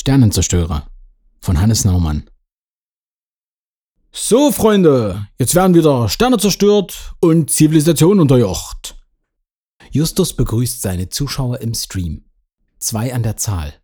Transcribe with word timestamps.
Sternenzerstörer 0.00 0.86
von 1.42 1.60
Hannes 1.60 1.84
Naumann. 1.84 2.30
So, 4.10 4.50
Freunde, 4.50 5.28
jetzt 5.38 5.54
werden 5.54 5.74
wieder 5.74 6.08
Sterne 6.08 6.38
zerstört 6.38 7.12
und 7.20 7.50
Zivilisation 7.50 8.18
unterjocht. 8.18 8.96
Justus 9.90 10.32
begrüßt 10.32 10.80
seine 10.80 11.10
Zuschauer 11.10 11.60
im 11.60 11.74
Stream. 11.74 12.24
Zwei 12.78 13.12
an 13.12 13.22
der 13.22 13.36
Zahl. 13.36 13.74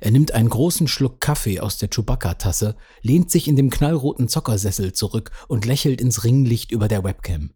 Er 0.00 0.10
nimmt 0.10 0.32
einen 0.32 0.48
großen 0.48 0.88
Schluck 0.88 1.20
Kaffee 1.20 1.60
aus 1.60 1.76
der 1.76 1.90
Chewbacca-Tasse, 1.90 2.74
lehnt 3.02 3.30
sich 3.30 3.46
in 3.46 3.56
dem 3.56 3.68
knallroten 3.68 4.28
Zockersessel 4.28 4.94
zurück 4.94 5.32
und 5.48 5.66
lächelt 5.66 6.00
ins 6.00 6.24
Ringlicht 6.24 6.72
über 6.72 6.88
der 6.88 7.04
Webcam. 7.04 7.50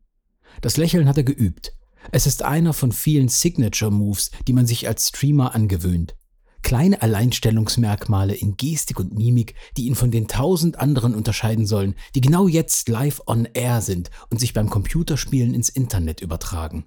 Das 0.61 0.77
Lächeln 0.77 1.09
hat 1.09 1.17
er 1.17 1.25
geübt. 1.25 1.73
Es 2.13 2.27
ist 2.27 2.43
einer 2.43 2.75
von 2.75 2.93
vielen 2.93 3.29
Signature-Moves, 3.29 4.33
die 4.47 4.53
man 4.53 4.67
sich 4.67 4.87
als 4.87 5.09
Streamer 5.09 5.55
angewöhnt 5.55 6.15
kleine 6.63 7.03
Alleinstellungsmerkmale 7.03 8.35
in 8.35 8.57
Gestik 8.57 8.99
und 8.99 9.15
Mimik, 9.15 9.55
die 9.77 9.87
ihn 9.87 9.95
von 9.95 10.11
den 10.11 10.29
tausend 10.29 10.79
anderen 10.79 11.15
unterscheiden 11.15 11.67
sollen, 11.67 11.95
die 12.15 12.21
genau 12.21 12.49
jetzt 12.49 12.89
live 12.89 13.23
on 13.27 13.47
air 13.55 13.81
sind 13.83 14.11
und 14.31 14.39
sich 14.39 14.53
beim 14.53 14.71
Computerspielen 14.71 15.55
ins 15.55 15.69
Internet 15.69 16.21
übertragen. 16.21 16.87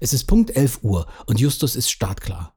Es 0.00 0.12
ist 0.12 0.24
Punkt 0.24 0.54
11 0.54 0.80
Uhr 0.82 1.06
und 1.26 1.40
Justus 1.40 1.76
ist 1.76 1.90
startklar. 1.90 2.54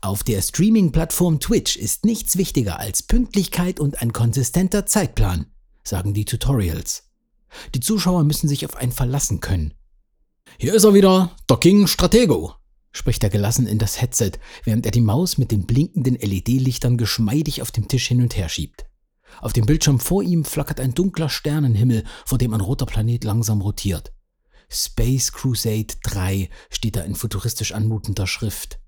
Auf 0.00 0.22
der 0.22 0.40
Streaming-Plattform 0.40 1.40
Twitch 1.40 1.76
ist 1.76 2.04
nichts 2.04 2.36
wichtiger 2.36 2.78
als 2.78 3.02
Pünktlichkeit 3.02 3.80
und 3.80 4.00
ein 4.00 4.12
konsistenter 4.12 4.86
Zeitplan, 4.86 5.46
sagen 5.82 6.14
die 6.14 6.24
Tutorials. 6.24 7.10
Die 7.74 7.80
Zuschauer 7.80 8.24
müssen 8.24 8.48
sich 8.48 8.64
auf 8.64 8.76
einen 8.76 8.92
verlassen 8.92 9.40
können. 9.40 9.74
Hier 10.58 10.74
ist 10.74 10.84
er 10.84 10.94
wieder, 10.94 11.34
der 11.48 11.56
King 11.56 11.86
Stratego, 11.86 12.54
spricht 12.92 13.22
er 13.22 13.30
gelassen 13.30 13.66
in 13.66 13.78
das 13.78 14.00
Headset, 14.00 14.32
während 14.64 14.86
er 14.86 14.92
die 14.92 15.00
Maus 15.00 15.38
mit 15.38 15.50
den 15.50 15.66
blinkenden 15.66 16.16
LED-Lichtern 16.16 16.96
geschmeidig 16.96 17.62
auf 17.62 17.70
dem 17.70 17.88
Tisch 17.88 18.08
hin 18.08 18.20
und 18.20 18.36
her 18.36 18.48
schiebt. 18.48 18.86
Auf 19.40 19.52
dem 19.52 19.66
Bildschirm 19.66 20.00
vor 20.00 20.22
ihm 20.22 20.44
flackert 20.44 20.80
ein 20.80 20.94
dunkler 20.94 21.28
Sternenhimmel, 21.28 22.04
vor 22.26 22.38
dem 22.38 22.52
ein 22.52 22.60
roter 22.60 22.86
Planet 22.86 23.22
langsam 23.24 23.60
rotiert. 23.60 24.12
Space 24.68 25.32
Crusade 25.32 25.94
3 26.04 26.48
steht 26.70 26.96
da 26.96 27.02
in 27.02 27.14
futuristisch 27.14 27.72
anmutender 27.72 28.26
Schrift. 28.26 28.80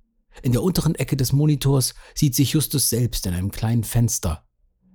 In 0.43 0.53
der 0.53 0.63
unteren 0.63 0.95
Ecke 0.95 1.17
des 1.17 1.33
Monitors 1.33 1.95
sieht 2.15 2.35
sich 2.35 2.53
Justus 2.53 2.89
selbst 2.89 3.27
in 3.27 3.35
einem 3.35 3.51
kleinen 3.51 3.85
Fenster. 3.85 4.47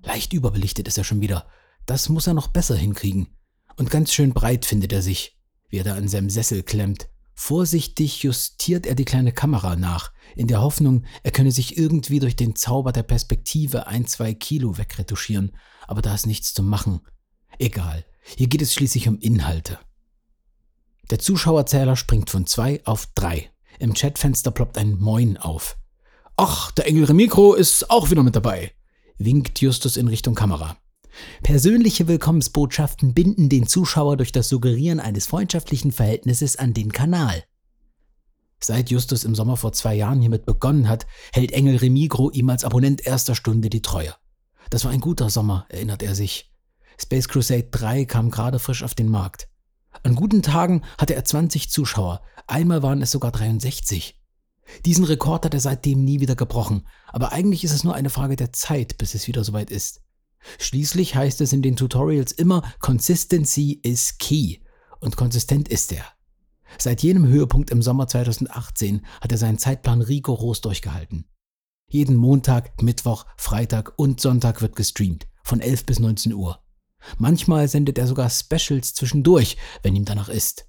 Leicht 0.04 0.34
überbelichtet 0.34 0.88
ist 0.88 0.98
er 0.98 1.04
schon 1.04 1.22
wieder. 1.22 1.48
Das 1.86 2.10
muss 2.10 2.28
er 2.28 2.34
noch 2.34 2.48
besser 2.48 2.76
hinkriegen. 2.76 3.28
Und 3.76 3.92
ganz 3.92 4.14
schön 4.14 4.34
breit 4.34 4.66
findet 4.66 4.92
er 4.94 5.02
sich, 5.02 5.38
wie 5.70 5.78
er 5.78 5.84
da 5.84 5.95
an 5.95 6.08
seinem 6.08 6.30
Sessel 6.30 6.64
klemmt, 6.64 7.10
Vorsichtig 7.40 8.24
justiert 8.24 8.88
er 8.88 8.96
die 8.96 9.06
kleine 9.06 9.32
Kamera 9.32 9.76
nach, 9.76 10.12
in 10.36 10.48
der 10.48 10.60
Hoffnung, 10.60 11.06
er 11.22 11.30
könne 11.30 11.52
sich 11.52 11.78
irgendwie 11.78 12.20
durch 12.20 12.36
den 12.36 12.56
Zauber 12.56 12.92
der 12.92 13.04
Perspektive 13.04 13.86
ein, 13.86 14.08
zwei 14.08 14.34
Kilo 14.34 14.80
wegretuschieren, 14.80 15.56
aber 15.88 16.02
da 16.02 16.16
ist 16.16 16.26
nichts 16.26 16.56
zu 16.56 16.64
machen. 16.64 17.00
Egal, 17.60 18.04
hier 18.36 18.48
geht 18.48 18.64
es 18.64 18.74
schließlich 18.74 19.08
um 19.08 19.20
Inhalte. 19.20 19.78
Der 21.12 21.20
Zuschauerzähler 21.20 21.96
springt 21.96 22.32
von 22.32 22.48
zwei 22.48 22.82
auf 22.86 23.08
drei. 23.14 23.52
Im 23.78 23.94
Chatfenster 23.94 24.50
ploppt 24.50 24.80
ein 24.80 24.98
Moin 24.98 25.38
auf. 25.38 25.78
Ach, 26.38 26.72
der 26.72 26.88
Engel 26.88 27.06
Remikro 27.06 27.54
ist 27.54 27.92
auch 27.92 28.10
wieder 28.10 28.24
mit 28.24 28.36
dabei, 28.36 28.74
winkt 29.20 29.62
Justus 29.62 29.96
in 29.96 30.08
Richtung 30.08 30.34
Kamera. 30.34 30.76
Persönliche 31.44 32.08
Willkommensbotschaften 32.08 33.14
binden 33.14 33.50
den 33.50 33.68
Zuschauer 33.68 34.18
durch 34.18 34.32
das 34.32 34.50
Suggerieren 34.50 35.00
eines 35.00 35.28
freundschaftlichen 35.28 35.92
Verhältnisses 35.92 36.56
an 36.56 36.73
den 36.73 36.92
Kanal. 36.92 37.44
Seit 38.60 38.90
Justus 38.90 39.23
im 39.23 39.36
Sommer 39.36 39.56
vor 39.56 39.72
zwei 39.72 39.94
Jahren 39.95 40.20
hiermit 40.20 40.45
begonnen 40.45 40.90
hat, 40.90 41.06
hält 41.32 41.52
Engel 41.52 41.78
Remigro 41.78 42.32
ihm 42.32 42.50
als 42.50 42.64
Abonnent 42.64 43.06
erster 43.06 43.36
Stunde 43.36 43.70
die 43.70 43.82
Treue. 43.82 44.16
Das 44.70 44.84
war 44.84 44.92
ein 44.92 45.00
guter 45.00 45.30
Sommer, 45.30 45.66
erinnert 45.70 46.04
er 46.04 46.16
sich. 46.16 46.52
Space 47.00 47.28
Crusade 47.28 47.68
3 47.70 48.06
kam 48.06 48.32
gerade 48.32 48.60
frisch 48.60 48.84
auf 48.84 48.95
den 48.95 49.10
Markt. 49.10 49.48
An 50.04 50.16
guten 50.16 50.42
Tagen 50.42 50.84
hatte 50.98 51.16
er 51.16 51.23
20 51.23 51.70
Zuschauer, 51.70 52.22
einmal 52.48 52.82
waren 52.82 53.02
es 53.02 53.11
sogar 53.11 53.32
63. 53.32 54.20
Diesen 54.86 55.05
Rekord 55.05 55.45
hat 55.45 55.54
er 55.54 55.60
seitdem 55.60 56.04
nie 56.04 56.20
wieder 56.20 56.36
gebrochen, 56.36 56.86
aber 57.08 57.32
eigentlich 57.32 57.64
ist 57.64 57.73
es 57.73 57.84
nur 57.84 57.95
eine 57.95 58.10
Frage 58.10 58.36
der 58.36 58.52
Zeit, 58.52 58.98
bis 58.98 59.16
es 59.16 59.28
wieder 59.28 59.44
soweit 59.44 59.72
ist. 59.72 60.02
Schließlich 60.59 61.15
heißt 61.15 61.42
es 61.42 61.53
in 61.53 61.61
den 61.61 61.75
Tutorials 61.75 62.31
immer, 62.31 62.64
Consistency 62.80 63.80
is 63.83 64.17
key. 64.17 64.58
Und 64.99 65.15
konsistent 65.15 65.67
ist 65.67 65.92
er. 65.92 66.05
Seit 66.77 67.03
jenem 67.03 67.27
Höhepunkt 67.27 67.70
im 67.70 67.81
Sommer 67.81 68.08
2018 68.08 69.05
hat 69.21 69.31
er 69.31 69.37
seinen 69.37 69.58
Zeitplan 69.58 70.02
rigoros 70.02 70.61
durchgehalten. 70.61 71.25
Jeden 71.89 72.15
Montag, 72.15 72.81
Mittwoch, 72.81 73.25
Freitag 73.37 73.93
und 73.98 74.20
Sonntag 74.20 74.61
wird 74.61 74.75
gestreamt, 74.75 75.27
von 75.43 75.61
11 75.61 75.86
bis 75.86 75.99
19 75.99 76.33
Uhr. 76.33 76.59
Manchmal 77.17 77.67
sendet 77.67 77.98
er 77.98 78.08
sogar 78.08 78.30
Specials 78.30 78.93
zwischendurch, 78.93 79.55
wenn 79.83 79.95
ihm 79.95 80.04
danach 80.04 80.30
ist. 80.30 80.67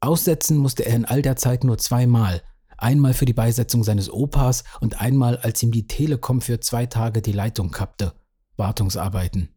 Aussetzen 0.00 0.58
musste 0.58 0.84
er 0.84 0.94
in 0.94 1.06
all 1.06 1.22
der 1.22 1.36
Zeit 1.36 1.64
nur 1.64 1.78
zweimal. 1.78 2.42
Einmal 2.76 3.14
für 3.14 3.24
die 3.24 3.32
Beisetzung 3.32 3.84
seines 3.84 4.10
Opas 4.10 4.64
und 4.80 5.00
einmal, 5.00 5.38
als 5.38 5.62
ihm 5.62 5.72
die 5.72 5.86
Telekom 5.86 6.42
für 6.42 6.60
zwei 6.60 6.84
Tage 6.84 7.22
die 7.22 7.32
Leitung 7.32 7.70
kappte 7.70 8.12
Wartungsarbeiten. 8.56 9.50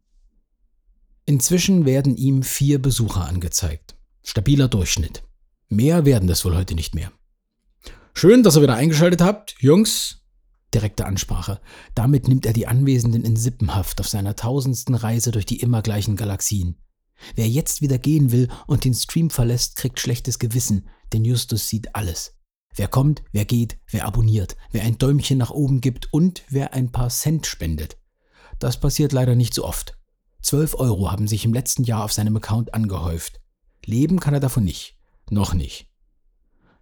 Inzwischen 1.25 1.85
werden 1.85 2.15
ihm 2.15 2.43
vier 2.43 2.81
Besucher 2.81 3.27
angezeigt. 3.27 3.95
Stabiler 4.23 4.67
Durchschnitt. 4.67 5.23
Mehr 5.67 6.05
werden 6.05 6.27
das 6.27 6.43
wohl 6.43 6.55
heute 6.55 6.75
nicht 6.75 6.95
mehr. 6.95 7.11
Schön, 8.13 8.43
dass 8.43 8.55
ihr 8.57 8.63
wieder 8.63 8.75
eingeschaltet 8.75 9.21
habt, 9.21 9.55
Jungs. 9.59 10.23
Direkte 10.73 11.05
Ansprache. 11.05 11.61
Damit 11.95 12.27
nimmt 12.27 12.45
er 12.45 12.53
die 12.53 12.67
Anwesenden 12.67 13.23
in 13.23 13.35
Sippenhaft 13.35 13.99
auf 13.99 14.07
seiner 14.07 14.35
tausendsten 14.35 14.95
Reise 14.95 15.31
durch 15.31 15.45
die 15.45 15.59
immer 15.59 15.81
gleichen 15.81 16.15
Galaxien. 16.15 16.77
Wer 17.35 17.47
jetzt 17.47 17.81
wieder 17.81 17.97
gehen 17.97 18.31
will 18.31 18.49
und 18.67 18.85
den 18.85 18.93
Stream 18.93 19.29
verlässt, 19.29 19.75
kriegt 19.75 19.99
schlechtes 19.99 20.39
Gewissen, 20.39 20.87
denn 21.11 21.25
Justus 21.25 21.67
sieht 21.67 21.95
alles. 21.95 22.35
Wer 22.75 22.87
kommt, 22.87 23.23
wer 23.31 23.45
geht, 23.45 23.77
wer 23.89 24.05
abonniert, 24.05 24.55
wer 24.71 24.83
ein 24.83 24.97
Däumchen 24.97 25.37
nach 25.37 25.51
oben 25.51 25.81
gibt 25.81 26.13
und 26.13 26.43
wer 26.49 26.73
ein 26.73 26.91
paar 26.91 27.09
Cent 27.09 27.45
spendet. 27.45 27.97
Das 28.59 28.79
passiert 28.79 29.13
leider 29.13 29.35
nicht 29.35 29.53
so 29.53 29.65
oft. 29.65 29.97
12 30.41 30.75
Euro 30.75 31.11
haben 31.11 31.27
sich 31.27 31.45
im 31.45 31.53
letzten 31.53 31.83
Jahr 31.83 32.03
auf 32.03 32.13
seinem 32.13 32.35
Account 32.37 32.73
angehäuft. 32.73 33.41
Leben 33.85 34.19
kann 34.19 34.33
er 34.33 34.39
davon 34.39 34.63
nicht. 34.63 34.97
Noch 35.29 35.53
nicht. 35.53 35.87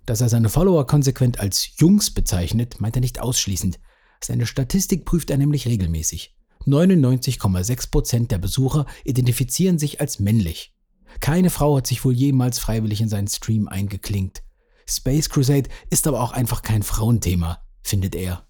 Dass 0.06 0.22
er 0.22 0.30
seine 0.30 0.50
Follower 0.50 0.88
konsequent 0.88 1.40
als 1.40 1.78
Jungs 1.78 2.12
bezeichnet, 2.14 2.80
meint 2.80 2.96
er 2.96 3.02
nicht 3.02 3.20
ausschließend. 3.20 3.80
Seine 4.24 4.46
Statistik 4.46 5.06
prüft 5.06 5.30
er 5.30 5.38
nämlich 5.38 5.68
regelmäßig. 5.68 6.36
99,6% 6.66 8.28
der 8.28 8.38
Besucher 8.38 8.86
identifizieren 9.04 9.80
sich 9.80 10.02
als 10.02 10.20
männlich. 10.20 10.74
Keine 11.20 11.50
Frau 11.50 11.78
hat 11.78 11.88
sich 11.88 12.04
wohl 12.04 12.14
jemals 12.14 12.60
freiwillig 12.60 13.02
in 13.02 13.10
seinen 13.10 13.28
Stream 13.28 13.68
eingeklinkt. 13.68 14.44
Space 14.90 15.30
Crusade 15.30 15.70
ist 15.90 16.08
aber 16.08 16.22
auch 16.22 16.32
einfach 16.32 16.62
kein 16.62 16.84
Frauenthema, 16.84 17.62
findet 17.82 18.16
er. 18.16 18.48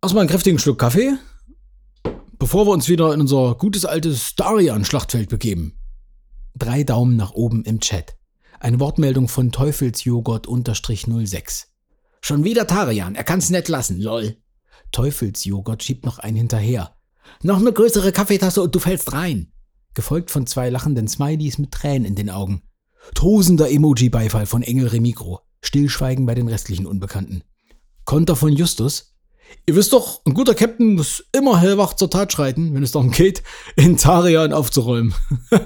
Erstmal 0.00 0.22
einen 0.22 0.30
kräftigen 0.30 0.58
Schluck 0.58 0.78
Kaffee 0.78 1.18
bevor 2.42 2.66
wir 2.66 2.72
uns 2.72 2.88
wieder 2.88 3.14
in 3.14 3.20
unser 3.20 3.54
gutes 3.54 3.84
altes 3.84 4.34
Darian-Schlachtfeld 4.34 5.28
begeben. 5.28 5.78
Drei 6.56 6.82
Daumen 6.82 7.14
nach 7.14 7.30
oben 7.30 7.64
im 7.64 7.78
Chat. 7.78 8.16
Eine 8.58 8.80
Wortmeldung 8.80 9.28
von 9.28 9.52
Teufelsjoghurt-06. 9.52 11.66
Schon 12.20 12.42
wieder 12.42 12.66
Tarian, 12.66 13.14
er 13.14 13.22
kann's 13.22 13.50
nicht 13.50 13.68
lassen, 13.68 14.00
lol. 14.00 14.38
Teufelsjoghurt 14.90 15.84
schiebt 15.84 16.04
noch 16.04 16.18
einen 16.18 16.36
hinterher. 16.36 16.96
Noch 17.44 17.58
eine 17.58 17.72
größere 17.72 18.10
Kaffeetasse 18.10 18.60
und 18.60 18.74
du 18.74 18.80
fällst 18.80 19.12
rein. 19.12 19.52
Gefolgt 19.94 20.32
von 20.32 20.48
zwei 20.48 20.68
lachenden 20.68 21.06
Smileys 21.06 21.58
mit 21.58 21.70
Tränen 21.70 22.06
in 22.06 22.16
den 22.16 22.28
Augen. 22.28 22.62
Tosender 23.14 23.70
Emoji-Beifall 23.70 24.46
von 24.46 24.64
Engel 24.64 24.88
Remigro. 24.88 25.42
Stillschweigen 25.60 26.26
bei 26.26 26.34
den 26.34 26.48
restlichen 26.48 26.86
Unbekannten. 26.86 27.44
Konter 28.04 28.34
von 28.34 28.52
Justus. 28.52 29.11
Ihr 29.66 29.76
wisst 29.76 29.92
doch, 29.92 30.24
ein 30.24 30.34
guter 30.34 30.54
Captain 30.54 30.94
muss 30.94 31.24
immer 31.32 31.60
hellwach 31.60 31.94
zur 31.94 32.10
Tat 32.10 32.32
schreiten, 32.32 32.74
wenn 32.74 32.82
es 32.82 32.92
darum 32.92 33.10
geht, 33.10 33.42
Intarian 33.76 34.52
aufzuräumen. 34.52 35.14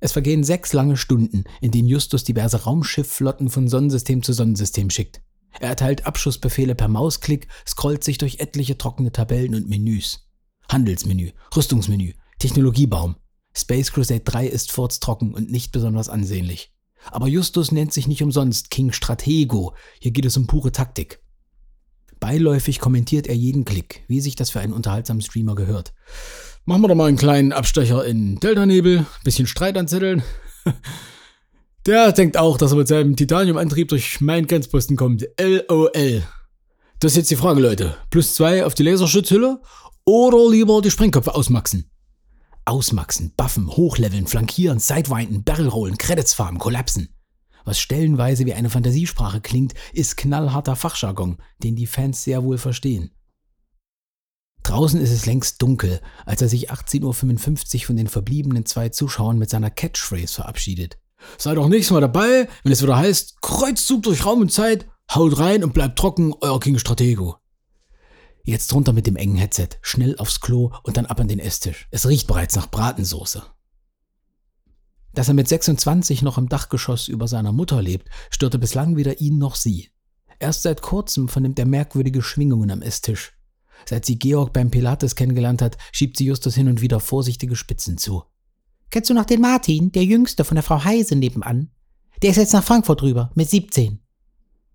es 0.00 0.12
vergehen 0.12 0.44
sechs 0.44 0.72
lange 0.72 0.96
Stunden, 0.96 1.44
in 1.60 1.70
denen 1.70 1.88
Justus 1.88 2.24
diverse 2.24 2.64
Raumschiffflotten 2.64 3.50
von 3.50 3.68
Sonnensystem 3.68 4.22
zu 4.22 4.32
Sonnensystem 4.32 4.90
schickt. 4.90 5.22
Er 5.58 5.70
erteilt 5.70 6.06
Abschussbefehle 6.06 6.74
per 6.74 6.88
Mausklick, 6.88 7.48
scrollt 7.66 8.04
sich 8.04 8.18
durch 8.18 8.40
etliche 8.40 8.76
trockene 8.76 9.12
Tabellen 9.12 9.54
und 9.54 9.68
Menüs. 9.68 10.28
Handelsmenü, 10.70 11.32
Rüstungsmenü, 11.54 12.12
Technologiebaum. 12.38 13.16
Space 13.54 13.90
Crusade 13.90 14.20
3 14.20 14.46
ist 14.48 14.70
furztrocken 14.72 15.34
und 15.34 15.50
nicht 15.50 15.72
besonders 15.72 16.10
ansehnlich. 16.10 16.72
Aber 17.10 17.28
Justus 17.28 17.72
nennt 17.72 17.92
sich 17.92 18.06
nicht 18.06 18.22
umsonst 18.22 18.70
King 18.70 18.92
Stratego. 18.92 19.74
Hier 20.00 20.10
geht 20.10 20.26
es 20.26 20.36
um 20.36 20.46
pure 20.46 20.72
Taktik. 20.72 21.20
Beiläufig 22.26 22.80
kommentiert 22.80 23.28
er 23.28 23.36
jeden 23.36 23.64
Klick, 23.64 24.02
wie 24.08 24.20
sich 24.20 24.34
das 24.34 24.50
für 24.50 24.58
einen 24.58 24.72
unterhaltsamen 24.72 25.22
Streamer 25.22 25.54
gehört. 25.54 25.92
Machen 26.64 26.82
wir 26.82 26.88
doch 26.88 26.96
mal 26.96 27.06
einen 27.06 27.16
kleinen 27.16 27.52
Abstecher 27.52 28.04
in 28.04 28.40
Delta-Nebel, 28.40 29.06
bisschen 29.22 29.46
Streit 29.46 29.78
anzetteln. 29.78 30.24
Der 31.86 32.10
denkt 32.10 32.36
auch, 32.36 32.58
dass 32.58 32.72
er 32.72 32.78
mit 32.78 32.88
seinem 32.88 33.14
Titanium-Antrieb 33.14 33.86
durch 33.90 34.20
meinen 34.20 34.48
Grenzposten 34.48 34.96
kommt. 34.96 35.24
LOL. 35.40 36.24
Das 36.98 37.12
ist 37.12 37.16
jetzt 37.16 37.30
die 37.30 37.36
Frage, 37.36 37.60
Leute. 37.60 37.96
Plus 38.10 38.34
zwei 38.34 38.66
auf 38.66 38.74
die 38.74 38.82
Laserschutzhülle 38.82 39.60
oder 40.04 40.50
lieber 40.50 40.82
die 40.82 40.90
Sprengköpfe 40.90 41.32
ausmaxen? 41.32 41.88
Ausmaxen, 42.64 43.34
buffen, 43.36 43.68
hochleveln, 43.68 44.26
flankieren, 44.26 44.80
sidewinden, 44.80 45.44
barrelrollen, 45.44 45.96
Credits 45.96 46.34
farmen, 46.34 46.58
kollapsen. 46.58 47.15
Was 47.66 47.80
stellenweise 47.80 48.46
wie 48.46 48.54
eine 48.54 48.70
Fantasiesprache 48.70 49.40
klingt, 49.40 49.74
ist 49.92 50.16
knallharter 50.16 50.76
Fachjargon, 50.76 51.38
den 51.58 51.74
die 51.74 51.88
Fans 51.88 52.22
sehr 52.22 52.44
wohl 52.44 52.58
verstehen. 52.58 53.10
Draußen 54.62 55.00
ist 55.00 55.10
es 55.10 55.26
längst 55.26 55.60
dunkel, 55.60 56.00
als 56.24 56.42
er 56.42 56.48
sich 56.48 56.70
18.55 56.70 57.74
Uhr 57.74 57.86
von 57.86 57.96
den 57.96 58.06
verbliebenen 58.06 58.66
zwei 58.66 58.88
Zuschauern 58.90 59.36
mit 59.36 59.50
seiner 59.50 59.70
Catchphrase 59.70 60.34
verabschiedet. 60.34 60.98
Seid 61.38 61.58
auch 61.58 61.68
nächstes 61.68 61.92
Mal 61.92 62.00
dabei, 62.00 62.48
wenn 62.62 62.72
es 62.72 62.82
wieder 62.82 62.96
heißt, 62.96 63.42
Kreuzzug 63.42 64.04
durch 64.04 64.24
Raum 64.24 64.42
und 64.42 64.52
Zeit, 64.52 64.86
haut 65.12 65.36
rein 65.38 65.64
und 65.64 65.74
bleibt 65.74 65.98
trocken, 65.98 66.34
euer 66.40 66.60
King 66.60 66.78
Stratego. 66.78 67.36
Jetzt 68.44 68.72
runter 68.72 68.92
mit 68.92 69.08
dem 69.08 69.16
engen 69.16 69.36
Headset, 69.36 69.70
schnell 69.82 70.16
aufs 70.18 70.40
Klo 70.40 70.70
und 70.84 70.96
dann 70.96 71.06
ab 71.06 71.18
an 71.18 71.26
den 71.26 71.40
Esstisch. 71.40 71.88
Es 71.90 72.06
riecht 72.06 72.28
bereits 72.28 72.54
nach 72.54 72.70
Bratensoße. 72.70 73.42
Dass 75.16 75.28
er 75.28 75.34
mit 75.34 75.48
26 75.48 76.20
noch 76.20 76.36
im 76.36 76.50
Dachgeschoss 76.50 77.08
über 77.08 77.26
seiner 77.26 77.50
Mutter 77.50 77.80
lebt, 77.80 78.10
störte 78.30 78.58
bislang 78.58 78.96
weder 78.96 79.18
ihn 79.18 79.38
noch 79.38 79.56
sie. 79.56 79.88
Erst 80.38 80.62
seit 80.62 80.82
kurzem 80.82 81.30
vernimmt 81.30 81.58
er 81.58 81.64
merkwürdige 81.64 82.20
Schwingungen 82.20 82.70
am 82.70 82.82
Esstisch. 82.82 83.32
Seit 83.86 84.04
sie 84.04 84.18
Georg 84.18 84.52
beim 84.52 84.70
Pilates 84.70 85.16
kennengelernt 85.16 85.62
hat, 85.62 85.78
schiebt 85.90 86.18
sie 86.18 86.26
Justus 86.26 86.54
hin 86.54 86.68
und 86.68 86.82
wieder 86.82 87.00
vorsichtige 87.00 87.56
Spitzen 87.56 87.96
zu. 87.96 88.24
Kennst 88.90 89.08
du 89.08 89.14
noch 89.14 89.24
den 89.24 89.40
Martin, 89.40 89.90
der 89.90 90.04
Jüngste 90.04 90.44
von 90.44 90.56
der 90.56 90.62
Frau 90.62 90.84
Heise 90.84 91.16
nebenan? 91.16 91.70
Der 92.20 92.32
ist 92.32 92.36
jetzt 92.36 92.52
nach 92.52 92.64
Frankfurt 92.64 93.00
rüber, 93.00 93.30
mit 93.34 93.48
17. 93.48 94.00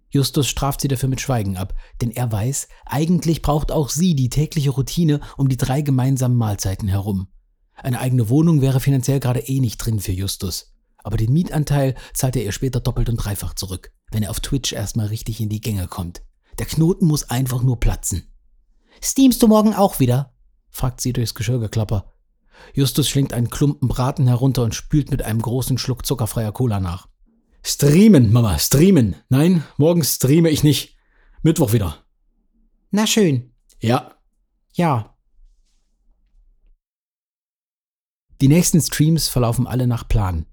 Justus 0.10 0.48
straft 0.48 0.82
sie 0.82 0.88
dafür 0.88 1.08
mit 1.08 1.22
Schweigen 1.22 1.56
ab, 1.56 1.76
denn 2.02 2.10
er 2.10 2.32
weiß, 2.32 2.68
eigentlich 2.88 3.44
braucht 3.44 3.72
auch 3.72 3.92
sie 3.92 4.16
die 4.16 4.30
tägliche 4.30 4.72
Routine 4.72 5.22
um 5.38 5.50
die 5.50 5.58
drei 5.58 5.82
gemeinsamen 5.82 6.36
Mahlzeiten 6.36 6.88
herum. 6.88 7.28
Eine 7.76 8.00
eigene 8.00 8.30
Wohnung 8.30 8.62
wäre 8.62 8.80
finanziell 8.80 9.20
gerade 9.20 9.40
eh 9.42 9.60
nicht 9.60 9.78
drin 9.78 10.00
für 10.00 10.12
Justus. 10.12 10.74
Aber 11.04 11.18
den 11.18 11.34
Mietanteil 11.34 11.96
zahlt 12.14 12.36
er 12.36 12.44
ihr 12.44 12.52
später 12.52 12.80
doppelt 12.80 13.10
und 13.10 13.18
dreifach 13.18 13.56
zurück, 13.56 13.92
wenn 14.12 14.24
er 14.24 14.30
auf 14.30 14.40
Twitch 14.40 14.74
erstmal 14.74 15.08
richtig 15.08 15.42
in 15.42 15.50
die 15.50 15.62
Gänge 15.62 15.88
kommt. 15.88 16.22
Der 16.60 16.66
Knoten 16.66 17.08
muss 17.08 17.30
einfach 17.30 17.64
nur 17.64 17.80
platzen. 17.80 18.28
Steamst 19.02 19.42
du 19.42 19.48
morgen 19.48 19.74
auch 19.74 20.00
wieder? 20.00 20.36
fragt 20.70 21.02
sie 21.02 21.12
durchs 21.12 21.34
Geschirrgeklapper. 21.34 22.12
Justus 22.74 23.10
schlingt 23.10 23.34
einen 23.34 23.50
Klumpen 23.50 23.88
Braten 23.88 24.28
herunter 24.28 24.64
und 24.64 24.76
spült 24.76 25.10
mit 25.10 25.24
einem 25.24 25.42
großen 25.42 25.78
Schluck 25.78 26.06
zuckerfreier 26.06 26.52
Cola 26.52 26.80
nach. 26.80 27.08
Streamen, 27.64 28.32
Mama, 28.32 28.58
streamen. 28.60 29.16
Nein, 29.30 29.64
morgen 29.78 30.04
streame 30.04 30.50
ich 30.50 30.64
nicht. 30.64 30.98
Mittwoch 31.44 31.74
wieder. 31.74 31.98
Na 32.92 33.08
schön. 33.08 33.54
Ja. 33.80 34.16
Ja. 34.74 35.11
Die 38.42 38.48
nächsten 38.48 38.82
Streams 38.82 39.28
verlaufen 39.28 39.68
alle 39.68 39.86
nach 39.86 40.08
Plan. 40.08 40.48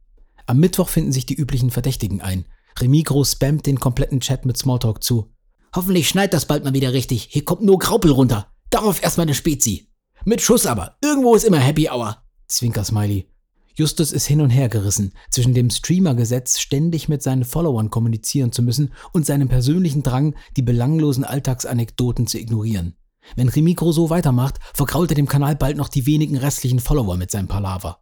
Am 0.44 0.58
Mittwoch 0.58 0.90
finden 0.90 1.10
sich 1.10 1.24
die 1.24 1.34
üblichen 1.34 1.70
Verdächtigen 1.70 2.20
ein. 2.20 2.44
Remigro 2.78 3.24
spammt 3.24 3.64
den 3.66 3.80
kompletten 3.80 4.20
Chat 4.20 4.44
mit 4.44 4.58
Smalltalk 4.58 5.02
zu. 5.02 5.32
Hoffentlich 5.74 6.08
schneit 6.08 6.34
das 6.34 6.44
bald 6.44 6.64
mal 6.64 6.74
wieder 6.74 6.92
richtig. 6.92 7.28
Hier 7.30 7.46
kommt 7.46 7.62
nur 7.62 7.78
Graupel 7.78 8.10
runter. 8.10 8.52
Darauf 8.68 9.02
erstmal 9.02 9.24
eine 9.24 9.34
Spezi. 9.34 9.88
Mit 10.24 10.42
Schuss 10.42 10.66
aber. 10.66 10.96
Irgendwo 11.02 11.34
ist 11.34 11.44
immer 11.44 11.58
Happy 11.58 11.88
Hour. 11.88 12.22
Zwinker 12.46 12.84
Smiley. 12.84 13.26
Justus 13.74 14.12
ist 14.12 14.26
hin 14.26 14.40
und 14.42 14.50
her 14.50 14.68
gerissen 14.68 15.12
zwischen 15.30 15.54
dem 15.54 15.70
Streamer-Gesetz, 15.70 16.58
ständig 16.58 17.08
mit 17.08 17.22
seinen 17.22 17.44
Followern 17.44 17.90
kommunizieren 17.90 18.52
zu 18.52 18.62
müssen, 18.62 18.92
und 19.12 19.24
seinem 19.24 19.48
persönlichen 19.48 20.02
Drang, 20.02 20.34
die 20.56 20.62
belanglosen 20.62 21.24
Alltagsanekdoten 21.24 22.26
zu 22.26 22.38
ignorieren. 22.38 22.96
Wenn 23.36 23.48
Remikro 23.48 23.92
so 23.92 24.10
weitermacht, 24.10 24.58
vergrault 24.74 25.10
er 25.10 25.14
dem 25.16 25.28
Kanal 25.28 25.56
bald 25.56 25.76
noch 25.76 25.88
die 25.88 26.06
wenigen 26.06 26.36
restlichen 26.36 26.80
Follower 26.80 27.16
mit 27.16 27.30
seinem 27.30 27.48
Palaver. 27.48 28.00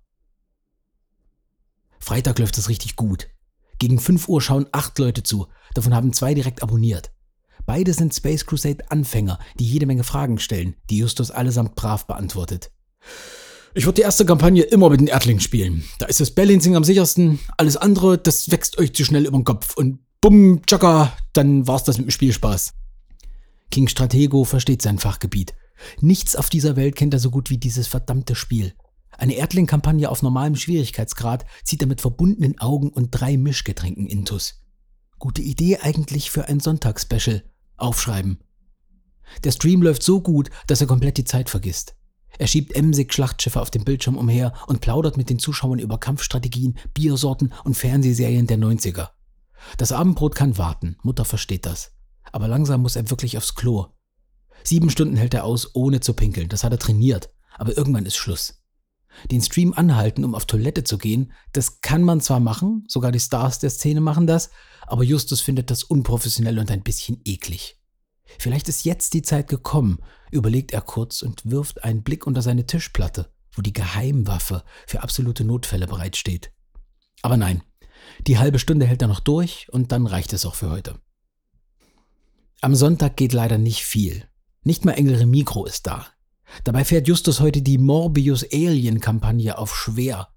Freitag 1.98 2.38
läuft 2.38 2.56
es 2.58 2.68
richtig 2.68 2.96
gut. 2.96 3.28
Gegen 3.78 3.98
5 3.98 4.28
Uhr 4.28 4.40
schauen 4.40 4.66
acht 4.72 4.98
Leute 4.98 5.22
zu, 5.22 5.48
davon 5.74 5.94
haben 5.94 6.12
zwei 6.12 6.34
direkt 6.34 6.62
abonniert. 6.62 7.10
Beide 7.66 7.92
sind 7.92 8.14
Space 8.14 8.46
Crusade 8.46 8.90
Anfänger, 8.90 9.38
die 9.58 9.66
jede 9.66 9.86
Menge 9.86 10.04
Fragen 10.04 10.38
stellen, 10.38 10.76
die 10.88 10.98
Justus 10.98 11.30
allesamt 11.30 11.74
brav 11.74 12.06
beantwortet. 12.06 12.70
Ich 13.74 13.84
würde 13.84 13.96
die 13.96 14.02
erste 14.02 14.24
Kampagne 14.24 14.62
immer 14.62 14.88
mit 14.88 15.00
den 15.00 15.08
Erdlingen 15.08 15.40
spielen. 15.40 15.84
Da 15.98 16.06
ist 16.06 16.20
das 16.20 16.30
Balancing 16.30 16.76
am 16.76 16.84
sichersten. 16.84 17.40
Alles 17.58 17.76
andere, 17.76 18.16
das 18.16 18.50
wächst 18.50 18.78
euch 18.78 18.94
zu 18.94 19.04
schnell 19.04 19.26
über 19.26 19.36
den 19.36 19.44
Kopf. 19.44 19.76
Und 19.76 19.98
bumm, 20.22 20.62
tschakka, 20.64 21.12
dann 21.34 21.66
war's 21.66 21.84
das 21.84 21.98
mit 21.98 22.06
dem 22.06 22.10
Spielspaß. 22.10 22.72
King 23.70 23.88
Stratego 23.88 24.44
versteht 24.44 24.82
sein 24.82 24.98
Fachgebiet. 24.98 25.54
Nichts 26.00 26.36
auf 26.36 26.48
dieser 26.48 26.76
Welt 26.76 26.96
kennt 26.96 27.14
er 27.14 27.20
so 27.20 27.30
gut 27.30 27.50
wie 27.50 27.58
dieses 27.58 27.86
verdammte 27.86 28.34
Spiel. 28.34 28.74
Eine 29.18 29.34
Erdling-Kampagne 29.34 30.10
auf 30.10 30.22
normalem 30.22 30.56
Schwierigkeitsgrad 30.56 31.46
zieht 31.64 31.82
er 31.82 31.88
mit 31.88 32.00
verbundenen 32.00 32.58
Augen 32.58 32.90
und 32.90 33.10
drei 33.10 33.36
Mischgetränken 33.36 34.06
intus. 34.06 34.62
Gute 35.18 35.42
Idee 35.42 35.78
eigentlich 35.78 36.30
für 36.30 36.48
ein 36.48 36.60
Sonntagsspecial. 36.60 37.42
Aufschreiben. 37.78 38.38
Der 39.44 39.52
Stream 39.52 39.82
läuft 39.82 40.02
so 40.02 40.20
gut, 40.20 40.50
dass 40.66 40.80
er 40.80 40.86
komplett 40.86 41.18
die 41.18 41.24
Zeit 41.24 41.50
vergisst. 41.50 41.96
Er 42.38 42.46
schiebt 42.46 42.74
emsig 42.74 43.12
Schlachtschiffe 43.12 43.60
auf 43.60 43.70
dem 43.70 43.84
Bildschirm 43.84 44.16
umher 44.16 44.52
und 44.66 44.80
plaudert 44.80 45.16
mit 45.16 45.30
den 45.30 45.38
Zuschauern 45.38 45.78
über 45.78 45.98
Kampfstrategien, 45.98 46.78
Biersorten 46.92 47.52
und 47.64 47.74
Fernsehserien 47.74 48.46
der 48.46 48.58
90er. 48.58 49.10
Das 49.78 49.92
Abendbrot 49.92 50.34
kann 50.34 50.58
warten, 50.58 50.96
Mutter 51.02 51.24
versteht 51.24 51.64
das. 51.66 51.95
Aber 52.32 52.48
langsam 52.48 52.82
muss 52.82 52.96
er 52.96 53.10
wirklich 53.10 53.36
aufs 53.36 53.54
Klo. 53.54 53.86
Sieben 54.64 54.90
Stunden 54.90 55.16
hält 55.16 55.34
er 55.34 55.44
aus, 55.44 55.74
ohne 55.74 56.00
zu 56.00 56.14
pinkeln. 56.14 56.48
Das 56.48 56.64
hat 56.64 56.72
er 56.72 56.78
trainiert. 56.78 57.30
Aber 57.56 57.76
irgendwann 57.76 58.06
ist 58.06 58.16
Schluss. 58.16 58.62
Den 59.30 59.40
Stream 59.40 59.72
anhalten, 59.72 60.24
um 60.24 60.34
auf 60.34 60.44
Toilette 60.44 60.84
zu 60.84 60.98
gehen, 60.98 61.32
das 61.52 61.80
kann 61.80 62.02
man 62.02 62.20
zwar 62.20 62.40
machen, 62.40 62.84
sogar 62.88 63.12
die 63.12 63.20
Stars 63.20 63.58
der 63.58 63.70
Szene 63.70 64.00
machen 64.00 64.26
das, 64.26 64.50
aber 64.86 65.04
Justus 65.04 65.40
findet 65.40 65.70
das 65.70 65.84
unprofessionell 65.84 66.58
und 66.58 66.70
ein 66.70 66.82
bisschen 66.82 67.20
eklig. 67.24 67.80
Vielleicht 68.38 68.68
ist 68.68 68.84
jetzt 68.84 69.14
die 69.14 69.22
Zeit 69.22 69.48
gekommen, 69.48 70.00
überlegt 70.30 70.72
er 70.72 70.82
kurz 70.82 71.22
und 71.22 71.48
wirft 71.50 71.84
einen 71.84 72.02
Blick 72.02 72.26
unter 72.26 72.42
seine 72.42 72.66
Tischplatte, 72.66 73.32
wo 73.52 73.62
die 73.62 73.72
Geheimwaffe 73.72 74.64
für 74.86 75.02
absolute 75.02 75.44
Notfälle 75.44 75.86
bereitsteht. 75.86 76.52
Aber 77.22 77.36
nein, 77.36 77.62
die 78.26 78.38
halbe 78.38 78.58
Stunde 78.58 78.86
hält 78.86 79.02
er 79.02 79.08
noch 79.08 79.20
durch 79.20 79.68
und 79.70 79.92
dann 79.92 80.06
reicht 80.06 80.32
es 80.32 80.44
auch 80.44 80.54
für 80.54 80.70
heute. 80.70 81.00
Am 82.62 82.74
Sonntag 82.74 83.16
geht 83.16 83.34
leider 83.34 83.58
nicht 83.58 83.84
viel. 83.84 84.24
Nicht 84.64 84.84
mal 84.84 84.92
Engel 84.92 85.26
Mikro 85.26 85.66
ist 85.66 85.86
da. 85.86 86.06
Dabei 86.64 86.84
fährt 86.84 87.06
Justus 87.06 87.40
heute 87.40 87.60
die 87.60 87.76
Morbius 87.76 88.44
Alien 88.50 89.00
Kampagne 89.00 89.58
auf 89.58 89.76
schwer. 89.76 90.28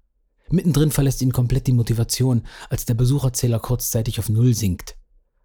Mittendrin 0.50 0.90
verlässt 0.90 1.22
ihn 1.22 1.32
komplett 1.32 1.66
die 1.66 1.72
Motivation, 1.72 2.42
als 2.68 2.84
der 2.84 2.94
Besucherzähler 2.94 3.58
kurzzeitig 3.58 4.18
auf 4.18 4.28
Null 4.28 4.54
sinkt. 4.54 4.96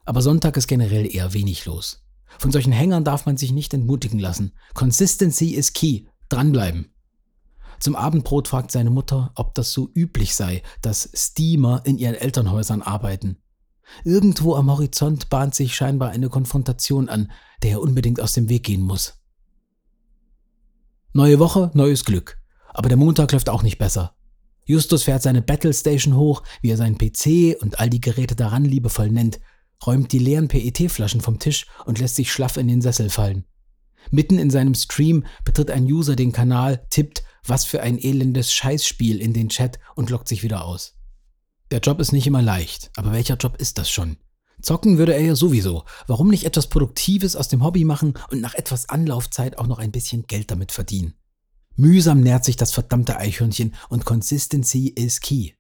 Aber 0.04 0.22
Sonntag 0.22 0.58
ist 0.58 0.68
generell 0.68 1.14
eher 1.14 1.34
wenig 1.34 1.66
los. 1.66 2.04
Von 2.40 2.52
solchen 2.52 2.74
Hängern 2.74 3.06
darf 3.06 3.26
man 3.26 3.38
sich 3.38 3.52
nicht 3.52 3.74
entmutigen 3.74 4.20
lassen. 4.20 4.54
Consistency 4.74 5.52
is 5.52 5.74
key. 5.74 6.06
Dranbleiben. 6.28 6.92
Zum 7.80 7.96
Abendbrot 7.96 8.48
fragt 8.48 8.72
seine 8.72 8.90
Mutter, 8.90 9.32
ob 9.36 9.54
das 9.56 9.72
so 9.72 9.90
üblich 9.94 10.36
sei, 10.36 10.62
dass 10.82 11.10
Steamer 11.14 11.82
in 11.86 11.98
ihren 11.98 12.16
Elternhäusern 12.16 12.82
arbeiten. 12.82 13.38
Irgendwo 14.04 14.56
am 14.56 14.70
Horizont 14.72 15.30
bahnt 15.30 15.56
sich 15.56 15.76
scheinbar 15.76 16.10
eine 16.10 16.30
Konfrontation 16.30 17.10
an, 17.10 17.32
der 17.64 17.72
er 17.72 17.82
unbedingt 17.82 18.20
aus 18.20 18.34
dem 18.34 18.50
Weg 18.50 18.64
gehen 18.64 18.82
muss. 18.82 19.22
Neue 21.14 21.40
Woche, 21.40 21.72
neues 21.74 22.04
Glück. 22.04 22.38
Aber 22.74 22.90
der 22.90 22.98
Montag 22.98 23.32
läuft 23.32 23.50
auch 23.50 23.64
nicht 23.64 23.78
besser. 23.78 24.16
Justus 24.66 25.04
fährt 25.04 25.22
seine 25.22 25.42
Battle 25.42 25.74
Station 25.74 26.16
hoch, 26.16 26.44
wie 26.62 26.72
er 26.72 26.78
seinen 26.78 26.98
PC 26.98 27.56
und 27.62 27.80
all 27.80 27.90
die 27.90 28.02
Geräte 28.02 28.36
daran 28.36 28.66
liebevoll 28.66 29.12
nennt, 29.12 29.40
räumt 29.86 30.12
die 30.12 30.20
leeren 30.20 30.48
PET-Flaschen 30.48 31.22
vom 31.22 31.40
Tisch 31.40 31.68
und 31.86 32.00
lässt 32.00 32.16
sich 32.16 32.32
schlaff 32.32 32.58
in 32.58 32.68
den 32.68 32.82
Sessel 32.82 33.10
fallen. 33.10 33.46
Mitten 34.12 34.40
in 34.40 34.50
seinem 34.50 34.74
Stream 34.74 35.26
betritt 35.44 35.72
ein 35.72 35.86
User 35.86 36.16
den 36.16 36.32
Kanal, 36.32 36.86
tippt, 36.90 37.24
was 37.46 37.66
für 37.66 37.82
ein 37.82 37.98
elendes 37.98 38.52
Scheißspiel 38.52 39.22
in 39.22 39.34
den 39.34 39.50
Chat 39.50 39.80
und 39.96 40.10
lockt 40.10 40.28
sich 40.28 40.44
wieder 40.44 40.66
aus. 40.66 40.95
Der 41.76 41.82
Job 41.82 42.00
ist 42.00 42.14
nicht 42.14 42.26
immer 42.26 42.42
leicht, 42.42 42.90
aber 42.96 43.12
welcher 43.12 43.36
Job 43.36 43.58
ist 43.58 43.78
das 43.78 43.90
schon? 43.90 44.16
Zocken 44.62 44.98
würde 44.98 45.14
er 45.14 45.20
ja 45.20 45.36
sowieso. 45.36 45.84
Warum 46.08 46.30
nicht 46.30 46.46
etwas 46.46 46.68
Produktives 46.70 47.36
aus 47.36 47.50
dem 47.50 47.66
Hobby 47.66 47.84
machen 47.84 48.14
und 48.32 48.40
nach 48.40 48.54
etwas 48.54 48.88
Anlaufzeit 48.88 49.58
auch 49.58 49.68
noch 49.68 49.78
ein 49.78 49.92
bisschen 49.92 50.26
Geld 50.26 50.52
damit 50.52 50.72
verdienen? 50.72 51.16
Mühsam 51.76 52.22
nährt 52.22 52.46
sich 52.46 52.56
das 52.56 52.72
verdammte 52.72 53.18
Eichhörnchen 53.18 53.76
und 53.90 54.06
Consistency 54.06 54.88
is 54.88 55.20
key. 55.20 55.52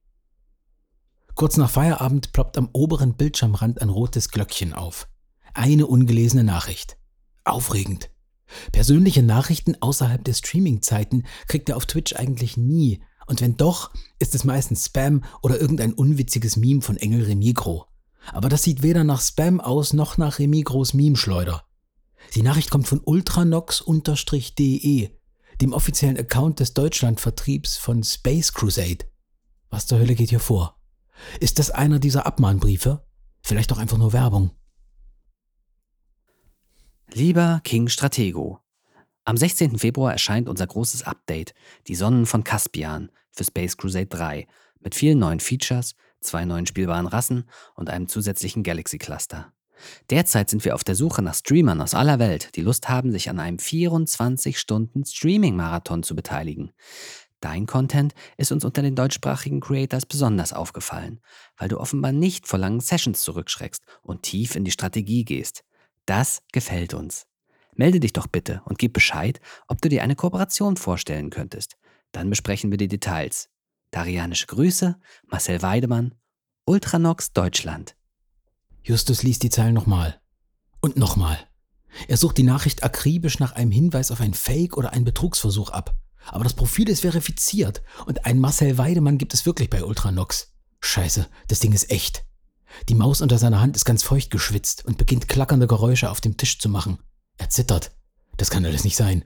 Kurz 1.33 1.57
nach 1.57 1.69
Feierabend 1.69 2.31
ploppt 2.31 2.57
am 2.59 2.69
oberen 2.71 3.15
Bildschirmrand 3.17 3.81
ein 3.81 3.89
rotes 3.89 4.29
Glöckchen 4.29 4.71
auf. 4.71 5.09
Eine 5.53 5.85
ungelesene 5.85 6.45
Nachricht. 6.45 6.95
Aufregend. 7.43 8.09
Persönliche 8.71 9.21
Nachrichten 9.21 9.75
außerhalb 9.81 10.23
der 10.23 10.33
Streaming-Zeiten 10.33 11.25
kriegt 11.49 11.67
er 11.67 11.75
auf 11.75 11.87
Twitch 11.87 12.15
eigentlich 12.15 12.55
nie. 12.55 13.01
Und 13.25 13.41
wenn 13.41 13.57
doch, 13.57 13.91
ist 14.19 14.35
es 14.35 14.43
meistens 14.43 14.85
Spam 14.85 15.23
oder 15.41 15.59
irgendein 15.59 15.93
unwitziges 15.93 16.57
Meme 16.57 16.81
von 16.81 16.97
Engel 16.97 17.23
Remigro. 17.23 17.87
Aber 18.31 18.49
das 18.49 18.63
sieht 18.63 18.83
weder 18.83 19.03
nach 19.03 19.21
Spam 19.21 19.59
aus 19.59 19.93
noch 19.93 20.17
nach 20.17 20.39
Remigros 20.39 20.93
Meme-Schleuder. 20.93 21.65
Die 22.33 22.41
Nachricht 22.41 22.71
kommt 22.71 22.87
von 22.87 23.01
ultranox-de, 23.03 25.09
dem 25.61 25.73
offiziellen 25.73 26.17
Account 26.17 26.59
des 26.59 26.73
Deutschlandvertriebs 26.73 27.77
von 27.77 28.03
Space 28.03 28.53
Crusade. 28.53 29.05
Was 29.69 29.87
zur 29.87 29.99
Hölle 29.99 30.15
geht 30.15 30.29
hier 30.29 30.39
vor? 30.39 30.79
Ist 31.39 31.59
das 31.59 31.71
einer 31.71 31.99
dieser 31.99 32.25
Abmahnbriefe? 32.25 33.05
Vielleicht 33.41 33.71
auch 33.71 33.77
einfach 33.77 33.97
nur 33.97 34.13
Werbung. 34.13 34.51
Lieber 37.13 37.61
King 37.63 37.87
Stratego, 37.87 38.59
am 39.25 39.37
16. 39.37 39.79
Februar 39.79 40.11
erscheint 40.11 40.47
unser 40.47 40.67
großes 40.67 41.01
Update, 41.03 41.55
die 41.87 41.95
Sonnen 41.95 42.27
von 42.27 42.43
Caspian 42.43 43.09
für 43.31 43.43
Space 43.43 43.75
Crusade 43.75 44.05
3, 44.05 44.45
mit 44.79 44.93
vielen 44.93 45.17
neuen 45.17 45.39
Features, 45.39 45.95
zwei 46.21 46.45
neuen 46.45 46.67
spielbaren 46.67 47.07
Rassen 47.07 47.49
und 47.73 47.89
einem 47.89 48.07
zusätzlichen 48.07 48.61
Galaxy 48.61 48.99
Cluster. 48.99 49.51
Derzeit 50.11 50.51
sind 50.51 50.63
wir 50.63 50.75
auf 50.75 50.83
der 50.83 50.93
Suche 50.93 51.23
nach 51.23 51.33
Streamern 51.33 51.81
aus 51.81 51.95
aller 51.95 52.19
Welt, 52.19 52.55
die 52.55 52.61
Lust 52.61 52.87
haben, 52.87 53.11
sich 53.11 53.27
an 53.29 53.39
einem 53.39 53.57
24-Stunden-Streaming-Marathon 53.57 56.03
zu 56.03 56.15
beteiligen. 56.15 56.71
Dein 57.41 57.65
Content 57.65 58.13
ist 58.37 58.51
uns 58.51 58.63
unter 58.63 58.83
den 58.83 58.95
deutschsprachigen 58.95 59.59
Creators 59.59 60.05
besonders 60.05 60.53
aufgefallen, 60.53 61.19
weil 61.57 61.67
du 61.67 61.79
offenbar 61.79 62.11
nicht 62.11 62.47
vor 62.47 62.59
langen 62.59 62.79
Sessions 62.79 63.23
zurückschreckst 63.23 63.81
und 64.03 64.21
tief 64.21 64.55
in 64.55 64.65
die 64.65 64.71
Strategie 64.71 65.25
gehst. 65.25 65.63
Das 66.05 66.43
gefällt 66.51 66.93
uns. 66.93 67.25
Melde 67.75 67.99
dich 67.99 68.13
doch 68.13 68.27
bitte 68.27 68.61
und 68.65 68.79
gib 68.79 68.93
Bescheid, 68.93 69.39
ob 69.67 69.81
du 69.81 69.89
dir 69.89 70.03
eine 70.03 70.15
Kooperation 70.15 70.77
vorstellen 70.77 71.29
könntest. 71.29 71.75
Dann 72.11 72.29
besprechen 72.29 72.71
wir 72.71 72.77
die 72.77 72.87
Details. 72.87 73.49
Darianische 73.91 74.47
Grüße, 74.47 74.97
Marcel 75.27 75.61
Weidemann, 75.61 76.15
Ultranox 76.65 77.33
Deutschland. 77.33 77.95
Justus 78.83 79.23
liest 79.23 79.43
die 79.43 79.49
Zeilen 79.49 79.73
nochmal. 79.73 80.19
Und 80.79 80.97
nochmal. 80.97 81.37
Er 82.07 82.17
sucht 82.17 82.37
die 82.37 82.43
Nachricht 82.43 82.83
akribisch 82.83 83.39
nach 83.39 83.53
einem 83.53 83.71
Hinweis 83.71 84.11
auf 84.11 84.21
ein 84.21 84.33
Fake 84.33 84.77
oder 84.77 84.93
einen 84.93 85.05
Betrugsversuch 85.05 85.69
ab. 85.69 85.95
Aber 86.27 86.43
das 86.43 86.53
Profil 86.53 86.89
ist 86.89 87.01
verifiziert 87.01 87.83
und 88.05 88.25
ein 88.25 88.39
Marcel 88.39 88.77
Weidemann 88.77 89.17
gibt 89.17 89.33
es 89.33 89.45
wirklich 89.45 89.69
bei 89.69 89.83
Ultranox. 89.83 90.53
Scheiße, 90.79 91.27
das 91.47 91.59
Ding 91.59 91.73
ist 91.73 91.91
echt. 91.91 92.25
Die 92.89 92.95
Maus 92.95 93.21
unter 93.21 93.37
seiner 93.37 93.61
Hand 93.61 93.75
ist 93.75 93.85
ganz 93.85 94.03
feucht 94.03 94.31
geschwitzt 94.31 94.85
und 94.85 94.97
beginnt 94.97 95.27
klackernde 95.27 95.67
Geräusche 95.67 96.09
auf 96.09 96.21
dem 96.21 96.37
Tisch 96.37 96.59
zu 96.59 96.69
machen. 96.69 96.99
Er 97.37 97.49
zittert. 97.49 97.91
Das 98.37 98.49
kann 98.49 98.65
alles 98.65 98.83
nicht 98.83 98.95
sein. 98.95 99.23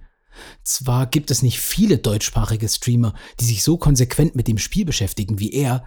Zwar 0.63 1.07
gibt 1.07 1.31
es 1.31 1.41
nicht 1.41 1.59
viele 1.59 1.97
deutschsprachige 1.97 2.67
Streamer, 2.67 3.13
die 3.39 3.45
sich 3.45 3.63
so 3.63 3.77
konsequent 3.77 4.35
mit 4.35 4.47
dem 4.47 4.57
Spiel 4.57 4.85
beschäftigen 4.85 5.39
wie 5.39 5.51
er, 5.51 5.85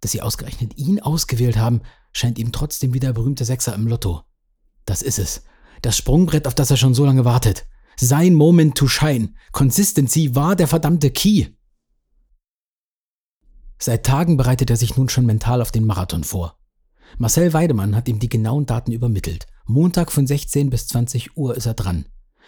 dass 0.00 0.12
sie 0.12 0.22
ausgerechnet 0.22 0.76
ihn 0.78 1.00
ausgewählt 1.00 1.56
haben, 1.56 1.82
scheint 2.12 2.38
ihm 2.38 2.52
trotzdem 2.52 2.94
wie 2.94 3.00
der 3.00 3.12
berühmte 3.12 3.44
Sechser 3.44 3.74
im 3.74 3.86
Lotto. 3.86 4.22
Das 4.86 5.02
ist 5.02 5.18
es. 5.18 5.42
Das 5.82 5.96
Sprungbrett, 5.96 6.46
auf 6.46 6.54
das 6.54 6.70
er 6.70 6.76
schon 6.76 6.94
so 6.94 7.04
lange 7.04 7.24
wartet. 7.24 7.66
Sein 7.96 8.34
Moment 8.34 8.76
to 8.76 8.88
shine. 8.88 9.34
Consistency 9.52 10.34
war 10.34 10.56
der 10.56 10.68
verdammte 10.68 11.10
Key. 11.10 11.48
Seit 13.78 14.04
Tagen 14.04 14.36
bereitet 14.36 14.70
er 14.70 14.76
sich 14.76 14.96
nun 14.96 15.08
schon 15.08 15.26
mental 15.26 15.62
auf 15.62 15.70
den 15.70 15.86
Marathon 15.86 16.24
vor. 16.24 16.58
Marcel 17.18 17.52
Weidemann 17.52 17.96
hat 17.96 18.08
ihm 18.08 18.18
die 18.18 18.28
genauen 18.28 18.66
Daten 18.66 18.92
übermittelt. 18.92 19.46
Montag 19.70 20.10
von 20.10 20.26
16 20.26 20.68
bis 20.68 20.88
20 20.88 21.36
Uhr 21.36 21.56
ist 21.56 21.66
er 21.66 21.74
dran. 21.74 22.06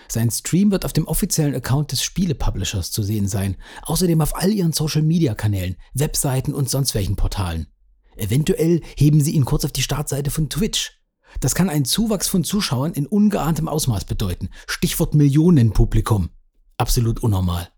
Sein 0.08 0.30
Stream 0.32 0.72
wird 0.72 0.84
auf 0.84 0.92
dem 0.92 1.06
offiziellen 1.06 1.54
Account 1.54 1.92
des 1.92 2.02
Spielepublishers 2.02 2.90
zu 2.90 3.04
sehen 3.04 3.28
sein, 3.28 3.56
außerdem 3.82 4.20
auf 4.20 4.34
all 4.36 4.50
ihren 4.50 4.72
Social-Media-Kanälen, 4.72 5.76
Webseiten 5.94 6.52
und 6.52 6.68
sonst 6.68 6.96
welchen 6.96 7.14
Portalen. 7.14 7.68
Eventuell 8.16 8.80
heben 8.96 9.20
sie 9.20 9.30
ihn 9.30 9.44
kurz 9.44 9.64
auf 9.64 9.70
die 9.70 9.82
Startseite 9.82 10.32
von 10.32 10.50
Twitch. 10.50 11.00
Das 11.38 11.54
kann 11.54 11.70
einen 11.70 11.84
Zuwachs 11.84 12.26
von 12.26 12.42
Zuschauern 12.42 12.92
in 12.92 13.06
ungeahntem 13.06 13.68
Ausmaß 13.68 14.04
bedeuten. 14.04 14.50
Stichwort 14.66 15.14
Millionenpublikum. 15.14 16.30
Absolut 16.76 17.22
unnormal. 17.22 17.68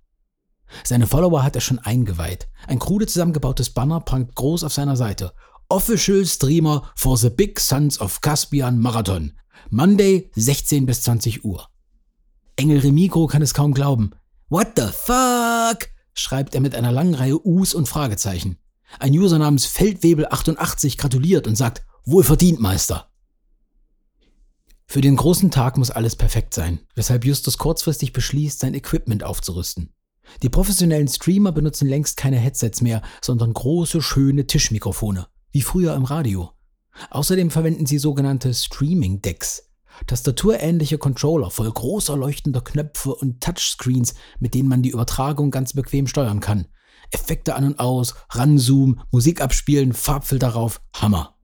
Seine 0.82 1.06
Follower 1.06 1.42
hat 1.42 1.54
er 1.54 1.60
schon 1.60 1.78
eingeweiht. 1.78 2.48
Ein 2.66 2.78
krude 2.78 3.06
zusammengebautes 3.06 3.70
Banner 3.70 4.00
prangt 4.00 4.34
groß 4.34 4.64
auf 4.64 4.72
seiner 4.72 4.96
Seite. 4.96 5.34
Official 5.74 6.24
Streamer 6.24 6.88
for 6.94 7.16
the 7.16 7.30
Big 7.30 7.58
Sons 7.58 8.00
of 8.00 8.20
Caspian 8.20 8.78
Marathon. 8.78 9.32
Monday 9.70 10.30
16 10.36 10.86
bis 10.86 11.02
20 11.02 11.44
Uhr. 11.44 11.68
Engel 12.54 12.78
Remigro 12.78 13.26
kann 13.26 13.42
es 13.42 13.54
kaum 13.54 13.74
glauben. 13.74 14.12
What 14.48 14.74
the 14.76 14.86
fuck? 14.92 15.88
schreibt 16.14 16.54
er 16.54 16.60
mit 16.60 16.76
einer 16.76 16.92
langen 16.92 17.14
Reihe 17.14 17.44
Us 17.44 17.74
und 17.74 17.88
Fragezeichen. 17.88 18.58
Ein 19.00 19.14
User 19.14 19.40
namens 19.40 19.66
Feldwebel88 19.66 20.96
gratuliert 20.96 21.48
und 21.48 21.56
sagt, 21.56 21.84
wohlverdient, 22.04 22.60
Meister. 22.60 23.10
Für 24.86 25.00
den 25.00 25.16
großen 25.16 25.50
Tag 25.50 25.76
muss 25.76 25.90
alles 25.90 26.14
perfekt 26.14 26.54
sein, 26.54 26.86
weshalb 26.94 27.24
Justus 27.24 27.58
kurzfristig 27.58 28.12
beschließt, 28.12 28.60
sein 28.60 28.74
Equipment 28.74 29.24
aufzurüsten. 29.24 29.92
Die 30.40 30.50
professionellen 30.50 31.08
Streamer 31.08 31.50
benutzen 31.50 31.88
längst 31.88 32.16
keine 32.16 32.38
Headsets 32.38 32.80
mehr, 32.80 33.02
sondern 33.20 33.52
große, 33.52 34.00
schöne 34.02 34.46
Tischmikrofone, 34.46 35.26
wie 35.54 35.62
früher 35.62 35.94
im 35.94 36.04
Radio. 36.04 36.50
Außerdem 37.10 37.50
verwenden 37.50 37.86
sie 37.86 37.98
sogenannte 37.98 38.52
Streaming-Decks, 38.52 39.70
tastaturähnliche 40.06 40.98
Controller 40.98 41.50
voll 41.50 41.70
großer 41.70 42.16
leuchtender 42.16 42.60
Knöpfe 42.60 43.14
und 43.14 43.40
Touchscreens, 43.40 44.14
mit 44.40 44.52
denen 44.54 44.68
man 44.68 44.82
die 44.82 44.90
Übertragung 44.90 45.52
ganz 45.52 45.72
bequem 45.72 46.08
steuern 46.08 46.40
kann. 46.40 46.66
Effekte 47.12 47.54
an 47.54 47.64
und 47.66 47.78
aus, 47.78 48.16
ranzoomen, 48.30 49.00
Musik 49.12 49.40
abspielen, 49.40 49.92
Farbfilter 49.92 50.50
drauf, 50.50 50.80
Hammer. 50.92 51.36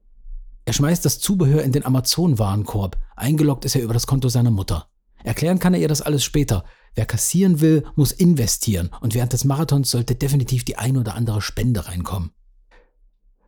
Er 0.65 0.73
schmeißt 0.73 1.05
das 1.05 1.19
Zubehör 1.19 1.63
in 1.63 1.71
den 1.71 1.85
Amazon-Warenkorb. 1.85 2.97
Eingeloggt 3.15 3.63
ist 3.63 3.75
er 3.75 3.81
über 3.81 3.93
das 3.93 4.07
Konto 4.07 4.27
seiner 4.27 4.51
Mutter. 4.51 4.89
Erklären 5.23 5.59
kann 5.59 5.73
er 5.73 5.79
ihr 5.79 5.87
das 5.87 6.01
alles 6.01 6.25
später. 6.25 6.65
Wer 6.95 7.05
kassieren 7.05 7.61
will, 7.61 7.85
muss 7.95 8.11
investieren 8.11 8.89
und 8.99 9.13
während 9.13 9.31
des 9.31 9.45
Marathons 9.45 9.89
sollte 9.89 10.15
definitiv 10.15 10.65
die 10.65 10.77
ein 10.77 10.97
oder 10.97 11.15
andere 11.15 11.41
Spende 11.41 11.87
reinkommen. 11.87 12.31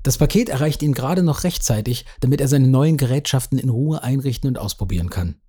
Das 0.03 0.17
Paket 0.17 0.50
erreicht 0.50 0.83
ihn 0.83 0.93
gerade 0.93 1.24
noch 1.24 1.45
rechtzeitig, 1.45 2.05
damit 2.19 2.41
er 2.41 2.50
seine 2.50 2.67
neuen 2.67 2.98
Gerätschaften 2.98 3.57
in 3.57 3.69
Ruhe 3.69 4.03
einrichten 4.03 4.50
und 4.50 4.60
ausprobieren 4.60 5.10
kann. 5.10 5.41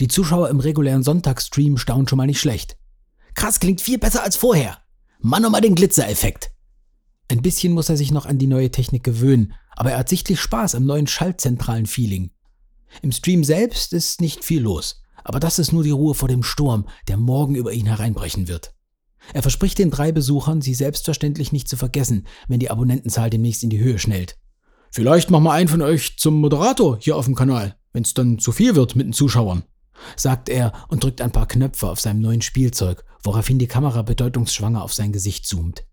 Die 0.00 0.08
Zuschauer 0.08 0.48
im 0.48 0.60
regulären 0.60 1.02
Sonntagsstream 1.02 1.76
staunen 1.76 2.08
schon 2.08 2.16
mal 2.16 2.26
nicht 2.26 2.40
schlecht. 2.40 2.78
Krass, 3.34 3.60
klingt 3.60 3.82
viel 3.82 3.98
besser 3.98 4.22
als 4.22 4.36
vorher. 4.36 4.78
Mann, 5.20 5.44
um 5.44 5.52
mal 5.52 5.60
den 5.60 5.74
Glitzereffekt. 5.74 6.50
Ein 7.30 7.42
bisschen 7.42 7.74
muss 7.74 7.90
er 7.90 7.96
sich 7.98 8.10
noch 8.10 8.24
an 8.24 8.38
die 8.38 8.46
neue 8.46 8.70
Technik 8.70 9.04
gewöhnen, 9.04 9.52
aber 9.72 9.92
er 9.92 9.98
hat 9.98 10.08
sichtlich 10.08 10.40
Spaß 10.40 10.74
am 10.74 10.86
neuen 10.86 11.06
schaltzentralen 11.06 11.86
Feeling. 11.86 12.30
Im 13.02 13.12
Stream 13.12 13.44
selbst 13.44 13.92
ist 13.92 14.22
nicht 14.22 14.44
viel 14.44 14.62
los, 14.62 15.02
aber 15.22 15.40
das 15.40 15.58
ist 15.58 15.72
nur 15.72 15.82
die 15.82 15.90
Ruhe 15.90 16.14
vor 16.14 16.28
dem 16.28 16.42
Sturm, 16.42 16.88
der 17.08 17.18
morgen 17.18 17.54
über 17.54 17.72
ihn 17.72 17.86
hereinbrechen 17.86 18.48
wird. 18.48 18.72
Er 19.34 19.42
verspricht 19.42 19.78
den 19.78 19.90
drei 19.90 20.12
Besuchern, 20.12 20.60
sie 20.60 20.74
selbstverständlich 20.74 21.52
nicht 21.52 21.68
zu 21.68 21.76
vergessen, 21.76 22.26
wenn 22.48 22.60
die 22.60 22.70
Abonnentenzahl 22.70 23.30
demnächst 23.30 23.62
in 23.62 23.70
die 23.70 23.80
Höhe 23.80 23.98
schnellt. 23.98 24.36
Vielleicht 24.90 25.30
machen 25.30 25.44
wir 25.44 25.52
einen 25.52 25.68
von 25.68 25.82
euch 25.82 26.18
zum 26.18 26.40
Moderator 26.40 26.98
hier 27.00 27.16
auf 27.16 27.26
dem 27.26 27.34
Kanal, 27.34 27.76
wenn 27.92 28.04
es 28.04 28.14
dann 28.14 28.38
zu 28.38 28.52
viel 28.52 28.74
wird 28.74 28.96
mit 28.96 29.06
den 29.06 29.12
Zuschauern 29.12 29.64
sagt 30.16 30.48
er 30.48 30.72
und 30.88 31.04
drückt 31.04 31.20
ein 31.20 31.32
paar 31.32 31.46
Knöpfe 31.46 31.88
auf 31.88 32.00
seinem 32.00 32.20
neuen 32.20 32.42
Spielzeug, 32.42 33.04
woraufhin 33.22 33.58
die 33.58 33.66
Kamera 33.66 34.02
bedeutungsschwanger 34.02 34.82
auf 34.82 34.92
sein 34.92 35.12
Gesicht 35.12 35.46
zoomt. 35.46 35.84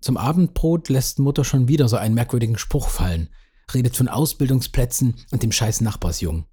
Zum 0.00 0.16
Abendbrot 0.16 0.88
lässt 0.88 1.18
Mutter 1.18 1.44
schon 1.44 1.68
wieder 1.68 1.88
so 1.88 1.96
einen 1.96 2.14
merkwürdigen 2.14 2.58
Spruch 2.58 2.88
fallen, 2.88 3.28
redet 3.72 3.96
von 3.96 4.08
Ausbildungsplätzen 4.08 5.14
und 5.30 5.42
dem 5.42 5.52
scheiß 5.52 5.80
Nachbarsjungen. 5.80 6.46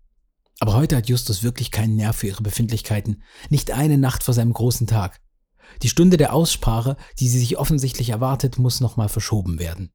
Aber 0.59 0.75
heute 0.75 0.97
hat 0.97 1.09
Justus 1.09 1.41
wirklich 1.41 1.71
keinen 1.71 1.95
Nerv 1.95 2.17
für 2.17 2.27
ihre 2.27 2.43
Befindlichkeiten, 2.43 3.23
nicht 3.49 3.71
eine 3.71 3.97
Nacht 3.97 4.23
vor 4.23 4.33
seinem 4.33 4.53
großen 4.53 4.87
Tag. 4.87 5.19
Die 5.81 5.89
Stunde 5.89 6.17
der 6.17 6.33
Aussprache, 6.33 6.97
die 7.19 7.27
sie 7.27 7.39
sich 7.39 7.57
offensichtlich 7.57 8.09
erwartet, 8.09 8.59
muss 8.59 8.81
nochmal 8.81 9.09
verschoben 9.09 9.59
werden. 9.59 9.91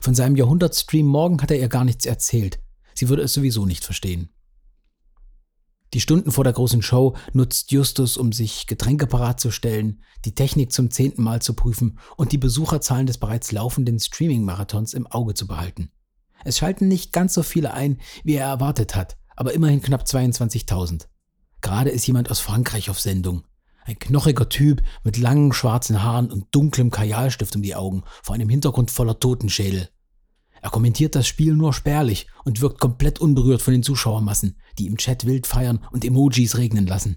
Von 0.00 0.14
seinem 0.14 0.36
Jahrhundertstream 0.36 1.06
morgen 1.06 1.40
hat 1.40 1.50
er 1.50 1.58
ihr 1.58 1.68
gar 1.68 1.84
nichts 1.84 2.06
erzählt. 2.06 2.60
Sie 2.94 3.08
würde 3.08 3.22
es 3.22 3.32
sowieso 3.32 3.64
nicht 3.64 3.84
verstehen. 3.84 4.30
Die 5.94 6.00
Stunden 6.00 6.30
vor 6.30 6.44
der 6.44 6.52
großen 6.52 6.82
Show 6.82 7.16
nutzt 7.32 7.72
Justus, 7.72 8.18
um 8.18 8.32
sich 8.32 8.66
Getränke 8.66 9.06
parat 9.06 9.40
zu 9.40 9.50
stellen, 9.50 10.02
die 10.26 10.34
Technik 10.34 10.72
zum 10.72 10.90
zehnten 10.90 11.22
Mal 11.22 11.40
zu 11.40 11.54
prüfen 11.54 11.98
und 12.16 12.32
die 12.32 12.38
Besucherzahlen 12.38 13.06
des 13.06 13.16
bereits 13.16 13.52
laufenden 13.52 13.98
Streaming-Marathons 13.98 14.92
im 14.92 15.06
Auge 15.06 15.32
zu 15.32 15.46
behalten. 15.46 15.90
Es 16.44 16.58
schalten 16.58 16.88
nicht 16.88 17.12
ganz 17.12 17.32
so 17.34 17.42
viele 17.42 17.72
ein, 17.72 18.00
wie 18.22 18.34
er 18.34 18.46
erwartet 18.46 18.94
hat, 18.94 19.16
aber 19.34 19.54
immerhin 19.54 19.80
knapp 19.80 20.02
22.000. 20.02 21.06
Gerade 21.62 21.90
ist 21.90 22.06
jemand 22.06 22.30
aus 22.30 22.40
Frankreich 22.40 22.90
auf 22.90 23.00
Sendung. 23.00 23.44
Ein 23.88 23.98
knochiger 23.98 24.50
Typ 24.50 24.82
mit 25.02 25.16
langen 25.16 25.50
schwarzen 25.54 26.02
Haaren 26.02 26.30
und 26.30 26.48
dunklem 26.50 26.90
Kajalstift 26.90 27.56
um 27.56 27.62
die 27.62 27.74
Augen 27.74 28.02
vor 28.22 28.34
einem 28.34 28.50
Hintergrund 28.50 28.90
voller 28.90 29.18
Totenschädel. 29.18 29.88
Er 30.60 30.68
kommentiert 30.68 31.14
das 31.14 31.26
Spiel 31.26 31.54
nur 31.54 31.72
spärlich 31.72 32.26
und 32.44 32.60
wirkt 32.60 32.80
komplett 32.80 33.18
unberührt 33.18 33.62
von 33.62 33.72
den 33.72 33.82
Zuschauermassen, 33.82 34.58
die 34.78 34.88
im 34.88 34.98
Chat 34.98 35.24
wild 35.24 35.46
feiern 35.46 35.82
und 35.90 36.04
Emojis 36.04 36.58
regnen 36.58 36.86
lassen. 36.86 37.16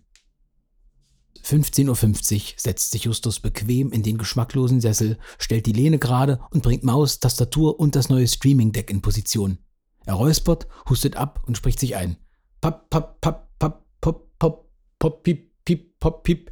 15.50 1.43 2.35
Uhr 2.35 2.41
setzt 2.55 2.91
sich 2.91 3.03
Justus 3.03 3.41
bequem 3.41 3.91
in 3.91 4.01
den 4.01 4.17
geschmacklosen 4.17 4.79
Sessel, 4.79 5.17
stellt 5.39 5.65
die 5.65 5.73
Lehne 5.73 5.99
gerade 5.99 6.39
und 6.51 6.63
bringt 6.63 6.85
Maus, 6.85 7.19
Tastatur 7.19 7.81
und 7.81 7.97
das 7.97 8.07
neue 8.07 8.29
Streaming-Deck 8.29 8.89
in 8.89 9.01
Position. 9.01 9.57
Er 10.05 10.13
räuspert, 10.13 10.69
hustet 10.89 11.17
ab 11.17 11.43
und 11.45 11.57
spricht 11.57 11.81
sich 11.81 11.97
ein. 11.97 12.15
Papp, 12.61 12.89
papp, 12.89 13.19
papp, 13.19 13.49
papp, 13.59 13.85
pop, 13.99 15.23
piep, 15.23 15.51
piep, 15.65 15.99
pop, 15.99 16.23
piep. 16.23 16.50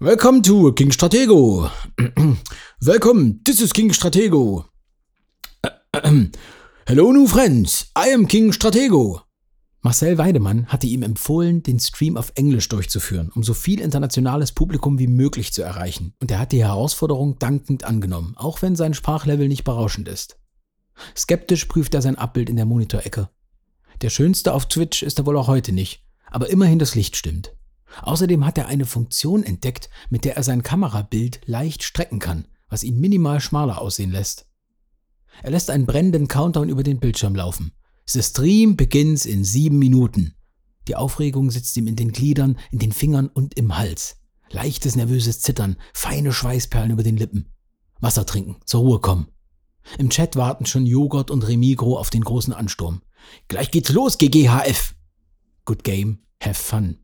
Welcome 0.00 0.42
to 0.42 0.72
King 0.74 0.90
Stratego. 0.90 1.70
Welcome, 2.80 3.40
this 3.44 3.60
is 3.60 3.72
King 3.72 3.92
Stratego. 3.92 4.66
Hello, 6.86 7.12
new 7.12 7.26
friends. 7.26 7.90
I 7.96 8.12
am 8.14 8.28
King 8.28 8.52
Stratego. 8.52 9.22
Marcel 9.82 10.18
Weidemann 10.18 10.66
hatte 10.66 10.86
ihm 10.86 11.02
empfohlen, 11.02 11.62
den 11.62 11.80
Stream 11.80 12.16
auf 12.16 12.32
Englisch 12.34 12.68
durchzuführen, 12.68 13.30
um 13.34 13.42
so 13.42 13.54
viel 13.54 13.80
internationales 13.80 14.52
Publikum 14.52 14.98
wie 14.98 15.06
möglich 15.06 15.52
zu 15.52 15.62
erreichen. 15.62 16.14
Und 16.20 16.30
er 16.30 16.38
hat 16.38 16.52
die 16.52 16.64
Herausforderung 16.64 17.38
dankend 17.38 17.84
angenommen, 17.84 18.34
auch 18.36 18.62
wenn 18.62 18.76
sein 18.76 18.94
Sprachlevel 18.94 19.48
nicht 19.48 19.64
berauschend 19.64 20.08
ist. 20.08 20.38
Skeptisch 21.16 21.64
prüft 21.66 21.94
er 21.94 22.02
sein 22.02 22.16
Abbild 22.16 22.50
in 22.50 22.56
der 22.56 22.66
Monitorecke. 22.66 23.30
Der 24.00 24.10
schönste 24.10 24.54
auf 24.54 24.66
Twitch 24.66 25.02
ist 25.02 25.18
er 25.18 25.26
wohl 25.26 25.36
auch 25.36 25.48
heute 25.48 25.72
nicht, 25.72 26.04
aber 26.30 26.50
immerhin 26.50 26.78
das 26.78 26.94
Licht 26.94 27.16
stimmt. 27.16 27.52
Außerdem 28.02 28.44
hat 28.44 28.58
er 28.58 28.66
eine 28.66 28.86
Funktion 28.86 29.42
entdeckt, 29.42 29.88
mit 30.10 30.24
der 30.24 30.36
er 30.36 30.42
sein 30.42 30.62
Kamerabild 30.62 31.40
leicht 31.46 31.82
strecken 31.82 32.18
kann, 32.18 32.46
was 32.68 32.84
ihn 32.84 33.00
minimal 33.00 33.40
schmaler 33.40 33.80
aussehen 33.80 34.10
lässt. 34.10 34.46
Er 35.42 35.50
lässt 35.50 35.70
einen 35.70 35.86
brennenden 35.86 36.28
Countdown 36.28 36.68
über 36.68 36.82
den 36.82 37.00
Bildschirm 37.00 37.34
laufen. 37.34 37.72
The 38.06 38.22
stream 38.22 38.76
begins 38.76 39.26
in 39.26 39.44
sieben 39.44 39.78
Minuten. 39.78 40.34
Die 40.88 40.96
Aufregung 40.96 41.50
sitzt 41.50 41.76
ihm 41.76 41.86
in 41.86 41.96
den 41.96 42.12
Gliedern, 42.12 42.58
in 42.70 42.78
den 42.78 42.92
Fingern 42.92 43.28
und 43.28 43.54
im 43.58 43.76
Hals. 43.76 44.16
Leichtes 44.50 44.96
nervöses 44.96 45.40
Zittern, 45.40 45.76
feine 45.92 46.32
Schweißperlen 46.32 46.90
über 46.90 47.02
den 47.02 47.18
Lippen. 47.18 47.52
Wasser 48.00 48.24
trinken, 48.24 48.56
zur 48.64 48.80
Ruhe 48.80 49.00
kommen. 49.00 49.28
Im 49.98 50.10
Chat 50.10 50.36
warten 50.36 50.66
schon 50.66 50.86
Joghurt 50.86 51.30
und 51.30 51.46
Remigro 51.46 51.98
auf 51.98 52.10
den 52.10 52.22
großen 52.22 52.52
Ansturm. 52.52 53.02
Gleich 53.48 53.70
geht's 53.70 53.90
los, 53.90 54.18
GGHF! 54.18 54.94
Good 55.64 55.84
game, 55.84 56.20
have 56.42 56.54
fun. 56.54 56.98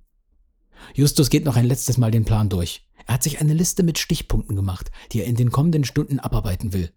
Justus 0.94 1.30
geht 1.30 1.44
noch 1.44 1.56
ein 1.56 1.66
letztes 1.66 1.98
Mal 1.98 2.10
den 2.10 2.24
Plan 2.24 2.48
durch. 2.48 2.86
Er 3.06 3.14
hat 3.14 3.22
sich 3.22 3.40
eine 3.40 3.54
Liste 3.54 3.82
mit 3.82 3.98
Stichpunkten 3.98 4.56
gemacht, 4.56 4.90
die 5.12 5.20
er 5.20 5.26
in 5.26 5.36
den 5.36 5.50
kommenden 5.50 5.84
Stunden 5.84 6.18
abarbeiten 6.18 6.72
will 6.72 6.92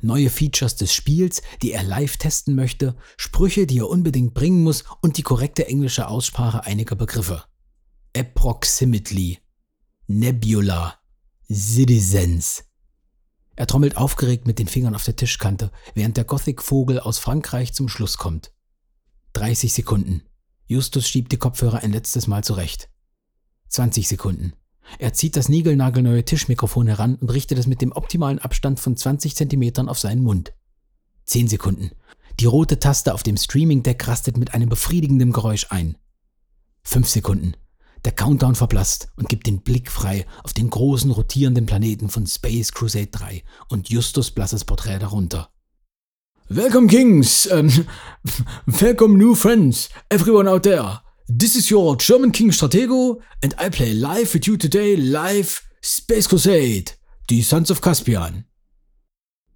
neue 0.00 0.30
Features 0.30 0.76
des 0.76 0.92
Spiels, 0.92 1.42
die 1.62 1.72
er 1.72 1.82
live 1.82 2.16
testen 2.16 2.54
möchte, 2.54 2.96
Sprüche, 3.16 3.66
die 3.66 3.78
er 3.78 3.88
unbedingt 3.88 4.34
bringen 4.34 4.62
muss 4.62 4.84
und 5.00 5.16
die 5.16 5.22
korrekte 5.22 5.66
englische 5.66 6.08
Aussprache 6.08 6.64
einiger 6.64 6.96
Begriffe. 6.96 7.44
Approximately, 8.16 9.38
Nebula, 10.06 10.98
Citizens. 11.50 12.64
Er 13.56 13.66
trommelt 13.66 13.96
aufgeregt 13.96 14.46
mit 14.46 14.58
den 14.58 14.68
Fingern 14.68 14.94
auf 14.94 15.04
der 15.04 15.16
Tischkante, 15.16 15.70
während 15.94 16.16
der 16.16 16.24
Gothic-Vogel 16.24 17.00
aus 17.00 17.18
Frankreich 17.18 17.72
zum 17.72 17.88
Schluss 17.88 18.18
kommt. 18.18 18.52
30 19.34 19.72
Sekunden. 19.72 20.22
Justus 20.66 21.08
schiebt 21.08 21.30
die 21.32 21.36
Kopfhörer 21.36 21.78
ein 21.82 21.92
letztes 21.92 22.26
Mal 22.26 22.42
zurecht. 22.42 22.88
20 23.74 24.06
Sekunden. 24.06 24.52
Er 24.98 25.12
zieht 25.14 25.36
das 25.36 25.48
niegelnagelneue 25.48 26.24
Tischmikrofon 26.24 26.86
heran 26.86 27.16
und 27.16 27.30
richtet 27.30 27.58
es 27.58 27.66
mit 27.66 27.82
dem 27.82 27.92
optimalen 27.92 28.38
Abstand 28.38 28.78
von 28.78 28.96
20 28.96 29.34
Zentimetern 29.34 29.88
auf 29.88 29.98
seinen 29.98 30.22
Mund. 30.22 30.52
10 31.24 31.48
Sekunden. 31.48 31.90
Die 32.38 32.46
rote 32.46 32.78
Taste 32.78 33.12
auf 33.14 33.22
dem 33.22 33.36
Streaming-Deck 33.36 34.06
rastet 34.06 34.36
mit 34.36 34.54
einem 34.54 34.68
befriedigenden 34.68 35.32
Geräusch 35.32 35.66
ein. 35.70 35.96
5 36.84 37.08
Sekunden. 37.08 37.54
Der 38.04 38.12
Countdown 38.12 38.54
verblasst 38.54 39.08
und 39.16 39.28
gibt 39.28 39.46
den 39.46 39.62
Blick 39.62 39.90
frei 39.90 40.26
auf 40.42 40.52
den 40.52 40.68
großen 40.68 41.10
rotierenden 41.10 41.66
Planeten 41.66 42.10
von 42.10 42.26
Space 42.26 42.72
Crusade 42.72 43.06
3 43.06 43.42
und 43.68 43.88
Justus 43.88 44.30
blasses 44.30 44.64
Porträt 44.64 44.98
darunter. 44.98 45.50
Welcome 46.48 46.88
Kings, 46.88 47.46
um, 47.46 47.70
welcome 48.66 49.16
new 49.16 49.34
friends, 49.34 49.88
everyone 50.10 50.48
out 50.48 50.64
there. 50.64 51.03
This 51.26 51.56
is 51.56 51.70
your 51.70 51.96
German 51.96 52.32
King 52.32 52.50
Stratego 52.50 53.22
and 53.42 53.54
I 53.58 53.70
play 53.70 53.94
live 53.94 54.34
with 54.34 54.46
you 54.46 54.58
today 54.58 54.94
live 54.94 55.62
Space 55.80 56.28
Crusade, 56.28 56.92
die 57.30 57.40
Sons 57.40 57.70
of 57.70 57.80
Caspian. 57.80 58.44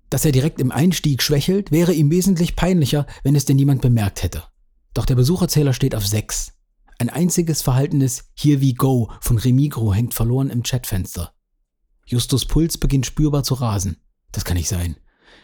Dass 0.08 0.24
er 0.24 0.32
direkt 0.32 0.62
im 0.62 0.72
Einstieg 0.72 1.22
schwächelt, 1.22 1.70
wäre 1.70 1.92
ihm 1.92 2.10
wesentlich 2.10 2.56
peinlicher, 2.56 3.06
wenn 3.22 3.36
es 3.36 3.44
denn 3.44 3.56
niemand 3.56 3.82
bemerkt 3.82 4.22
hätte. 4.22 4.44
Doch 4.94 5.04
der 5.04 5.16
Besucherzähler 5.16 5.74
steht 5.74 5.94
auf 5.94 6.06
6. 6.06 6.52
Ein 6.98 7.10
einziges 7.10 7.60
verhaltenes 7.60 8.30
Here 8.34 8.62
we 8.62 8.72
go 8.72 9.12
von 9.20 9.36
Remigro 9.36 9.92
hängt 9.92 10.14
verloren 10.14 10.48
im 10.48 10.62
Chatfenster. 10.62 11.34
Justus 12.06 12.46
Puls 12.46 12.78
beginnt 12.78 13.04
spürbar 13.04 13.42
zu 13.42 13.52
rasen. 13.52 13.98
Das 14.32 14.46
kann 14.46 14.56
nicht 14.56 14.70
sein. 14.70 14.96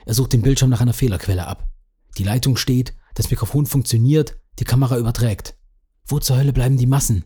Er 0.06 0.14
sucht 0.14 0.32
den 0.32 0.40
Bildschirm 0.40 0.70
nach 0.70 0.80
einer 0.80 0.94
Fehlerquelle 0.94 1.46
ab. 1.46 1.68
Die 2.16 2.24
Leitung 2.24 2.56
steht, 2.56 2.94
das 3.14 3.30
Mikrofon 3.30 3.66
funktioniert, 3.66 4.38
die 4.58 4.64
Kamera 4.64 4.96
überträgt. 4.96 5.58
Wo 6.06 6.18
zur 6.18 6.36
Hölle 6.36 6.52
bleiben 6.52 6.76
die 6.76 6.86
Massen? 6.86 7.24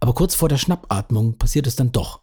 Aber 0.00 0.14
kurz 0.14 0.34
vor 0.34 0.48
der 0.48 0.58
Schnappatmung 0.58 1.38
passiert 1.38 1.66
es 1.66 1.76
dann 1.76 1.92
doch. 1.92 2.22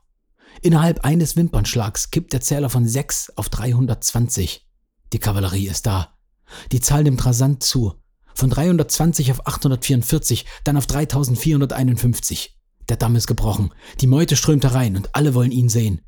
Innerhalb 0.61 1.05
eines 1.05 1.35
Wimpernschlags 1.35 2.11
kippt 2.11 2.33
der 2.33 2.41
Zähler 2.41 2.69
von 2.69 2.87
6 2.87 3.37
auf 3.37 3.49
320. 3.49 4.67
Die 5.13 5.19
Kavallerie 5.19 5.67
ist 5.67 5.85
da. 5.85 6.17
Die 6.71 6.81
Zahl 6.81 7.03
nimmt 7.03 7.25
rasant 7.25 7.63
zu. 7.63 7.93
Von 8.35 8.49
320 8.49 9.31
auf 9.31 9.47
844, 9.47 10.45
dann 10.63 10.77
auf 10.77 10.87
3451. 10.87 12.57
Der 12.89 12.97
Damm 12.97 13.15
ist 13.15 13.27
gebrochen. 13.27 13.73
Die 14.01 14.07
Meute 14.07 14.35
strömt 14.35 14.63
herein 14.63 14.97
und 14.97 15.15
alle 15.15 15.33
wollen 15.33 15.51
ihn 15.51 15.69
sehen. 15.69 16.01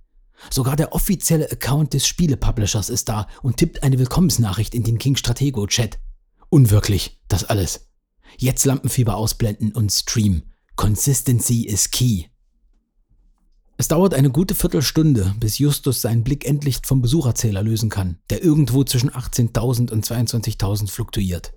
Sogar 0.50 0.76
der 0.76 0.94
offizielle 0.94 1.50
Account 1.50 1.94
des 1.94 2.06
Spielepublishers 2.06 2.90
ist 2.90 3.08
da 3.08 3.28
und 3.42 3.58
tippt 3.58 3.84
eine 3.84 3.98
Willkommensnachricht 3.98 4.76
in 4.76 4.84
den 4.84 4.98
King 4.98 5.16
Stratego 5.16 5.68
Chat. 5.68 6.00
Unwirklich, 6.50 7.22
das 7.30 7.46
alles. 7.46 7.93
Jetzt 8.38 8.66
Lampenfieber 8.66 9.16
ausblenden 9.16 9.74
und 9.74 9.92
streamen. 9.92 10.44
Consistency 10.76 11.66
is 11.66 11.92
key. 11.92 12.26
Es 13.78 13.88
dauert 13.88 14.14
eine 14.14 14.30
gute 14.30 14.56
Viertelstunde, 14.56 15.36
bis 15.40 15.58
Justus 15.58 16.02
seinen 16.02 16.24
Blick 16.24 16.46
endlich 16.46 16.80
vom 16.86 17.02
Besucherzähler 17.02 17.64
lösen 17.64 17.90
kann, 17.90 18.20
der 18.30 18.44
irgendwo 18.44 18.84
zwischen 18.84 19.10
18.000 19.10 19.92
und 19.92 20.06
22.000 20.06 20.90
fluktuiert. 20.90 21.54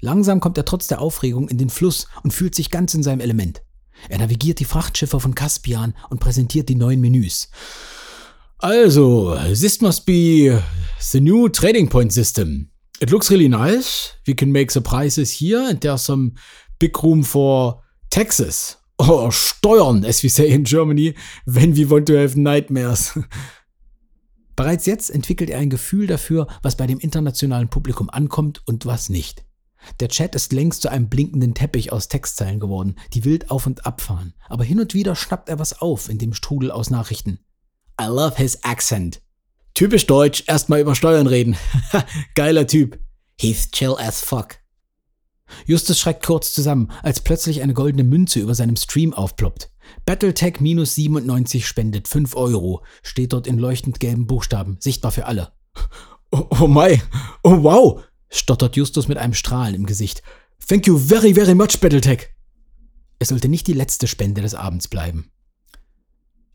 Langsam 0.00 0.40
kommt 0.40 0.56
er 0.56 0.64
trotz 0.64 0.86
der 0.86 1.00
Aufregung 1.00 1.48
in 1.48 1.58
den 1.58 1.68
Fluss 1.68 2.06
und 2.22 2.32
fühlt 2.32 2.54
sich 2.54 2.70
ganz 2.70 2.94
in 2.94 3.02
seinem 3.02 3.20
Element. 3.20 3.62
Er 4.08 4.18
navigiert 4.18 4.60
die 4.60 4.64
Frachtschiffe 4.64 5.20
von 5.20 5.34
Caspian 5.34 5.94
und 6.08 6.20
präsentiert 6.20 6.68
die 6.68 6.74
neuen 6.74 7.00
Menüs. 7.00 7.50
Also, 8.58 9.36
this 9.48 9.80
must 9.80 10.06
be 10.06 10.62
the 11.00 11.20
new 11.20 11.48
trading 11.48 11.88
point 11.88 12.12
system. 12.12 12.69
It 13.00 13.10
looks 13.10 13.30
really 13.30 13.48
nice. 13.48 14.14
We 14.26 14.34
can 14.34 14.52
make 14.52 14.70
surprises 14.70 15.32
here, 15.32 15.68
and 15.68 15.80
there's 15.80 16.02
some 16.02 16.34
big 16.78 17.02
room 17.02 17.22
for 17.24 17.82
taxes 18.10 18.76
or 18.98 19.32
Steuern, 19.32 20.04
as 20.04 20.22
we 20.22 20.28
say 20.28 20.50
in 20.50 20.64
Germany, 20.64 21.14
when 21.46 21.74
we 21.74 21.84
want 21.84 22.06
to 22.06 22.18
have 22.18 22.36
nightmares. 22.36 23.18
Bereits 24.56 24.84
jetzt 24.84 25.10
entwickelt 25.10 25.48
er 25.48 25.58
ein 25.58 25.70
Gefühl 25.70 26.06
dafür, 26.06 26.46
was 26.62 26.76
bei 26.76 26.86
dem 26.86 26.98
internationalen 26.98 27.68
Publikum 27.68 28.10
ankommt 28.10 28.60
und 28.66 28.84
was 28.84 29.08
nicht. 29.08 29.46
Der 30.00 30.08
Chat 30.08 30.34
ist 30.34 30.52
längst 30.52 30.82
zu 30.82 30.90
einem 30.90 31.08
blinkenden 31.08 31.54
Teppich 31.54 31.92
aus 31.92 32.08
Textzeilen 32.08 32.60
geworden, 32.60 32.96
die 33.14 33.24
wild 33.24 33.50
auf 33.50 33.66
und 33.66 33.86
abfahren. 33.86 34.34
Aber 34.50 34.64
hin 34.64 34.78
und 34.78 34.92
wieder 34.92 35.16
schnappt 35.16 35.48
er 35.48 35.58
was 35.58 35.80
auf 35.80 36.10
in 36.10 36.18
dem 36.18 36.34
Strudel 36.34 36.70
aus 36.70 36.90
Nachrichten. 36.90 37.38
I 37.98 38.04
love 38.04 38.36
his 38.36 38.62
accent. 38.62 39.22
Typisch 39.80 40.06
deutsch, 40.06 40.44
erstmal 40.46 40.82
über 40.82 40.94
Steuern 40.94 41.26
reden. 41.26 41.56
Geiler 42.34 42.66
Typ. 42.66 43.00
He's 43.40 43.70
chill 43.70 43.96
as 43.98 44.20
fuck. 44.20 44.58
Justus 45.64 45.98
schreckt 45.98 46.22
kurz 46.22 46.52
zusammen, 46.52 46.90
als 47.02 47.20
plötzlich 47.20 47.62
eine 47.62 47.72
goldene 47.72 48.04
Münze 48.04 48.40
über 48.40 48.54
seinem 48.54 48.76
Stream 48.76 49.14
aufploppt. 49.14 49.72
Battletech 50.04 50.60
minus 50.60 50.96
97 50.96 51.66
spendet 51.66 52.08
5 52.08 52.36
Euro, 52.36 52.84
steht 53.02 53.32
dort 53.32 53.46
in 53.46 53.56
leuchtend 53.56 54.00
gelben 54.00 54.26
Buchstaben, 54.26 54.76
sichtbar 54.80 55.12
für 55.12 55.24
alle. 55.24 55.52
Oh, 56.30 56.46
oh 56.60 56.66
my, 56.66 57.00
oh 57.42 57.62
wow, 57.62 58.02
stottert 58.28 58.76
Justus 58.76 59.08
mit 59.08 59.16
einem 59.16 59.32
Strahlen 59.32 59.74
im 59.74 59.86
Gesicht. 59.86 60.22
Thank 60.68 60.88
you 60.88 60.98
very, 60.98 61.32
very 61.32 61.54
much, 61.54 61.80
Battletech. 61.80 62.28
Es 63.18 63.28
sollte 63.28 63.48
nicht 63.48 63.66
die 63.66 63.72
letzte 63.72 64.08
Spende 64.08 64.42
des 64.42 64.54
Abends 64.54 64.88
bleiben. 64.88 65.32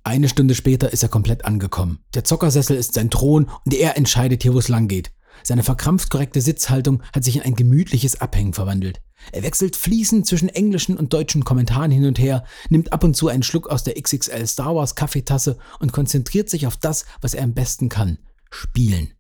Eine 0.06 0.30
Stunde 0.30 0.54
später 0.54 0.94
ist 0.94 1.02
er 1.02 1.10
komplett 1.10 1.46
angekommen. 1.46 1.98
Der 2.14 2.24
Zockersessel 2.24 2.78
ist 2.78 2.94
sein 2.94 3.10
Thron 3.10 3.50
und 3.66 3.74
er 3.74 3.98
entscheidet 3.98 4.44
hier, 4.44 4.54
wo 4.54 4.60
es 4.60 4.68
lang 4.68 4.88
geht. 4.88 5.12
Seine 5.42 5.64
verkrampft 5.64 6.12
korrekte 6.12 6.42
Sitzhaltung 6.42 7.02
hat 7.12 7.24
sich 7.24 7.38
in 7.38 7.42
ein 7.42 7.56
gemütliches 7.56 8.22
Abhängen 8.22 8.54
verwandelt. 8.54 9.02
Er 9.32 9.42
wechselt 9.42 9.76
fließend 9.76 10.28
zwischen 10.28 10.50
englischen 10.50 10.96
und 10.96 11.12
deutschen 11.12 11.44
Kommentaren 11.44 11.90
hin 11.90 12.06
und 12.06 12.20
her, 12.20 12.44
nimmt 12.70 12.94
ab 12.94 13.04
und 13.04 13.16
zu 13.16 13.30
einen 13.30 13.42
Schluck 13.42 13.68
aus 13.68 13.84
der 13.84 14.00
XXL 14.00 14.46
Star 14.46 14.76
Wars 14.76 14.94
Kaffeetasse 14.94 15.58
und 15.80 15.92
konzentriert 15.92 16.52
sich 16.52 16.68
auf 16.68 16.78
das, 16.78 17.06
was 17.22 17.34
er 17.34 17.44
am 17.44 17.56
besten 17.56 17.90
kann: 17.90 18.20
Spielen. 18.52 19.12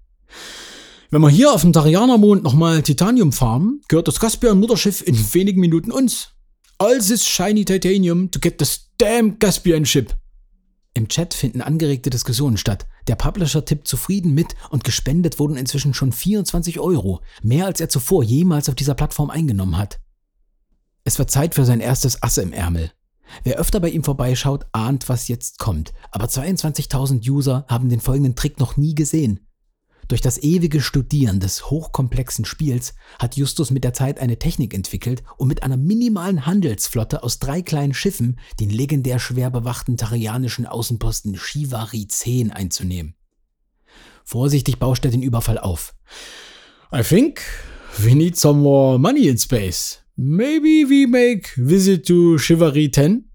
Wenn 1.09 1.21
wir 1.21 1.29
hier 1.29 1.51
auf 1.51 1.61
dem 1.61 1.73
Tarianermond 1.73 2.43
nochmal 2.43 2.83
Titanium 2.83 3.31
farmen, 3.31 3.81
gehört 3.87 4.07
das 4.07 4.19
Caspian-Mutterschiff 4.19 5.01
in 5.01 5.15
wenigen 5.33 5.61
Minuten 5.61 5.91
uns. 5.91 6.33
All 6.77 6.99
this 6.99 7.25
shiny 7.25 7.65
titanium 7.65 8.29
to 8.29 8.39
get 8.39 8.59
this 8.59 8.91
damn 8.99 9.39
Caspian 9.39 9.83
ship. 9.87 10.13
Im 10.97 11.09
Chat 11.09 11.33
finden 11.33 11.61
angeregte 11.61 12.09
Diskussionen 12.09 12.55
statt. 12.55 12.87
Der 13.07 13.15
Publisher 13.15 13.65
tippt 13.65 13.85
zufrieden 13.85 14.33
mit 14.33 14.55
und 14.69 14.85
gespendet 14.85 15.39
wurden 15.39 15.57
inzwischen 15.57 15.93
schon 15.93 16.13
24 16.13 16.79
Euro, 16.79 17.19
mehr 17.43 17.65
als 17.65 17.81
er 17.81 17.89
zuvor 17.89 18.23
jemals 18.23 18.69
auf 18.69 18.75
dieser 18.75 18.95
Plattform 18.95 19.29
eingenommen 19.29 19.77
hat. 19.77 19.99
Es 21.03 21.19
wird 21.19 21.29
Zeit 21.29 21.53
für 21.53 21.65
sein 21.65 21.81
erstes 21.81 22.23
Ass 22.23 22.37
im 22.37 22.53
Ärmel. 22.53 22.91
Wer 23.43 23.57
öfter 23.57 23.81
bei 23.81 23.89
ihm 23.89 24.05
vorbeischaut, 24.05 24.67
ahnt, 24.71 25.09
was 25.09 25.27
jetzt 25.27 25.59
kommt. 25.59 25.93
Aber 26.11 26.27
22.000 26.27 27.29
User 27.29 27.65
haben 27.67 27.89
den 27.89 27.99
folgenden 27.99 28.35
Trick 28.35 28.57
noch 28.61 28.77
nie 28.77 28.95
gesehen. 28.95 29.45
Durch 30.07 30.21
das 30.21 30.41
ewige 30.41 30.81
Studieren 30.81 31.39
des 31.39 31.69
hochkomplexen 31.69 32.45
Spiels 32.45 32.93
hat 33.17 33.37
Justus 33.37 33.71
mit 33.71 33.83
der 33.83 33.93
Zeit 33.93 34.19
eine 34.19 34.37
Technik 34.37 34.73
entwickelt, 34.73 35.23
um 35.37 35.47
mit 35.47 35.63
einer 35.63 35.77
minimalen 35.77 36.45
Handelsflotte 36.45 37.23
aus 37.23 37.39
drei 37.39 37.61
kleinen 37.63 37.93
Schiffen 37.93 38.39
den 38.59 38.69
legendär 38.69 39.19
schwer 39.19 39.49
bewachten 39.49 39.97
tarianischen 39.97 40.67
Außenposten 40.67 41.35
Shivari 41.35 42.07
10 42.07 42.51
einzunehmen. 42.51 43.15
Vorsichtig 44.23 44.77
bauscht 44.77 45.05
er 45.05 45.11
den 45.11 45.23
Überfall 45.23 45.57
auf. 45.57 45.95
I 46.93 47.01
think 47.01 47.41
we 47.97 48.13
need 48.15 48.37
some 48.37 48.61
more 48.61 48.99
money 48.99 49.27
in 49.27 49.37
space. 49.37 49.99
Maybe 50.15 50.87
we 50.87 51.07
make 51.07 51.49
visit 51.57 52.05
to 52.07 52.37
Shivari 52.37 52.91
10? 52.91 53.29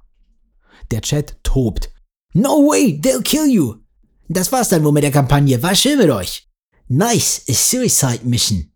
Der 0.91 1.01
Chat 1.01 1.37
tobt. 1.43 1.91
No 2.33 2.69
way, 2.69 3.01
they'll 3.03 3.23
kill 3.23 3.47
you. 3.47 3.77
Das 4.29 4.53
war's 4.53 4.69
dann 4.69 4.85
wohl 4.85 4.93
mit 4.93 5.03
der 5.03 5.11
Kampagne. 5.11 5.61
War 5.63 5.75
schön 5.75 6.09
euch. 6.11 6.50
Nice, 6.93 7.45
a 7.49 7.53
suicide 7.53 8.25
mission. 8.25 8.73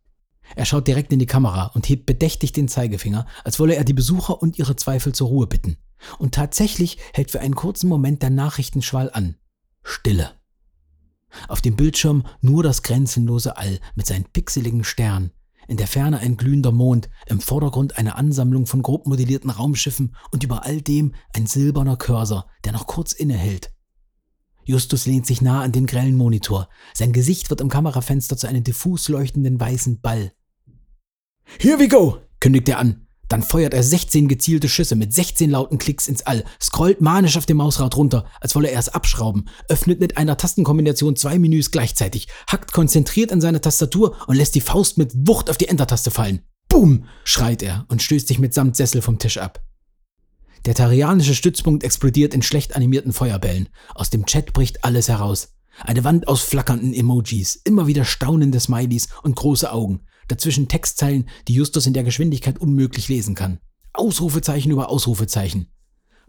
Er 0.55 0.64
schaut 0.66 0.87
direkt 0.87 1.12
in 1.12 1.18
die 1.18 1.27
Kamera 1.27 1.72
und 1.74 1.88
hebt 1.88 2.07
bedächtig 2.07 2.53
den 2.53 2.68
Zeigefinger, 2.68 3.27
als 3.42 3.59
wolle 3.59 3.74
er 3.74 3.83
die 3.83 3.92
Besucher 3.92 4.40
und 4.40 4.57
ihre 4.57 4.77
Zweifel 4.77 5.12
zur 5.12 5.27
Ruhe 5.27 5.48
bitten. 5.48 5.79
Und 6.20 6.33
tatsächlich 6.33 6.98
hält 7.12 7.33
für 7.33 7.40
einen 7.40 7.57
kurzen 7.57 7.88
Moment 7.88 8.22
der 8.22 8.31
Nachrichtenschwall 8.31 9.11
an. 9.12 9.35
Stille. 9.83 10.31
Auf 11.48 11.61
dem 11.61 11.74
Bildschirm 11.74 12.24
nur 12.40 12.62
das 12.62 12.85
grenzenlose 12.85 13.57
All 13.57 13.81
mit 13.96 14.07
seinen 14.07 14.27
pixeligen 14.27 14.85
Sternen, 14.85 15.33
in 15.66 15.77
der 15.77 15.88
Ferne 15.88 16.20
ein 16.20 16.37
glühender 16.37 16.70
Mond, 16.70 17.11
im 17.27 17.40
Vordergrund 17.40 17.98
eine 17.98 18.14
Ansammlung 18.14 18.68
von 18.68 18.83
grob 18.83 19.09
modellierten 19.09 19.50
Raumschiffen 19.50 20.14
und 20.31 20.44
über 20.44 20.64
all 20.64 20.81
dem 20.81 21.16
ein 21.35 21.48
silberner 21.48 21.96
Cursor, 21.96 22.46
der 22.64 22.74
noch 22.74 22.87
kurz 22.87 23.12
innehält. 23.12 23.73
Justus 24.64 25.07
lehnt 25.07 25.27
sich 25.27 25.42
nah 25.42 25.62
an 25.62 25.72
den 25.72 25.87
grellen 25.87 26.16
Monitor. 26.16 26.68
Sein 26.94 27.12
Gesicht 27.12 27.50
wird 27.50 27.61
im 27.61 27.68
Kamerafenster 27.68 28.37
zu 28.37 28.46
einem 28.46 28.64
diffus 28.64 29.09
leuchtenden 29.09 29.61
weißen 29.61 30.00
Ball. 30.00 30.33
Here 31.59 31.79
we 31.79 31.88
go, 31.88 32.18
kündigt 32.40 32.68
er 32.68 32.79
an. 32.79 33.07
Dann 33.29 33.42
feuert 33.42 33.74
er 33.74 33.83
16 33.83 34.29
gezielte 34.29 34.68
Schüsse 34.68 34.96
mit 34.96 35.12
16 35.14 35.50
lauten 35.50 35.79
Klicks 35.79 36.09
ins 36.09 36.22
All, 36.22 36.44
scrollt 36.61 37.00
manisch 37.00 37.37
auf 37.37 37.46
dem 37.46 37.57
Mausrad 37.57 37.96
runter, 37.96 38.27
als 38.40 38.55
wolle 38.55 38.70
er 38.70 38.79
es 38.79 38.90
abschrauben, 38.90 39.48
öffnet 39.68 40.00
mit 40.00 40.16
einer 40.16 40.37
Tastenkombination 40.37 41.16
zwei 41.16 41.38
Menüs 41.38 41.70
gleichzeitig, 41.70 42.29
hackt 42.46 42.72
konzentriert 42.72 43.33
an 43.33 43.40
seine 43.40 43.61
Tastatur 43.61 44.16
und 44.27 44.37
lässt 44.37 44.55
die 44.55 44.61
Faust 44.61 44.98
mit 44.98 45.12
Wucht 45.27 45.48
auf 45.48 45.57
die 45.57 45.68
Enter-Taste 45.68 46.11
fallen. 46.11 46.40
Boom! 46.68 47.07
schreit 47.24 47.62
er 47.62 47.87
und 47.88 48.03
stößt 48.03 48.29
sich 48.29 48.38
mit 48.38 48.53
samt 48.53 48.77
Sessel 48.77 49.00
vom 49.00 49.18
Tisch 49.18 49.38
ab. 49.38 49.62
Der 50.64 50.74
tarianische 50.74 51.35
Stützpunkt 51.35 51.85
explodiert 51.85 52.33
in 52.33 52.40
schlecht 52.40 52.74
animierten 52.74 53.12
Feuerbällen. 53.12 53.68
Aus 53.94 54.09
dem 54.09 54.24
Chat 54.24 54.55
bricht 54.55 54.83
alles 54.83 55.09
heraus. 55.09 55.55
Eine 55.81 56.05
Wand 56.05 56.27
aus 56.27 56.40
flackernden 56.40 56.94
Emojis, 56.94 57.57
immer 57.64 57.87
wieder 57.87 58.05
staunende 58.05 58.61
Smileys 58.61 59.09
und 59.22 59.37
große 59.37 59.70
Augen. 59.70 60.07
Dazwischen 60.29 60.68
Textzeilen, 60.68 61.29
die 61.48 61.55
Justus 61.55 61.87
in 61.87 61.92
der 61.92 62.05
Geschwindigkeit 62.05 62.59
unmöglich 62.59 63.09
lesen 63.09 63.35
kann. 63.35 63.59
Ausrufezeichen 63.92 64.72
über 64.72 64.88
Ausrufezeichen. 64.88 65.68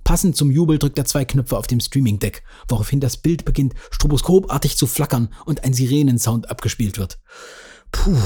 Passend 0.04 0.36
zum 0.36 0.52
Jubel 0.52 0.80
drückt 0.80 0.98
er 0.98 1.06
zwei 1.06 1.26
Knöpfe 1.26 1.58
auf 1.58 1.68
dem 1.68 1.80
Streaming-Deck, 1.80 2.44
woraufhin 2.68 3.00
das 3.00 3.18
Bild 3.18 3.46
beginnt, 3.46 3.74
stroboskopartig 3.90 4.76
zu 4.76 4.86
flackern 4.86 5.34
und 5.46 5.64
ein 5.64 5.74
Sirenensound 5.74 6.50
abgespielt 6.50 6.98
wird. 6.98 7.20
Puh, 7.92 8.18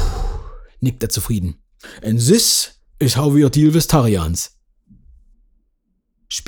nickt 0.81 1.03
er 1.03 1.09
zufrieden. 1.09 1.61
And 2.03 2.19
this 2.19 2.81
is 2.97 3.15
how 3.15 3.33
we 3.33 3.47
deal 3.49 3.73
with 3.73 3.87
Tarians. 3.87 4.58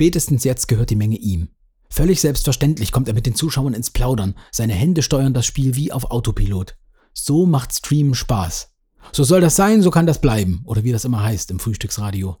Spätestens 0.02 0.42
jetzt 0.42 0.66
gehört 0.66 0.90
die 0.90 0.96
Menge 0.96 1.16
ihm. 1.16 1.50
Völlig 1.88 2.20
selbstverständlich 2.20 2.90
kommt 2.90 3.06
er 3.06 3.14
mit 3.14 3.24
den 3.24 3.36
Zuschauern 3.36 3.72
ins 3.72 3.90
Plaudern, 3.90 4.34
seine 4.50 4.72
Hände 4.72 5.00
steuern 5.00 5.32
das 5.32 5.46
Spiel 5.46 5.76
wie 5.76 5.92
auf 5.92 6.10
Autopilot. 6.10 6.76
So 7.14 7.46
macht 7.46 7.72
Streamen 7.72 8.14
Spaß. 8.14 8.74
So 9.12 9.22
soll 9.22 9.40
das 9.40 9.54
sein, 9.54 9.80
so 9.80 9.92
kann 9.92 10.08
das 10.08 10.20
bleiben, 10.20 10.62
oder 10.64 10.82
wie 10.82 10.90
das 10.90 11.04
immer 11.04 11.22
heißt 11.22 11.52
im 11.52 11.60
Frühstücksradio. 11.60 12.36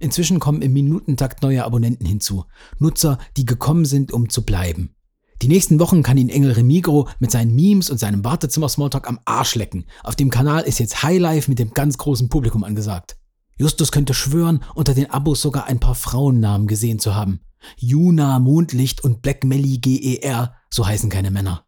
Inzwischen 0.00 0.40
kommen 0.40 0.62
im 0.62 0.72
Minutentakt 0.72 1.42
neue 1.42 1.66
Abonnenten 1.66 2.06
hinzu, 2.06 2.46
Nutzer, 2.78 3.18
die 3.36 3.44
gekommen 3.44 3.84
sind, 3.84 4.10
um 4.10 4.30
zu 4.30 4.42
bleiben. 4.42 4.94
Die 5.42 5.48
nächsten 5.48 5.78
Wochen 5.80 6.02
kann 6.02 6.16
ihn 6.16 6.30
Engel 6.30 6.52
Remigro 6.52 7.10
mit 7.18 7.30
seinen 7.30 7.54
Memes 7.54 7.90
und 7.90 7.98
seinem 7.98 8.24
Wartezimmer-Smalltalk 8.24 9.06
am 9.06 9.20
Arsch 9.26 9.56
lecken. 9.56 9.84
Auf 10.04 10.16
dem 10.16 10.30
Kanal 10.30 10.62
ist 10.62 10.78
jetzt 10.78 11.02
Highlife 11.02 11.50
mit 11.50 11.58
dem 11.58 11.74
ganz 11.74 11.98
großen 11.98 12.30
Publikum 12.30 12.64
angesagt. 12.64 13.18
Justus 13.56 13.92
könnte 13.92 14.14
schwören, 14.14 14.64
unter 14.74 14.94
den 14.94 15.10
Abos 15.10 15.40
sogar 15.40 15.66
ein 15.66 15.80
paar 15.80 15.94
Frauennamen 15.94 16.66
gesehen 16.66 16.98
zu 16.98 17.14
haben. 17.14 17.40
Juna 17.76 18.38
Mondlicht 18.38 19.02
und 19.04 19.22
Black 19.22 19.44
Melly 19.44 19.78
GER, 19.78 20.54
so 20.70 20.86
heißen 20.86 21.10
keine 21.10 21.30
Männer. 21.30 21.64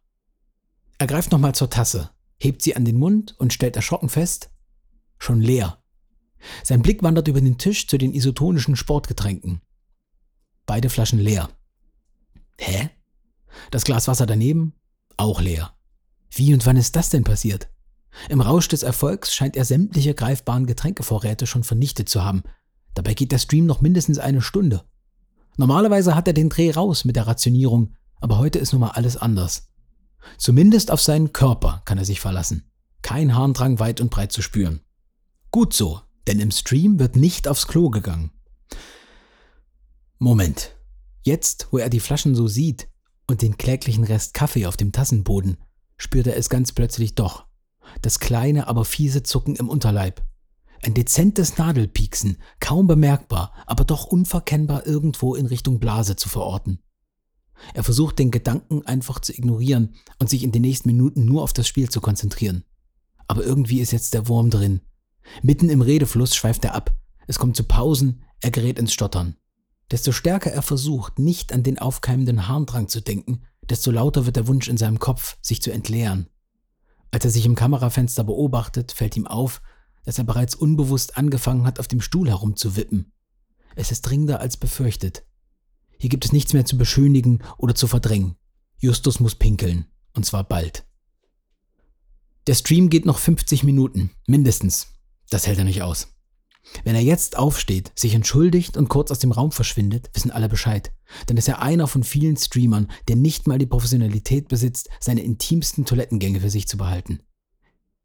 Er 0.97 1.07
greift 1.07 1.31
nochmal 1.31 1.55
zur 1.55 1.69
Tasse, 1.69 2.11
hebt 2.37 2.61
sie 2.61 2.75
an 2.75 2.85
den 2.85 2.97
Mund 2.97 3.35
und 3.39 3.53
stellt 3.53 3.75
erschrocken 3.75 4.09
fest, 4.09 4.49
schon 5.17 5.41
leer. 5.41 5.81
Sein 6.63 6.81
Blick 6.81 7.03
wandert 7.03 7.27
über 7.27 7.41
den 7.41 7.57
Tisch 7.57 7.87
zu 7.87 7.97
den 7.97 8.13
isotonischen 8.13 8.75
Sportgetränken. 8.75 9.61
Beide 10.65 10.89
Flaschen 10.89 11.19
leer. 11.19 11.49
Hä? 12.59 12.89
Das 13.71 13.83
Glas 13.83 14.07
Wasser 14.07 14.25
daneben? 14.25 14.73
Auch 15.15 15.41
leer. 15.41 15.73
Wie 16.31 16.53
und 16.53 16.65
wann 16.65 16.77
ist 16.77 16.95
das 16.95 17.09
denn 17.09 17.23
passiert? 17.23 17.69
Im 18.29 18.41
Rausch 18.41 18.67
des 18.67 18.83
Erfolgs 18.83 19.33
scheint 19.33 19.55
er 19.55 19.65
sämtliche 19.65 20.13
greifbaren 20.13 20.65
Getränkevorräte 20.65 21.47
schon 21.47 21.63
vernichtet 21.63 22.09
zu 22.09 22.23
haben. 22.23 22.43
Dabei 22.93 23.13
geht 23.13 23.31
der 23.31 23.39
Stream 23.39 23.65
noch 23.65 23.81
mindestens 23.81 24.19
eine 24.19 24.41
Stunde. 24.41 24.83
Normalerweise 25.57 26.15
hat 26.15 26.27
er 26.27 26.33
den 26.33 26.49
Dreh 26.49 26.71
raus 26.71 27.05
mit 27.05 27.15
der 27.15 27.27
Rationierung, 27.27 27.95
aber 28.19 28.37
heute 28.37 28.59
ist 28.59 28.73
nun 28.73 28.81
mal 28.81 28.91
alles 28.91 29.17
anders. 29.17 29.69
Zumindest 30.37 30.91
auf 30.91 31.01
seinen 31.01 31.31
Körper 31.31 31.81
kann 31.85 31.97
er 31.97 32.05
sich 32.05 32.19
verlassen. 32.19 32.69
Kein 33.01 33.35
Harndrang 33.35 33.79
weit 33.79 34.01
und 34.01 34.09
breit 34.09 34.31
zu 34.31 34.41
spüren. 34.41 34.81
Gut 35.51 35.73
so, 35.73 36.01
denn 36.27 36.39
im 36.39 36.51
Stream 36.51 36.99
wird 36.99 37.15
nicht 37.15 37.47
aufs 37.47 37.67
Klo 37.67 37.89
gegangen. 37.89 38.31
Moment. 40.19 40.75
Jetzt, 41.23 41.67
wo 41.71 41.77
er 41.77 41.89
die 41.89 41.99
Flaschen 41.99 42.35
so 42.35 42.47
sieht 42.47 42.89
und 43.27 43.41
den 43.41 43.57
kläglichen 43.57 44.03
Rest 44.03 44.33
Kaffee 44.33 44.65
auf 44.65 44.77
dem 44.77 44.91
Tassenboden, 44.91 45.57
spürt 45.97 46.27
er 46.27 46.37
es 46.37 46.49
ganz 46.49 46.71
plötzlich 46.71 47.15
doch 47.15 47.46
das 48.01 48.19
kleine, 48.19 48.67
aber 48.67 48.85
fiese 48.85 49.23
Zucken 49.23 49.55
im 49.55 49.69
Unterleib. 49.69 50.23
Ein 50.83 50.93
dezentes 50.93 51.57
Nadelpieksen, 51.57 52.37
kaum 52.59 52.87
bemerkbar, 52.87 53.53
aber 53.65 53.83
doch 53.83 54.05
unverkennbar 54.05 54.85
irgendwo 54.85 55.35
in 55.35 55.47
Richtung 55.47 55.79
Blase 55.79 56.15
zu 56.15 56.29
verorten. 56.29 56.79
Er 57.73 57.83
versucht 57.83 58.19
den 58.19 58.31
Gedanken 58.31 58.85
einfach 58.85 59.19
zu 59.19 59.33
ignorieren 59.33 59.95
und 60.19 60.29
sich 60.29 60.43
in 60.43 60.51
den 60.51 60.61
nächsten 60.61 60.89
Minuten 60.89 61.25
nur 61.25 61.41
auf 61.41 61.53
das 61.53 61.67
Spiel 61.67 61.89
zu 61.89 62.01
konzentrieren. 62.01 62.63
Aber 63.27 63.43
irgendwie 63.43 63.79
ist 63.79 63.91
jetzt 63.91 64.13
der 64.13 64.27
Wurm 64.27 64.49
drin. 64.49 64.81
Mitten 65.41 65.69
im 65.69 65.81
Redefluss 65.81 66.35
schweift 66.35 66.63
er 66.63 66.75
ab. 66.75 66.95
Es 67.25 67.39
kommt 67.39 67.57
zu 67.57 67.63
Pausen, 67.63 68.23
er 68.41 68.51
gerät 68.51 68.79
ins 68.79 68.93
Stottern. 68.93 69.35
Desto 69.91 70.11
stärker 70.11 70.51
er 70.51 70.61
versucht, 70.61 71.17
nicht 71.17 71.51
an 71.53 71.63
den 71.63 71.79
aufkeimenden 71.79 72.47
Harndrang 72.47 72.87
zu 72.87 73.01
denken, 73.01 73.41
desto 73.69 73.91
lauter 73.91 74.25
wird 74.25 74.35
der 74.35 74.47
Wunsch 74.47 74.67
in 74.67 74.77
seinem 74.77 74.99
Kopf, 74.99 75.37
sich 75.41 75.61
zu 75.61 75.71
entleeren. 75.71 76.29
Als 77.11 77.25
er 77.25 77.31
sich 77.31 77.45
im 77.45 77.55
Kamerafenster 77.55 78.23
beobachtet, 78.23 78.91
fällt 78.91 79.17
ihm 79.17 79.27
auf, 79.27 79.61
dass 80.03 80.17
er 80.17 80.23
bereits 80.23 80.55
unbewusst 80.55 81.17
angefangen 81.17 81.65
hat, 81.65 81.79
auf 81.79 81.87
dem 81.87 82.01
Stuhl 82.01 82.29
herumzuwippen. 82.29 83.11
Es 83.75 83.91
ist 83.91 84.01
dringender 84.01 84.39
als 84.39 84.57
befürchtet. 84.57 85.25
Hier 85.99 86.09
gibt 86.09 86.25
es 86.25 86.31
nichts 86.31 86.53
mehr 86.53 86.65
zu 86.65 86.77
beschönigen 86.77 87.43
oder 87.57 87.75
zu 87.75 87.87
verdrängen. 87.87 88.35
Justus 88.77 89.19
muss 89.19 89.35
pinkeln, 89.35 89.87
und 90.13 90.25
zwar 90.25 90.43
bald. 90.43 90.85
Der 92.47 92.55
Stream 92.55 92.89
geht 92.89 93.05
noch 93.05 93.17
50 93.17 93.63
Minuten, 93.63 94.11
mindestens. 94.27 94.93
Das 95.29 95.47
hält 95.47 95.57
er 95.57 95.65
nicht 95.65 95.81
aus. 95.81 96.16
Wenn 96.83 96.95
er 96.95 97.01
jetzt 97.01 97.37
aufsteht, 97.37 97.91
sich 97.95 98.13
entschuldigt 98.13 98.77
und 98.77 98.89
kurz 98.89 99.11
aus 99.11 99.19
dem 99.19 99.31
Raum 99.31 99.51
verschwindet, 99.51 100.09
wissen 100.13 100.31
alle 100.31 100.49
Bescheid. 100.49 100.91
Dann 101.27 101.37
ist 101.37 101.47
er 101.47 101.61
einer 101.61 101.87
von 101.87 102.03
vielen 102.03 102.37
Streamern, 102.37 102.89
der 103.07 103.15
nicht 103.15 103.47
mal 103.47 103.57
die 103.57 103.65
Professionalität 103.65 104.47
besitzt, 104.47 104.89
seine 104.99 105.21
intimsten 105.21 105.85
Toilettengänge 105.85 106.41
für 106.41 106.49
sich 106.49 106.67
zu 106.67 106.77
behalten. 106.77 107.21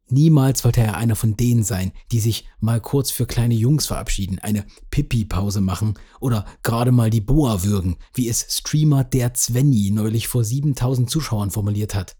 Niemals 0.09 0.63
wollte 0.63 0.81
er 0.81 0.97
einer 0.97 1.15
von 1.15 1.37
denen 1.37 1.63
sein, 1.63 1.91
die 2.11 2.19
sich 2.19 2.45
mal 2.59 2.81
kurz 2.81 3.09
für 3.09 3.25
kleine 3.25 3.53
Jungs 3.53 3.87
verabschieden, 3.87 4.39
eine 4.39 4.65
Pipi-Pause 4.91 5.61
machen 5.61 5.95
oder 6.19 6.45
gerade 6.61 6.91
mal 6.91 7.09
die 7.09 7.21
Boa 7.21 7.63
würgen, 7.63 7.97
wie 8.13 8.27
es 8.27 8.45
Streamer 8.49 9.03
der 9.03 9.33
Zwenny 9.33 9.91
neulich 9.91 10.27
vor 10.27 10.43
7000 10.43 11.09
Zuschauern 11.09 11.51
formuliert 11.51 11.95
hat. 11.95 12.17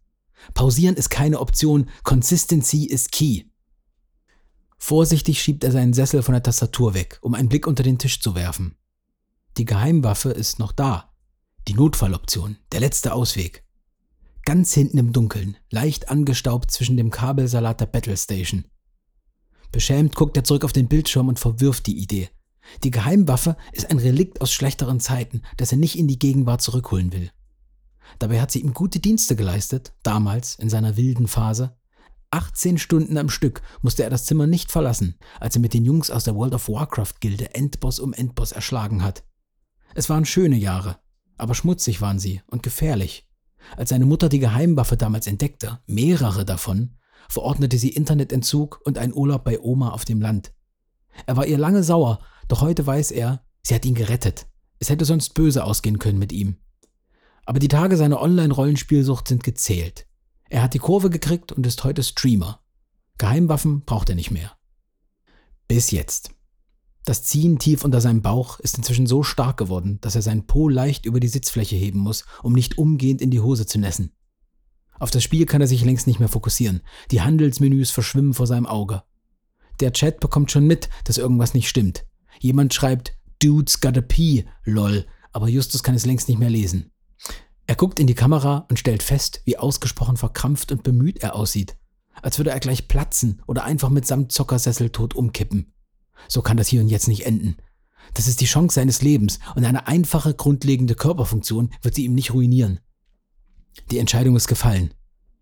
Pausieren 0.54 0.96
ist 0.96 1.10
keine 1.10 1.40
Option, 1.40 1.90
Consistency 2.04 2.86
ist 2.86 3.12
key. 3.12 3.44
Vorsichtig 4.86 5.42
schiebt 5.42 5.64
er 5.64 5.72
seinen 5.72 5.94
Sessel 5.94 6.24
von 6.24 6.34
der 6.34 6.44
Tastatur 6.44 6.94
weg, 6.94 7.18
um 7.22 7.36
einen 7.36 7.48
Blick 7.48 7.68
unter 7.68 7.84
den 7.84 8.00
Tisch 8.00 8.20
zu 8.20 8.36
werfen. 8.36 8.76
Die 9.56 9.64
Geheimwaffe 9.64 10.32
ist 10.32 10.60
noch 10.60 10.74
da. 10.74 11.14
Die 11.70 11.74
Notfalloption, 11.74 12.58
der 12.74 12.82
letzte 12.82 13.14
Ausweg. 13.14 13.64
Ganz 14.44 14.74
hinten 14.74 14.98
im 14.98 15.14
Dunkeln, 15.14 15.56
leicht 15.70 16.10
angestaubt 16.10 16.70
zwischen 16.70 16.98
dem 16.98 17.12
Kabelsalat 17.12 17.80
der 17.80 17.86
Battle 17.86 18.18
Station. 18.18 18.66
Beschämt 19.72 20.16
guckt 20.16 20.36
er 20.36 20.44
zurück 20.44 20.66
auf 20.66 20.74
den 20.74 20.90
Bildschirm 20.90 21.30
und 21.30 21.40
verwirft 21.40 21.88
die 21.88 22.00
Idee. 22.00 22.28
Die 22.84 22.92
Geheimwaffe 22.92 23.56
ist 23.72 23.90
ein 23.90 24.00
Relikt 24.00 24.42
aus 24.42 24.52
schlechteren 24.52 25.00
Zeiten, 25.00 25.44
das 25.56 25.72
er 25.72 25.78
nicht 25.78 25.98
in 25.98 26.10
die 26.10 26.20
Gegenwart 26.20 26.62
zurückholen 26.62 27.14
will. 27.14 27.32
Dabei 28.20 28.42
hat 28.42 28.52
sie 28.52 28.60
ihm 28.60 28.74
gute 28.74 29.00
Dienste 29.00 29.38
geleistet, 29.38 29.94
damals 30.04 30.56
in 30.56 30.70
seiner 30.70 30.98
wilden 30.98 31.30
Phase. 31.30 31.74
18 32.34 32.80
Stunden 32.80 33.16
am 33.18 33.30
Stück 33.30 33.62
musste 33.84 34.04
er 34.04 34.10
das 34.10 34.26
Zimmer 34.26 34.48
nicht 34.48 34.72
verlassen, 34.72 35.20
als 35.40 35.56
er 35.56 35.62
mit 35.62 35.76
den 35.76 35.86
Jungs 35.86 36.10
aus 36.10 36.24
der 36.24 36.34
World 36.34 36.56
of 36.56 36.68
Warcraft 36.68 37.14
Gilde 37.20 37.54
Endboss 37.54 38.00
um 38.00 38.12
Endboss 38.12 38.52
erschlagen 38.52 39.04
hat. 39.04 39.24
Es 39.94 40.10
waren 40.10 40.26
schöne 40.26 40.56
Jahre, 40.56 40.98
aber 41.38 41.54
schmutzig 41.54 42.02
waren 42.02 42.18
sie 42.18 42.42
und 42.48 42.64
gefährlich. 42.64 43.30
Als 43.78 43.90
seine 43.90 44.08
Mutter 44.08 44.30
die 44.30 44.40
Geheimwaffe 44.40 44.98
damals 44.98 45.28
entdeckte, 45.28 45.80
mehrere 45.86 46.44
davon, 46.44 46.98
verordnete 47.30 47.78
sie 47.78 47.90
Internetentzug 47.90 48.82
und 48.84 48.98
einen 48.98 49.14
Urlaub 49.14 49.44
bei 49.44 49.60
Oma 49.60 49.92
auf 49.92 50.04
dem 50.04 50.20
Land. 50.20 50.54
Er 51.28 51.38
war 51.38 51.46
ihr 51.46 51.60
lange 51.60 51.84
sauer, 51.84 52.20
doch 52.48 52.62
heute 52.62 52.88
weiß 52.88 53.12
er, 53.12 53.46
sie 53.62 53.76
hat 53.76 53.86
ihn 53.86 53.94
gerettet. 53.94 54.48
Es 54.80 54.90
hätte 54.90 55.06
sonst 55.06 55.36
böse 55.36 55.64
ausgehen 55.64 56.00
können 56.00 56.18
mit 56.18 56.32
ihm. 56.32 56.58
Aber 57.46 57.60
die 57.60 57.68
Tage 57.68 57.96
seiner 57.96 58.22
Online-Rollenspielsucht 58.22 59.28
sind 59.28 59.44
gezählt. 59.44 60.08
Er 60.54 60.62
hat 60.62 60.76
die 60.76 60.80
Kurve 60.80 61.10
gekriegt 61.10 61.52
und 61.52 61.66
ist 61.66 61.84
heute 61.84 62.04
Streamer. 62.04 62.62
Geheimwaffen 63.18 63.86
braucht 63.86 64.10
er 64.10 64.16
nicht 64.16 64.30
mehr. 64.30 64.56
Bis 65.68 65.90
jetzt. 65.90 66.30
Das 67.06 67.24
Ziehen 67.24 67.58
tief 67.58 67.84
unter 67.84 68.02
seinem 68.02 68.22
Bauch 68.22 68.60
ist 68.60 68.78
inzwischen 68.78 69.08
so 69.08 69.24
stark 69.24 69.58
geworden, 69.58 69.98
dass 70.02 70.14
er 70.14 70.22
seinen 70.22 70.46
Po 70.46 70.70
leicht 70.70 71.08
über 71.08 71.20
die 71.20 71.28
Sitzfläche 71.28 71.76
heben 71.76 71.98
muss, 71.98 72.26
um 72.44 72.54
nicht 72.54 72.78
umgehend 72.78 73.20
in 73.20 73.32
die 73.32 73.40
Hose 73.40 73.66
zu 73.66 73.80
nässen. 73.80 74.12
Auf 75.00 75.10
das 75.10 75.24
Spiel 75.24 75.48
kann 75.48 75.62
er 75.62 75.66
sich 75.66 75.84
längst 75.84 76.06
nicht 76.06 76.20
mehr 76.20 76.30
fokussieren. 76.30 76.84
Die 77.10 77.22
Handelsmenüs 77.22 77.90
verschwimmen 77.90 78.36
vor 78.36 78.46
seinem 78.46 78.68
Auge. 78.68 79.02
Der 79.80 79.92
Chat 79.92 80.20
bekommt 80.20 80.52
schon 80.52 80.68
mit, 80.68 80.88
dass 81.06 81.18
irgendwas 81.18 81.56
nicht 81.56 81.68
stimmt. 81.68 82.06
Jemand 82.40 82.76
schreibt 82.76 83.18
Dude's 83.42 83.82
got 83.82 83.98
a 83.98 84.02
pee, 84.02 84.46
lol, 84.66 85.08
aber 85.32 85.50
Justus 85.50 85.82
kann 85.82 85.96
es 85.96 86.06
längst 86.06 86.30
nicht 86.30 86.38
mehr 86.38 86.52
lesen. 86.52 86.93
Er 87.66 87.76
guckt 87.76 88.00
in 88.00 88.08
die 88.08 88.16
Kamera 88.16 88.66
und 88.70 88.78
stellt 88.78 89.04
fest, 89.04 89.42
wie 89.46 89.58
ausgesprochen 89.58 90.18
verkrampft 90.18 90.72
und 90.72 90.84
bemüht 90.84 91.24
er 91.24 91.36
aussieht. 91.36 91.78
Als 92.22 92.38
würde 92.38 92.52
er 92.52 92.60
gleich 92.60 92.88
platzen 92.88 93.42
oder 93.48 93.64
einfach 93.64 93.90
mit 93.90 94.06
samt 94.06 94.32
Zockersessel 94.32 94.90
tot 94.90 95.16
umkippen. 95.16 95.74
So 96.28 96.42
kann 96.42 96.58
das 96.58 96.68
hier 96.68 96.82
und 96.82 96.90
jetzt 96.90 97.08
nicht 97.08 97.26
enden. 97.26 97.58
Das 98.14 98.28
ist 98.28 98.42
die 98.42 98.46
Chance 98.46 98.76
seines 98.76 99.02
Lebens 99.02 99.40
und 99.56 99.66
eine 99.66 99.88
einfache, 99.88 100.34
grundlegende 100.34 100.96
Körperfunktion 100.96 101.72
wird 101.82 101.96
sie 101.96 102.06
ihm 102.06 102.14
nicht 102.14 102.34
ruinieren. 102.34 102.80
Die 103.92 103.98
Entscheidung 103.98 104.36
ist 104.36 104.48
gefallen. 104.48 104.94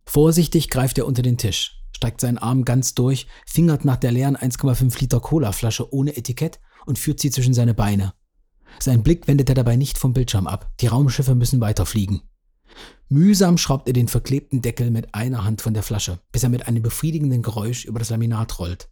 Vorsichtig 0.05 0.69
greift 0.69 0.97
er 0.97 1.07
unter 1.07 1.21
den 1.21 1.37
Tisch, 1.37 1.83
steigt 1.91 2.21
seinen 2.21 2.37
Arm 2.37 2.65
ganz 2.65 2.93
durch, 2.93 3.27
fingert 3.45 3.83
nach 3.83 3.97
der 3.97 4.11
leeren 4.11 4.37
1,5 4.37 4.99
Liter 4.99 5.19
Colaflasche 5.19 5.93
ohne 5.93 6.15
Etikett 6.15 6.59
und 6.85 6.97
führt 6.97 7.19
sie 7.19 7.31
zwischen 7.31 7.53
seine 7.53 7.73
Beine. 7.73 8.13
Sein 8.79 9.03
Blick 9.03 9.27
wendet 9.27 9.49
er 9.49 9.55
dabei 9.55 9.75
nicht 9.75 9.97
vom 9.97 10.13
Bildschirm 10.13 10.47
ab. 10.47 10.71
Die 10.79 10.87
Raumschiffe 10.87 11.35
müssen 11.35 11.61
weiterfliegen. 11.61 12.21
Mühsam 13.09 13.57
schraubt 13.57 13.87
er 13.87 13.93
den 13.93 14.07
verklebten 14.07 14.61
Deckel 14.61 14.91
mit 14.91 15.13
einer 15.13 15.43
Hand 15.43 15.61
von 15.61 15.73
der 15.73 15.83
Flasche, 15.83 16.19
bis 16.31 16.43
er 16.43 16.49
mit 16.49 16.67
einem 16.67 16.81
befriedigenden 16.81 17.41
Geräusch 17.41 17.85
über 17.85 17.99
das 17.99 18.09
Laminat 18.09 18.57
rollt. 18.59 18.89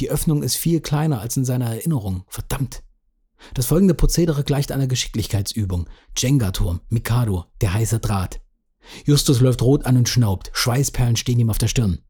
Die 0.00 0.10
Öffnung 0.10 0.42
ist 0.42 0.56
viel 0.56 0.80
kleiner 0.80 1.20
als 1.20 1.36
in 1.36 1.44
seiner 1.44 1.66
Erinnerung. 1.66 2.24
Verdammt! 2.28 2.82
Das 3.54 3.66
folgende 3.66 3.94
Prozedere 3.94 4.44
gleicht 4.44 4.72
einer 4.72 4.86
Geschicklichkeitsübung. 4.86 5.88
Jenga-Turm, 6.16 6.80
Mikado, 6.88 7.44
der 7.60 7.74
heiße 7.74 7.98
Draht. 7.98 8.40
Justus 9.04 9.40
läuft 9.40 9.62
rot 9.62 9.84
an 9.84 9.96
und 9.96 10.08
schnaubt. 10.08 10.50
Schweißperlen 10.52 11.16
stehen 11.16 11.38
ihm 11.38 11.50
auf 11.50 11.58
der 11.58 11.68
Stirn. 11.68 12.00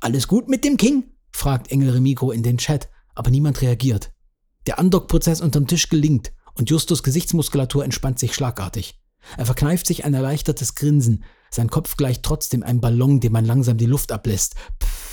Alles 0.00 0.28
gut 0.28 0.48
mit 0.48 0.64
dem 0.64 0.76
King? 0.76 1.12
fragt 1.32 1.70
Engel 1.70 1.90
Remiko 1.90 2.30
in 2.30 2.42
den 2.42 2.58
Chat, 2.58 2.88
aber 3.14 3.30
niemand 3.30 3.60
reagiert. 3.62 4.12
Der 4.66 4.78
Andock-Prozess 4.78 5.40
unterm 5.40 5.66
Tisch 5.66 5.88
gelingt 5.88 6.32
und 6.58 6.70
Justus 6.70 7.02
Gesichtsmuskulatur 7.02 7.84
entspannt 7.84 8.18
sich 8.18 8.34
schlagartig. 8.34 9.00
Er 9.36 9.46
verkneift 9.46 9.86
sich 9.86 10.04
ein 10.04 10.14
erleichtertes 10.14 10.74
Grinsen. 10.74 11.24
Sein 11.50 11.70
Kopf 11.70 11.96
gleicht 11.96 12.22
trotzdem 12.22 12.62
einem 12.62 12.80
Ballon, 12.80 13.20
dem 13.20 13.32
man 13.32 13.44
langsam 13.44 13.76
die 13.76 13.86
Luft 13.86 14.12
ablässt. 14.12 14.54
Pff. 14.82 15.08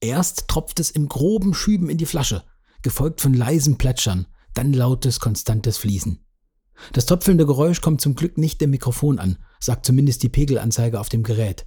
Erst 0.00 0.48
tropft 0.48 0.80
es 0.80 0.90
in 0.90 1.08
groben 1.08 1.52
Schüben 1.52 1.90
in 1.90 1.98
die 1.98 2.06
Flasche, 2.06 2.44
gefolgt 2.82 3.20
von 3.20 3.34
leisem 3.34 3.76
Plätschern, 3.76 4.26
dann 4.54 4.72
lautes, 4.72 5.20
konstantes 5.20 5.76
Fließen. 5.76 6.24
Das 6.94 7.04
topfelnde 7.04 7.44
Geräusch 7.44 7.82
kommt 7.82 8.00
zum 8.00 8.14
Glück 8.14 8.38
nicht 8.38 8.60
dem 8.62 8.70
Mikrofon 8.70 9.18
an, 9.18 9.36
sagt 9.58 9.84
zumindest 9.84 10.22
die 10.22 10.30
Pegelanzeige 10.30 10.98
auf 10.98 11.10
dem 11.10 11.22
Gerät. 11.22 11.66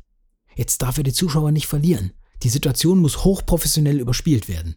Jetzt 0.56 0.82
darf 0.82 0.98
er 0.98 1.04
die 1.04 1.14
Zuschauer 1.14 1.52
nicht 1.52 1.68
verlieren. 1.68 2.14
Die 2.42 2.50
Situation 2.50 3.00
muss 3.00 3.24
hochprofessionell 3.24 4.00
überspielt 4.00 4.48
werden. 4.50 4.76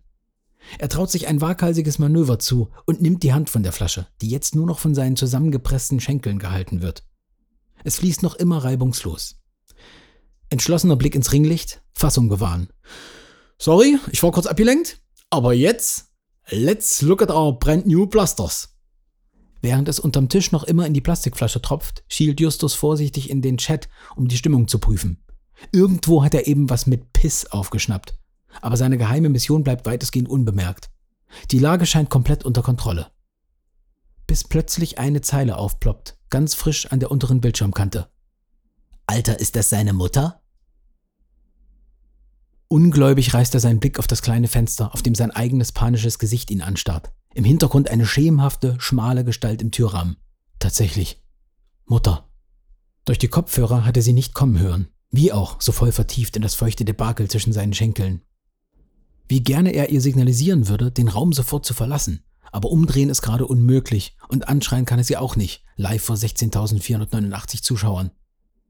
Er 0.79 0.88
traut 0.88 1.11
sich 1.11 1.26
ein 1.26 1.40
waghalsiges 1.40 1.98
Manöver 1.98 2.38
zu 2.38 2.70
und 2.87 3.00
nimmt 3.00 3.22
die 3.22 3.33
Hand 3.33 3.50
von 3.50 3.62
der 3.62 3.72
Flasche, 3.72 4.07
die 4.20 4.29
jetzt 4.29 4.55
nur 4.55 4.66
noch 4.66 4.79
von 4.79 4.94
seinen 4.94 5.16
zusammengepressten 5.16 6.00
Schenkeln 6.00 6.38
gehalten 6.38 6.83
wird. 6.83 7.05
Es 7.85 7.96
fließt 7.96 8.22
noch 8.22 8.35
immer 8.35 8.59
reibungslos. 8.59 9.37
Entschlossener 10.50 10.96
Blick 10.96 11.14
ins 11.14 11.33
Ringlicht, 11.33 11.83
Fassung 11.92 12.29
gewahren. 12.29 12.68
Sorry, 13.59 13.98
ich 14.12 14.22
war 14.22 14.33
kurz 14.33 14.46
abgelenkt, 14.46 15.00
aber 15.31 15.55
jetzt, 15.55 16.07
let's 16.50 17.02
look 17.02 17.22
at 17.22 17.31
our 17.31 17.59
brand 17.59 17.87
new 17.87 18.07
blasters. 18.07 18.76
Während 19.62 19.88
es 19.88 19.98
unterm 19.98 20.29
Tisch 20.29 20.52
noch 20.52 20.64
immer 20.64 20.87
in 20.87 20.94
die 20.94 21.00
Plastikflasche 21.00 21.62
tropft, 21.62 22.05
schielt 22.09 22.40
Justus 22.40 22.74
vorsichtig 22.74 23.31
in 23.31 23.42
den 23.42 23.57
Chat, 23.57 23.88
um 24.14 24.29
die 24.29 24.37
Stimmung 24.37 24.68
zu 24.68 24.79
prüfen. 24.79 25.24
Irgendwo 25.72 26.22
hat 26.22 26.35
er 26.35 26.46
eben 26.46 26.68
was 26.68 26.87
mit 26.87 27.12
Piss 27.12 27.46
aufgeschnappt 27.46 28.14
aber 28.61 28.76
seine 28.76 28.98
geheime 28.98 29.28
Mission 29.28 29.64
bleibt 29.64 29.87
weitestgehend 29.87 30.28
unbemerkt. 30.28 30.90
Die 31.50 31.59
Lage 31.59 31.87
scheint 31.87 32.11
komplett 32.11 32.44
unter 32.44 32.62
Kontrolle. 32.62 33.11
Bis 34.26 34.44
plötzlich 34.44 34.98
eine 34.98 35.20
Zeile 35.20 35.56
aufploppt, 35.56 36.18
ganz 36.30 36.54
frisch 36.54 36.87
an 36.87 37.00
der 37.00 37.11
unteren 37.11 37.40
Bildschirmkante. 37.40 38.09
Alter, 39.06 39.38
ist 39.38 39.54
das 39.54 39.70
seine 39.70 39.92
Mutter? 39.92 40.40
Ungläubig 42.68 43.32
reißt 43.32 43.54
er 43.54 43.61
seinen 43.61 43.78
Blick 43.78 44.00
auf 44.00 44.09
das 44.09 44.22
kleine 44.22 44.48
Fenster, 44.48 44.92
auf 44.92 45.02
dem 45.02 45.14
sein 45.14 45.30
eigenes 45.30 45.70
panisches 45.70 46.18
Gesicht 46.18 46.50
ihn 46.50 46.62
anstarrt. 46.62 47.12
Im 47.35 47.44
Hintergrund 47.44 47.90
eine 47.90 48.06
schemenhafte, 48.06 48.76
schmale 48.80 49.24
Gestalt 49.24 49.62
im 49.62 49.70
Türrahmen. 49.70 50.16
Tatsächlich. 50.59 51.22
Mutter. 51.85 52.28
Durch 53.04 53.18
die 53.18 53.28
Kopfhörer 53.28 53.85
hat 53.85 53.96
er 53.96 54.02
sie 54.02 54.12
nicht 54.12 54.35
kommen 54.35 54.59
hören. 54.59 54.88
Wie 55.11 55.32
auch, 55.32 55.61
so 55.61 55.70
voll 55.70 55.92
vertieft 55.92 56.35
in 56.35 56.42
das 56.42 56.56
feuchte 56.56 56.85
Debakel 56.85 57.30
zwischen 57.30 57.52
seinen 57.52 57.74
Schenkeln. 57.74 58.22
Wie 59.28 59.42
gerne 59.42 59.70
er 59.70 59.90
ihr 59.90 60.00
signalisieren 60.00 60.68
würde, 60.68 60.90
den 60.90 61.08
Raum 61.08 61.32
sofort 61.32 61.66
zu 61.66 61.74
verlassen. 61.74 62.22
Aber 62.52 62.70
umdrehen 62.70 63.10
ist 63.10 63.22
gerade 63.22 63.46
unmöglich 63.46 64.16
und 64.28 64.48
anschreien 64.48 64.84
kann 64.84 64.98
er 64.98 65.04
sie 65.04 65.16
auch 65.16 65.36
nicht, 65.36 65.62
live 65.76 66.02
vor 66.02 66.16
16.489 66.16 67.62
Zuschauern. 67.62 68.12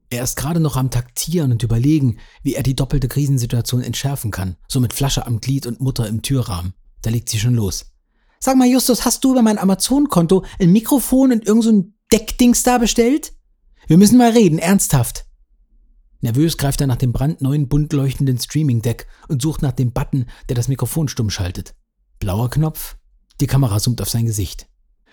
Er 0.09 0.23
ist 0.23 0.35
gerade 0.35 0.59
noch 0.59 0.77
am 0.77 0.89
Taktieren 0.89 1.51
und 1.51 1.63
überlegen, 1.63 2.17
wie 2.41 2.55
er 2.55 2.63
die 2.63 2.75
doppelte 2.75 3.07
Krisensituation 3.07 3.81
entschärfen 3.81 4.31
kann, 4.31 4.55
so 4.67 4.79
mit 4.79 4.93
Flasche 4.93 5.27
am 5.27 5.41
Glied 5.41 5.67
und 5.67 5.81
Mutter 5.81 6.07
im 6.07 6.21
Türrahmen. 6.21 6.73
Da 7.01 7.09
legt 7.09 7.29
sie 7.29 7.39
schon 7.39 7.55
los. 7.55 7.93
Sag 8.39 8.55
mal, 8.55 8.67
Justus, 8.67 9.05
hast 9.05 9.23
du 9.23 9.31
über 9.31 9.41
mein 9.41 9.57
Amazon-Konto 9.57 10.45
ein 10.59 10.71
Mikrofon 10.71 11.31
und 11.31 11.45
irgend 11.45 11.63
so 11.63 11.71
ein 11.71 11.93
Deckdings 12.11 12.63
da 12.63 12.77
bestellt? 12.77 13.33
Wir 13.87 13.97
müssen 13.97 14.17
mal 14.17 14.31
reden, 14.31 14.59
ernsthaft. 14.59 15.26
Nervös 16.21 16.57
greift 16.57 16.81
er 16.81 16.87
nach 16.87 16.95
dem 16.95 17.11
brandneuen, 17.11 17.67
bunt 17.67 17.93
leuchtenden 17.93 18.39
Streaming-Deck 18.39 19.07
und 19.27 19.41
sucht 19.41 19.61
nach 19.61 19.71
dem 19.71 19.91
Button, 19.91 20.25
der 20.49 20.55
das 20.55 20.67
Mikrofon 20.67 21.07
stumm 21.07 21.29
schaltet. 21.29 21.75
Blauer 22.19 22.49
Knopf. 22.49 22.97
Die 23.39 23.47
Kamera 23.47 23.79
zoomt 23.79 24.01
auf 24.01 24.09
sein 24.09 24.25
Gesicht. 24.25 24.67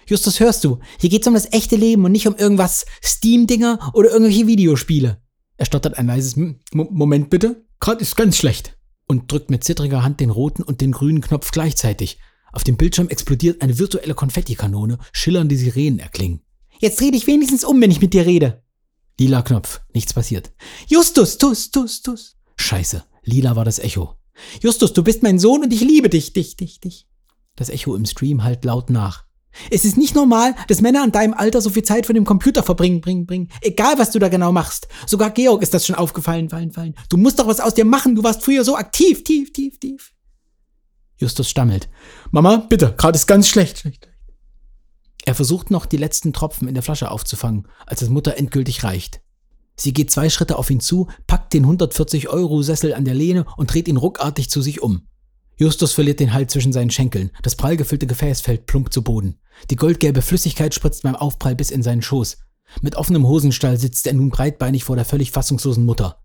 Justus, 0.06 0.40
hörst 0.40 0.64
du? 0.64 0.78
Hier 0.98 1.10
geht's 1.10 1.26
um 1.26 1.34
das 1.34 1.52
echte 1.52 1.76
Leben 1.76 2.04
und 2.04 2.12
nicht 2.12 2.26
um 2.26 2.36
irgendwas 2.36 2.86
Steam-Dinger 3.02 3.90
oder 3.94 4.10
irgendwelche 4.10 4.46
Videospiele. 4.46 5.22
Er 5.56 5.66
stottert 5.66 5.98
ein 5.98 6.06
leises 6.06 6.36
M 6.36 6.60
Moment 6.72 7.30
bitte. 7.30 7.64
Gerade 7.80 8.00
ist 8.00 8.16
ganz 8.16 8.36
schlecht. 8.36 8.76
Und 9.06 9.30
drückt 9.30 9.50
mit 9.50 9.64
zittriger 9.64 10.02
Hand 10.02 10.20
den 10.20 10.30
roten 10.30 10.62
und 10.62 10.80
den 10.80 10.92
grünen 10.92 11.20
Knopf 11.20 11.50
gleichzeitig. 11.50 12.18
Auf 12.52 12.64
dem 12.64 12.76
Bildschirm 12.76 13.08
explodiert 13.08 13.62
eine 13.62 13.78
virtuelle 13.78 14.14
Konfettikanone, 14.14 14.98
schillernde 15.12 15.56
Sirenen 15.56 15.98
erklingen. 15.98 16.40
Jetzt 16.78 17.00
dreh 17.00 17.10
dich 17.10 17.26
wenigstens 17.26 17.64
um, 17.64 17.80
wenn 17.80 17.90
ich 17.90 18.00
mit 18.00 18.14
dir 18.14 18.26
rede. 18.26 18.63
Lila 19.18 19.42
Knopf. 19.42 19.80
Nichts 19.92 20.12
passiert. 20.12 20.52
Justus, 20.88 21.38
tus, 21.38 21.70
tus, 21.70 22.02
tus. 22.02 22.36
Scheiße. 22.56 23.04
Lila 23.22 23.56
war 23.56 23.64
das 23.64 23.78
Echo. 23.78 24.16
Justus, 24.60 24.92
du 24.92 25.04
bist 25.04 25.22
mein 25.22 25.38
Sohn 25.38 25.62
und 25.62 25.72
ich 25.72 25.80
liebe 25.80 26.08
dich, 26.08 26.32
dich, 26.32 26.56
dich, 26.56 26.80
dich. 26.80 27.06
Das 27.56 27.68
Echo 27.68 27.94
im 27.94 28.04
Stream 28.06 28.42
halt 28.42 28.64
laut 28.64 28.90
nach. 28.90 29.24
Es 29.70 29.84
ist 29.84 29.96
nicht 29.96 30.16
normal, 30.16 30.56
dass 30.66 30.80
Männer 30.80 31.04
an 31.04 31.12
deinem 31.12 31.34
Alter 31.34 31.60
so 31.60 31.70
viel 31.70 31.84
Zeit 31.84 32.06
vor 32.06 32.14
dem 32.14 32.24
Computer 32.24 32.64
verbringen, 32.64 33.00
bringen, 33.00 33.24
bringen. 33.24 33.48
Egal, 33.60 33.98
was 33.98 34.10
du 34.10 34.18
da 34.18 34.28
genau 34.28 34.50
machst. 34.50 34.88
Sogar 35.06 35.30
Georg 35.30 35.62
ist 35.62 35.72
das 35.72 35.86
schon 35.86 35.94
aufgefallen, 35.94 36.50
fallen, 36.50 36.72
fallen. 36.72 36.96
Du 37.08 37.16
musst 37.16 37.38
doch 37.38 37.46
was 37.46 37.60
aus 37.60 37.74
dir 37.74 37.84
machen. 37.84 38.16
Du 38.16 38.24
warst 38.24 38.42
früher 38.42 38.64
so 38.64 38.76
aktiv, 38.76 39.22
tief, 39.22 39.52
tief, 39.52 39.78
tief. 39.78 40.12
Justus 41.16 41.48
stammelt. 41.48 41.88
Mama, 42.32 42.56
bitte, 42.68 42.94
gerade 42.96 43.16
ist 43.16 43.28
ganz 43.28 43.48
schlecht, 43.48 43.78
schlecht. 43.78 44.08
Er 45.26 45.34
versucht 45.34 45.70
noch, 45.70 45.86
die 45.86 45.96
letzten 45.96 46.32
Tropfen 46.32 46.68
in 46.68 46.74
der 46.74 46.82
Flasche 46.82 47.10
aufzufangen, 47.10 47.66
als 47.86 48.02
es 48.02 48.10
Mutter 48.10 48.36
endgültig 48.36 48.84
reicht. 48.84 49.20
Sie 49.76 49.92
geht 49.92 50.10
zwei 50.10 50.28
Schritte 50.28 50.58
auf 50.58 50.70
ihn 50.70 50.80
zu, 50.80 51.08
packt 51.26 51.54
den 51.54 51.66
140-Euro-Sessel 51.66 52.94
an 52.94 53.04
der 53.04 53.14
Lehne 53.14 53.46
und 53.56 53.72
dreht 53.72 53.88
ihn 53.88 53.96
ruckartig 53.96 54.50
zu 54.50 54.60
sich 54.60 54.82
um. 54.82 55.08
Justus 55.56 55.92
verliert 55.92 56.20
den 56.20 56.32
Halt 56.32 56.50
zwischen 56.50 56.72
seinen 56.72 56.90
Schenkeln. 56.90 57.30
Das 57.42 57.56
prall 57.56 57.76
gefüllte 57.76 58.06
Gefäß 58.06 58.40
fällt 58.40 58.66
plump 58.66 58.92
zu 58.92 59.02
Boden. 59.02 59.38
Die 59.70 59.76
goldgelbe 59.76 60.20
Flüssigkeit 60.20 60.74
spritzt 60.74 61.04
beim 61.04 61.16
Aufprall 61.16 61.54
bis 61.54 61.70
in 61.70 61.82
seinen 61.82 62.02
Schoß. 62.02 62.38
Mit 62.82 62.96
offenem 62.96 63.26
Hosenstall 63.26 63.78
sitzt 63.78 64.06
er 64.06 64.14
nun 64.14 64.30
breitbeinig 64.30 64.84
vor 64.84 64.96
der 64.96 65.04
völlig 65.04 65.30
fassungslosen 65.30 65.84
Mutter. 65.84 66.18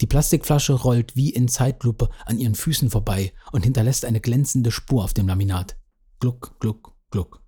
Die 0.00 0.06
Plastikflasche 0.06 0.74
rollt 0.74 1.16
wie 1.16 1.30
in 1.30 1.48
Zeitlupe 1.48 2.10
an 2.24 2.38
ihren 2.38 2.54
Füßen 2.54 2.90
vorbei 2.90 3.32
und 3.52 3.64
hinterlässt 3.64 4.04
eine 4.04 4.20
glänzende 4.20 4.70
Spur 4.70 5.04
auf 5.04 5.14
dem 5.14 5.28
Laminat. 5.28 5.76
Gluck, 6.20 6.56
gluck, 6.60 6.94
gluck. 7.10 7.42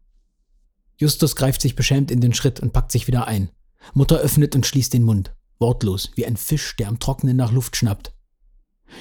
Justus 1.03 1.35
greift 1.35 1.61
sich 1.61 1.75
beschämt 1.75 2.13
in 2.13 2.21
den 2.21 2.33
Schritt 2.33 2.61
und 2.61 2.73
packt 2.73 2.93
sich 2.93 3.09
wieder 3.09 3.27
ein. 3.27 3.51
Mutter 3.93 4.19
öffnet 4.19 4.55
und 4.55 4.65
schließt 4.65 4.93
den 4.93 5.03
Mund. 5.03 5.35
Wortlos, 5.59 6.13
wie 6.15 6.25
ein 6.25 6.37
Fisch, 6.37 6.77
der 6.77 6.87
am 6.87 7.01
Trockenen 7.01 7.37
nach 7.37 7.51
Luft 7.51 7.75
schnappt. 7.75 8.15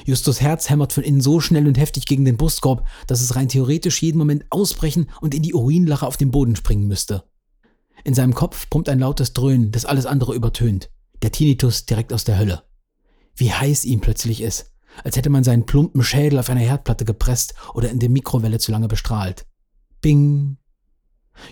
Justus 0.04 0.42
Herz 0.42 0.72
hämmert 0.72 0.94
von 0.94 1.04
innen 1.04 1.22
so 1.22 1.40
schnell 1.40 1.68
und 1.68 1.78
heftig 1.78 2.08
gegen 2.08 2.26
den 2.26 2.38
Brustkorb, 2.38 2.88
dass 3.06 3.22
es 3.22 3.36
rein 3.36 3.50
theoretisch 3.50 4.02
jeden 4.02 4.18
Moment 4.18 4.46
ausbrechen 4.50 5.12
und 5.22 5.36
in 5.36 5.44
die 5.44 5.54
Urinlache 5.54 6.08
auf 6.08 6.18
den 6.18 6.32
Boden 6.32 6.56
springen 6.56 6.88
müsste. 6.88 7.24
In 8.04 8.16
seinem 8.16 8.34
Kopf 8.34 8.68
pumpt 8.72 8.90
ein 8.90 8.98
lautes 8.98 9.34
Dröhnen, 9.34 9.72
das 9.72 9.86
alles 9.86 10.08
andere 10.08 10.34
übertönt. 10.34 10.90
Der 11.22 11.32
Tinnitus 11.32 11.86
direkt 11.86 12.14
aus 12.14 12.24
der 12.24 12.40
Hölle. 12.40 12.64
Wie 13.36 13.54
heiß 13.54 13.86
ihm 13.86 14.02
plötzlich 14.02 14.42
ist, 14.42 14.72
als 15.04 15.18
hätte 15.18 15.30
man 15.30 15.44
seinen 15.44 15.68
plumpen 15.68 16.02
Schädel 16.02 16.40
auf 16.40 16.50
eine 16.50 16.62
Herdplatte 16.62 17.06
gepresst 17.06 17.54
oder 17.76 17.92
in 17.92 18.00
der 18.00 18.10
Mikrowelle 18.10 18.58
zu 18.58 18.72
lange 18.72 18.88
bestrahlt. 18.88 19.46
Bing, 20.02 20.58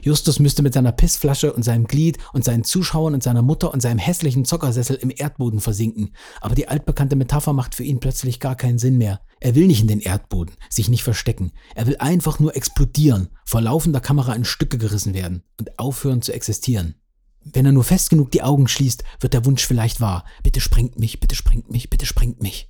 Justus 0.02 0.40
müsste 0.40 0.62
mit 0.62 0.74
seiner 0.74 0.92
Pissflasche 0.92 1.54
und 1.54 1.64
seinem 1.64 1.88
Glied 1.88 2.18
und 2.34 2.44
seinen 2.44 2.64
Zuschauern 2.64 3.14
und 3.14 3.24
seiner 3.24 3.42
Mutter 3.42 3.74
und 3.74 3.82
seinem 3.82 3.98
hässlichen 3.98 4.46
Zockersessel 4.46 4.96
im 4.98 5.12
Erdboden 5.16 5.60
versinken. 5.60 6.14
Aber 6.42 6.56
die 6.56 6.68
altbekannte 6.68 7.16
Metapher 7.16 7.54
macht 7.54 7.76
für 7.76 7.84
ihn 7.84 8.00
plötzlich 8.00 8.40
gar 8.40 8.56
keinen 8.56 8.80
Sinn 8.80 8.98
mehr. 8.98 9.22
Er 9.40 9.56
will 9.56 9.68
nicht 9.68 9.82
in 9.82 9.88
den 9.88 10.02
Erdboden, 10.02 10.56
sich 10.70 10.90
nicht 10.90 11.04
verstecken. 11.04 11.52
Er 11.76 11.88
will 11.88 11.98
einfach 11.98 12.40
nur 12.40 12.56
explodieren, 12.56 13.30
vor 13.46 13.62
laufender 13.62 14.02
Kamera 14.02 14.34
in 14.34 14.46
Stücke 14.46 14.78
gerissen 14.78 15.14
werden 15.14 15.44
und 15.60 15.80
aufhören 15.80 16.22
zu 16.22 16.34
existieren. 16.34 16.96
Wenn 17.42 17.66
er 17.66 17.72
nur 17.72 17.86
fest 17.86 18.10
genug 18.10 18.32
die 18.32 18.44
Augen 18.44 18.68
schließt, 18.68 19.04
wird 19.22 19.34
der 19.34 19.46
Wunsch 19.46 19.66
vielleicht 19.66 20.02
wahr. 20.02 20.26
Bitte 20.44 20.60
sprengt 20.60 21.00
mich, 21.00 21.20
bitte 21.20 21.36
sprengt 21.36 21.72
mich, 21.72 21.90
bitte 21.90 22.06
sprengt 22.06 22.42
mich. 22.42 22.70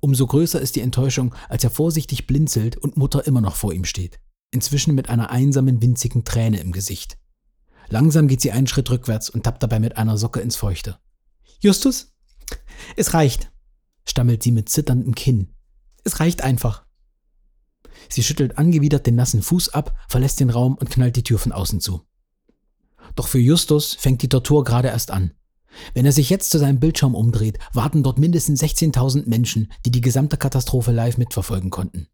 Umso 0.00 0.26
größer 0.26 0.60
ist 0.60 0.76
die 0.76 0.80
Enttäuschung, 0.80 1.34
als 1.48 1.62
er 1.62 1.70
vorsichtig 1.70 2.26
blinzelt 2.26 2.76
und 2.76 2.96
Mutter 2.96 3.26
immer 3.26 3.40
noch 3.40 3.54
vor 3.54 3.72
ihm 3.72 3.84
steht 3.84 4.18
inzwischen 4.50 4.94
mit 4.94 5.08
einer 5.08 5.30
einsamen, 5.30 5.82
winzigen 5.82 6.24
Träne 6.24 6.60
im 6.60 6.72
Gesicht. 6.72 7.18
Langsam 7.88 8.28
geht 8.28 8.40
sie 8.40 8.52
einen 8.52 8.66
Schritt 8.66 8.90
rückwärts 8.90 9.30
und 9.30 9.44
tappt 9.44 9.62
dabei 9.62 9.80
mit 9.80 9.96
einer 9.96 10.16
Socke 10.16 10.40
ins 10.40 10.56
Feuchte. 10.56 10.98
Justus? 11.60 12.14
Es 12.96 13.14
reicht, 13.14 13.50
stammelt 14.08 14.42
sie 14.42 14.52
mit 14.52 14.68
zitterndem 14.68 15.14
Kinn. 15.14 15.54
Es 16.04 16.20
reicht 16.20 16.42
einfach. 16.42 16.84
Sie 18.08 18.22
schüttelt 18.22 18.58
angewidert 18.58 19.06
den 19.06 19.16
nassen 19.16 19.42
Fuß 19.42 19.70
ab, 19.70 19.94
verlässt 20.08 20.40
den 20.40 20.50
Raum 20.50 20.76
und 20.76 20.90
knallt 20.90 21.16
die 21.16 21.22
Tür 21.22 21.38
von 21.38 21.52
außen 21.52 21.80
zu. 21.80 22.06
Doch 23.16 23.28
für 23.28 23.38
Justus 23.38 23.94
fängt 23.94 24.22
die 24.22 24.28
Tortur 24.28 24.64
gerade 24.64 24.88
erst 24.88 25.10
an. 25.10 25.32
Wenn 25.94 26.06
er 26.06 26.12
sich 26.12 26.30
jetzt 26.30 26.50
zu 26.50 26.58
seinem 26.58 26.80
Bildschirm 26.80 27.14
umdreht, 27.14 27.58
warten 27.72 28.02
dort 28.02 28.18
mindestens 28.18 28.62
16.000 28.62 29.28
Menschen, 29.28 29.72
die 29.84 29.90
die 29.90 30.00
gesamte 30.00 30.36
Katastrophe 30.36 30.92
live 30.92 31.18
mitverfolgen 31.18 31.70
konnten. 31.70 32.08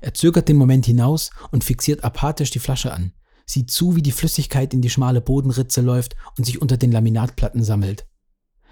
Er 0.00 0.14
zögert 0.14 0.48
den 0.48 0.56
Moment 0.56 0.86
hinaus 0.86 1.30
und 1.50 1.64
fixiert 1.64 2.04
apathisch 2.04 2.50
die 2.50 2.58
Flasche 2.58 2.92
an, 2.92 3.12
sieht 3.46 3.70
zu, 3.70 3.96
wie 3.96 4.02
die 4.02 4.12
Flüssigkeit 4.12 4.72
in 4.72 4.82
die 4.82 4.90
schmale 4.90 5.20
Bodenritze 5.20 5.80
läuft 5.80 6.16
und 6.36 6.44
sich 6.44 6.60
unter 6.60 6.76
den 6.76 6.92
Laminatplatten 6.92 7.62
sammelt. 7.62 8.06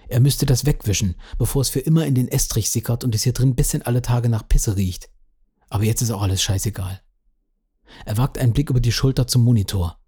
Er 0.08 0.20
müsste 0.20 0.46
das 0.46 0.64
wegwischen, 0.64 1.16
bevor 1.36 1.62
es 1.62 1.68
für 1.68 1.80
immer 1.80 2.06
in 2.06 2.14
den 2.14 2.28
Estrich 2.28 2.70
sickert 2.70 3.04
und 3.04 3.14
es 3.14 3.24
hier 3.24 3.34
drin 3.34 3.54
bis 3.54 3.74
in 3.74 3.82
alle 3.82 4.00
Tage 4.00 4.28
nach 4.28 4.48
Pisse 4.48 4.76
riecht. 4.76 5.10
Aber 5.68 5.84
jetzt 5.84 6.00
ist 6.00 6.10
auch 6.10 6.22
alles 6.22 6.42
scheißegal. 6.42 7.00
Er 8.06 8.16
wagt 8.16 8.38
einen 8.38 8.52
Blick 8.52 8.70
über 8.70 8.80
die 8.80 8.92
Schulter 8.92 9.26
zum 9.26 9.44
Monitor. 9.44 9.98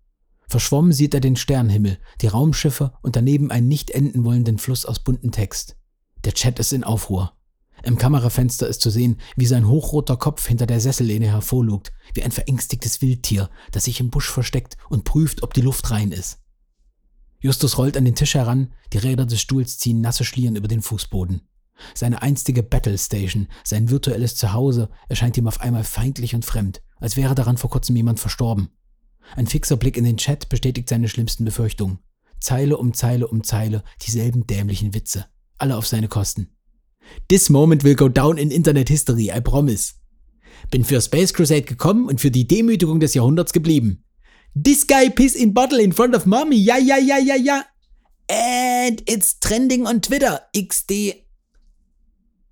Verschwommen 0.49 0.92
sieht 0.92 1.14
er 1.14 1.20
den 1.20 1.37
Sternenhimmel, 1.37 1.99
die 2.23 2.27
Raumschiffe 2.27 2.92
und 3.03 3.14
daneben 3.14 3.51
einen 3.51 3.68
nicht 3.68 3.90
enden 3.90 4.25
wollenden 4.25 4.59
Fluss 4.59 4.85
aus 4.85 4.99
buntem 4.99 5.33
Text. 5.33 5.77
Der 6.25 6.33
Chat 6.33 6.59
ist 6.59 6.73
in 6.73 6.83
Aufruhr. 6.83 7.33
Im 7.82 7.96
Kamerafenster 7.96 8.68
ist 8.68 8.80
zu 8.80 8.90
sehen, 8.90 9.20
wie 9.36 9.46
sein 9.46 9.68
hochroter 9.68 10.16
Kopf 10.16 10.46
hinter 10.46 10.66
der 10.66 10.80
Sessellehne 10.80 11.26
hervorlugt, 11.26 11.92
wie 12.14 12.22
ein 12.22 12.32
verängstigtes 12.32 13.00
Wildtier, 13.00 13.50
das 13.72 13.84
sich 13.84 14.00
im 14.00 14.10
Busch 14.10 14.30
versteckt 14.30 14.76
und 14.88 15.04
prüft, 15.04 15.42
ob 15.42 15.54
die 15.54 15.62
Luft 15.62 15.90
rein 15.90 16.12
ist. 16.12 16.38
Justus 17.40 17.78
rollt 17.78 17.96
an 17.96 18.04
den 18.04 18.14
Tisch 18.14 18.34
heran, 18.34 18.72
die 18.92 18.98
Räder 18.98 19.24
des 19.24 19.40
Stuhls 19.40 19.78
ziehen 19.78 20.00
nasse 20.00 20.24
Schlieren 20.24 20.56
über 20.56 20.68
den 20.68 20.82
Fußboden. 20.82 21.40
Seine 21.94 22.20
einstige 22.20 22.62
Battle 22.62 22.98
Station, 22.98 23.48
sein 23.64 23.88
virtuelles 23.88 24.36
Zuhause, 24.36 24.90
erscheint 25.08 25.38
ihm 25.38 25.48
auf 25.48 25.62
einmal 25.62 25.84
feindlich 25.84 26.34
und 26.34 26.44
fremd, 26.44 26.82
als 26.96 27.16
wäre 27.16 27.34
daran 27.34 27.56
vor 27.56 27.70
kurzem 27.70 27.96
jemand 27.96 28.20
verstorben. 28.20 28.68
Ein 29.36 29.46
fixer 29.46 29.76
Blick 29.76 29.96
in 29.96 30.04
den 30.04 30.18
Chat 30.18 30.50
bestätigt 30.50 30.90
seine 30.90 31.08
schlimmsten 31.08 31.46
Befürchtungen. 31.46 32.00
Zeile 32.40 32.76
um 32.76 32.92
Zeile 32.92 33.26
um 33.28 33.44
Zeile 33.44 33.84
dieselben 34.02 34.46
dämlichen 34.46 34.92
Witze, 34.92 35.26
alle 35.56 35.76
auf 35.76 35.86
seine 35.86 36.08
Kosten. 36.08 36.50
This 37.28 37.48
moment 37.48 37.84
will 37.84 37.94
go 37.94 38.08
down 38.08 38.38
in 38.38 38.50
Internet 38.50 38.88
History, 38.88 39.30
I 39.30 39.40
promise. 39.40 39.94
Bin 40.70 40.84
für 40.84 41.00
Space 41.00 41.32
Crusade 41.32 41.62
gekommen 41.62 42.08
und 42.08 42.20
für 42.20 42.30
die 42.30 42.46
Demütigung 42.46 43.00
des 43.00 43.14
Jahrhunderts 43.14 43.52
geblieben. 43.52 44.04
This 44.60 44.86
guy 44.86 45.10
piss 45.10 45.34
in 45.34 45.54
bottle 45.54 45.80
in 45.80 45.92
front 45.92 46.16
of 46.16 46.26
mommy, 46.26 46.56
ja, 46.56 46.76
ja, 46.76 46.98
ja, 46.98 47.18
ja, 47.18 47.36
ja. 47.36 47.64
And 48.28 49.02
it's 49.08 49.38
trending 49.38 49.86
on 49.86 50.02
Twitter, 50.02 50.42
XD. 50.56 51.14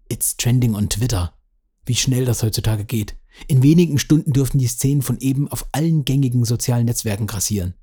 It's 0.09 0.37
trending 0.37 0.75
on 0.75 0.89
Twitter. 0.89 1.35
Wie 1.85 1.95
schnell 1.95 2.25
das 2.25 2.43
heutzutage 2.43 2.85
geht. 2.85 3.17
In 3.47 3.63
wenigen 3.63 3.99
Stunden 3.99 4.33
dürften 4.33 4.59
die 4.59 4.67
Szenen 4.67 5.03
von 5.03 5.19
eben 5.19 5.49
auf 5.49 5.67
allen 5.73 6.05
gängigen 6.05 6.45
sozialen 6.45 6.87
Netzwerken 6.87 7.27
grassieren. 7.27 7.75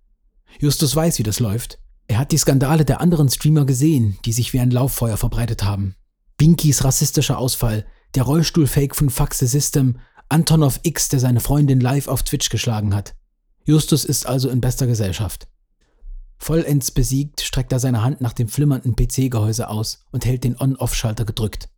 Justus 0.59 0.95
weiß, 0.95 1.19
wie 1.19 1.23
das 1.23 1.39
läuft. 1.39 1.79
Er 2.07 2.19
hat 2.19 2.31
die 2.31 2.37
Skandale 2.37 2.85
der 2.85 3.01
anderen 3.01 3.29
Streamer 3.29 3.65
gesehen, 3.65 4.17
die 4.25 4.33
sich 4.33 4.53
wie 4.53 4.59
ein 4.59 4.71
Lauffeuer 4.71 5.17
verbreitet 5.17 5.63
haben. 5.63 5.95
Binkys 6.37 6.83
rassistischer 6.83 7.37
Ausfall, 7.37 7.85
der 8.13 8.23
Rollstuhlfake 8.23 8.95
von 8.95 9.09
Fax 9.09 9.39
the 9.39 9.47
System, 9.47 9.99
Antonov 10.29 10.79
X, 10.83 11.09
der 11.09 11.19
seine 11.19 11.39
Freundin 11.39 11.79
live 11.79 12.07
auf 12.07 12.23
Twitch 12.23 12.49
geschlagen 12.49 12.93
hat. 12.95 13.15
Justus 13.63 14.05
ist 14.05 14.25
also 14.25 14.49
in 14.49 14.61
bester 14.61 14.87
Gesellschaft. 14.87 15.47
Vollends 16.37 16.91
besiegt 16.91 17.41
streckt 17.41 17.71
er 17.71 17.79
seine 17.79 18.03
Hand 18.03 18.21
nach 18.21 18.33
dem 18.33 18.47
flimmernden 18.47 18.95
PC-Gehäuse 18.95 19.69
aus 19.69 20.03
und 20.11 20.25
hält 20.25 20.43
den 20.43 20.59
On-Off-Schalter 20.59 21.25
gedrückt. 21.25 21.69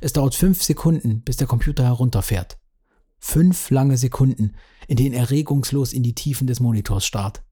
Es 0.00 0.12
dauert 0.12 0.34
fünf 0.34 0.62
Sekunden, 0.62 1.22
bis 1.22 1.36
der 1.36 1.46
Computer 1.46 1.84
herunterfährt. 1.84 2.58
Fünf 3.18 3.70
lange 3.70 3.96
Sekunden, 3.96 4.54
in 4.86 4.96
denen 4.96 5.14
er 5.14 5.30
regungslos 5.30 5.92
in 5.92 6.02
die 6.02 6.14
Tiefen 6.14 6.46
des 6.46 6.60
Monitors 6.60 7.06
starrt. 7.06 7.42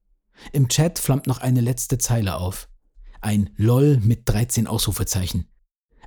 Im 0.53 0.69
Chat 0.69 0.99
flammt 0.99 1.27
noch 1.27 1.39
eine 1.39 1.61
letzte 1.61 1.97
Zeile 1.97 2.37
auf. 2.37 2.69
Ein 3.21 3.49
LOL 3.57 3.97
mit 3.97 4.29
13 4.29 4.67
Ausrufezeichen. 4.67 5.47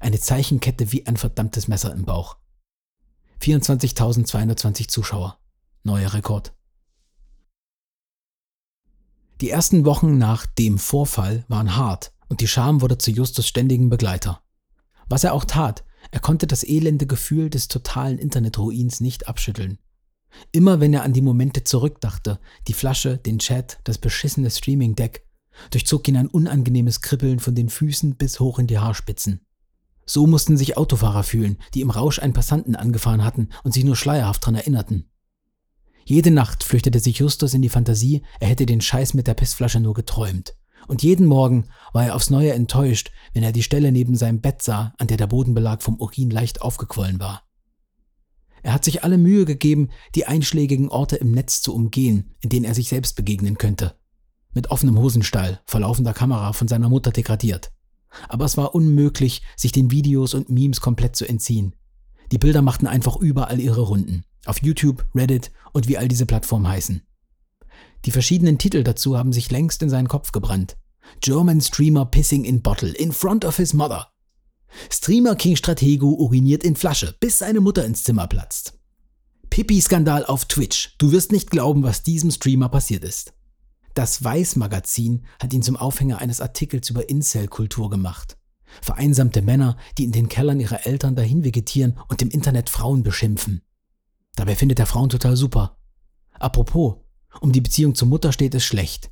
Eine 0.01 0.19
Zeichenkette 0.19 0.93
wie 0.93 1.07
ein 1.07 1.19
verdammtes 1.19 1.69
Messer 1.69 1.93
im 1.93 2.07
Bauch. 2.07 2.39
24.220 3.43 4.89
Zuschauer. 4.89 5.39
Neuer 5.85 6.15
Rekord. 6.15 6.55
Die 9.43 9.51
ersten 9.51 9.85
Wochen 9.85 10.17
nach 10.17 10.47
dem 10.47 10.79
Vorfall 10.79 11.45
waren 11.49 11.77
hart 11.77 12.13
und 12.29 12.41
die 12.41 12.49
Scham 12.49 12.81
wurde 12.81 12.97
zu 12.97 13.11
Justus 13.11 13.47
ständigen 13.47 13.91
Begleiter. 13.91 14.43
Was 15.09 15.25
er 15.25 15.35
auch 15.35 15.45
tat, 15.45 15.85
er 16.11 16.21
konnte 16.21 16.47
das 16.47 16.65
elende 16.65 17.07
Gefühl 17.07 17.51
des 17.51 17.69
totalen 17.69 18.19
Internetruins 18.19 19.01
nicht 19.01 19.29
abschütteln. 19.29 19.79
Immer 20.51 20.81
wenn 20.81 20.95
er 20.95 21.03
an 21.03 21.13
die 21.13 21.21
Momente 21.21 21.65
zurückdachte, 21.65 22.41
die 22.69 22.75
Flasche, 22.75 23.19
den 23.19 23.39
Chat, 23.39 23.81
das 23.85 23.99
beschissene 23.99 24.51
Streaming-Deck, 24.51 25.27
durchzog 25.71 26.09
ihn 26.09 26.17
ein 26.17 26.29
unangenehmes 26.29 27.03
Kribbeln 27.03 27.39
von 27.39 27.55
den 27.55 27.69
Füßen 27.69 28.17
bis 28.17 28.41
hoch 28.41 28.59
in 28.59 28.67
die 28.67 28.79
Haarspitzen. 28.79 29.45
So 30.13 30.27
mussten 30.27 30.57
sich 30.57 30.77
Autofahrer 30.77 31.23
fühlen, 31.23 31.57
die 31.73 31.83
im 31.83 31.91
Rausch 31.91 32.19
einen 32.19 32.33
Passanten 32.33 32.75
angefahren 32.75 33.23
hatten 33.23 33.51
und 33.63 33.73
sich 33.73 33.85
nur 33.85 33.95
schleierhaft 33.95 34.43
daran 34.43 34.57
erinnerten. 34.57 35.09
Jede 36.05 36.33
Nacht 36.33 36.65
flüchtete 36.65 36.99
sich 36.99 37.21
Justus 37.21 37.55
in 37.55 37.63
die 37.63 37.69
Fantasie, 37.69 38.23
er 38.41 38.49
hätte 38.49 38.67
den 38.67 38.81
Scheiß 38.81 39.15
mit 39.15 39.29
der 39.29 39.35
Pissflasche 39.35 39.79
nur 39.79 39.95
geträumt. 39.95 40.57
Und 40.89 41.05
jeden 41.05 41.27
Morgen 41.27 41.69
war 41.93 42.07
er 42.07 42.17
aufs 42.17 42.29
Neue 42.29 42.53
enttäuscht, 42.53 43.13
wenn 43.35 43.45
er 43.45 43.53
die 43.53 43.63
Stelle 43.63 43.93
neben 43.93 44.17
seinem 44.17 44.41
Bett 44.41 44.63
sah, 44.63 44.95
an 44.99 45.07
der 45.07 45.17
der 45.17 45.29
Bodenbelag 45.29 45.81
vom 45.81 45.95
Urin 46.01 46.31
leicht 46.31 46.61
aufgequollen 46.61 47.21
war. 47.21 47.45
Er 48.65 48.73
hat 48.73 48.85
sich 48.85 49.05
alle 49.05 49.17
Mühe 49.17 49.45
gegeben, 49.45 49.91
die 50.17 50.27
einschlägigen 50.27 50.89
Orte 50.89 51.19
im 51.19 51.31
Netz 51.31 51.63
zu 51.63 51.73
umgehen, 51.73 52.35
in 52.41 52.51
denen 52.51 52.65
er 52.65 52.75
sich 52.75 52.89
selbst 52.89 53.15
begegnen 53.15 53.59
könnte. 53.59 53.95
Mit 54.55 54.73
offenem 54.73 54.99
Hosenstall, 54.99 55.61
verlaufender 55.67 56.15
Kamera 56.15 56.53
von 56.53 56.67
seiner 56.67 56.89
Mutter 56.89 57.13
degradiert. 57.13 57.71
Aber 58.29 58.45
es 58.45 58.57
war 58.57 58.75
unmöglich, 58.75 59.43
sich 59.57 59.73
den 59.73 59.91
Videos 59.91 60.35
und 60.35 60.51
Memes 60.51 60.81
komplett 60.81 61.17
zu 61.17 61.29
entziehen. 61.29 61.75
Die 62.33 62.39
Bilder 62.39 62.63
machten 62.63 62.87
einfach 62.87 63.17
überall 63.17 63.61
ihre 63.61 63.81
Runden. 63.81 64.25
Auf 64.47 64.63
YouTube, 64.63 65.07
Reddit 65.15 65.51
und 65.73 65.89
wie 65.89 65.99
all 65.99 66.09
diese 66.09 66.27
Plattformen 66.27 66.69
heißen. 66.69 67.03
Die 68.05 68.11
verschiedenen 68.11 68.59
Titel 68.59 68.83
dazu 68.83 69.19
haben 69.19 69.33
sich 69.33 69.51
längst 69.51 69.83
in 69.83 69.91
seinen 69.91 70.09
Kopf 70.09 70.33
gebrannt. 70.33 70.77
German 71.21 71.61
Streamer 71.61 72.07
pissing 72.07 72.45
in 72.45 72.63
bottle 72.63 72.93
in 72.93 73.13
front 73.13 73.45
of 73.45 73.57
his 73.57 73.75
mother. 73.75 74.09
Streamer 74.91 75.35
King 75.35 75.57
Stratego 75.57 76.11
uriniert 76.11 76.63
in 76.63 76.77
Flasche, 76.77 77.17
bis 77.21 77.39
seine 77.39 77.61
Mutter 77.61 77.85
ins 77.85 78.05
Zimmer 78.05 78.29
platzt. 78.29 78.79
Pippi-Skandal 79.51 80.25
auf 80.25 80.45
Twitch. 80.45 80.95
Du 80.99 81.11
wirst 81.11 81.33
nicht 81.33 81.51
glauben, 81.51 81.83
was 81.83 82.05
diesem 82.05 82.31
Streamer 82.31 82.69
passiert 82.69 83.05
ist. 83.05 83.35
Das 83.95 84.23
Weiß-Magazin 84.23 85.25
hat 85.41 85.53
ihn 85.53 85.63
zum 85.63 85.77
Aufhänger 85.77 86.19
eines 86.19 86.41
Artikels 86.41 86.91
über 86.91 87.09
Incel-Kultur 87.09 87.91
gemacht. 87.91 88.37
Vereinsamte 88.83 89.43
Männer, 89.43 89.77
die 89.99 90.05
in 90.05 90.13
den 90.13 90.29
Kellern 90.29 90.61
ihrer 90.61 90.87
Eltern 90.87 91.17
dahin 91.17 91.45
vegetieren 91.45 91.99
und 92.09 92.23
im 92.23 92.31
Internet 92.31 92.71
Frauen 92.71 93.03
beschimpfen. 93.03 93.63
Dabei 94.37 94.55
findet 94.55 94.79
er 94.79 94.87
Frauen 94.87 95.09
total 95.09 95.37
super. 95.37 95.77
Apropos, 96.33 96.97
um 97.41 97.53
die 97.53 97.61
Beziehung 97.61 97.95
zur 97.95 98.09
Mutter 98.09 98.33
steht 98.33 98.55
es 98.55 98.65
schlecht. 98.65 99.11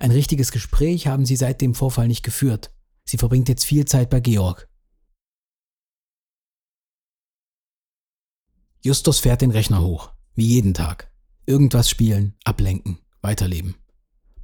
Ein 0.00 0.10
richtiges 0.10 0.50
Gespräch 0.50 1.06
haben 1.06 1.24
sie 1.24 1.36
seit 1.36 1.60
dem 1.60 1.74
Vorfall 1.74 2.08
nicht 2.08 2.24
geführt. 2.24 2.72
Sie 3.04 3.18
verbringt 3.18 3.48
jetzt 3.48 3.64
viel 3.64 3.84
Zeit 3.84 4.10
bei 4.10 4.20
Georg. 4.20 4.68
Justus 8.82 9.20
fährt 9.20 9.42
den 9.42 9.50
Rechner 9.50 9.82
hoch, 9.82 10.12
wie 10.34 10.46
jeden 10.46 10.74
Tag. 10.74 11.10
Irgendwas 11.46 11.88
spielen, 11.88 12.34
ablenken, 12.44 12.98
weiterleben. 13.20 13.76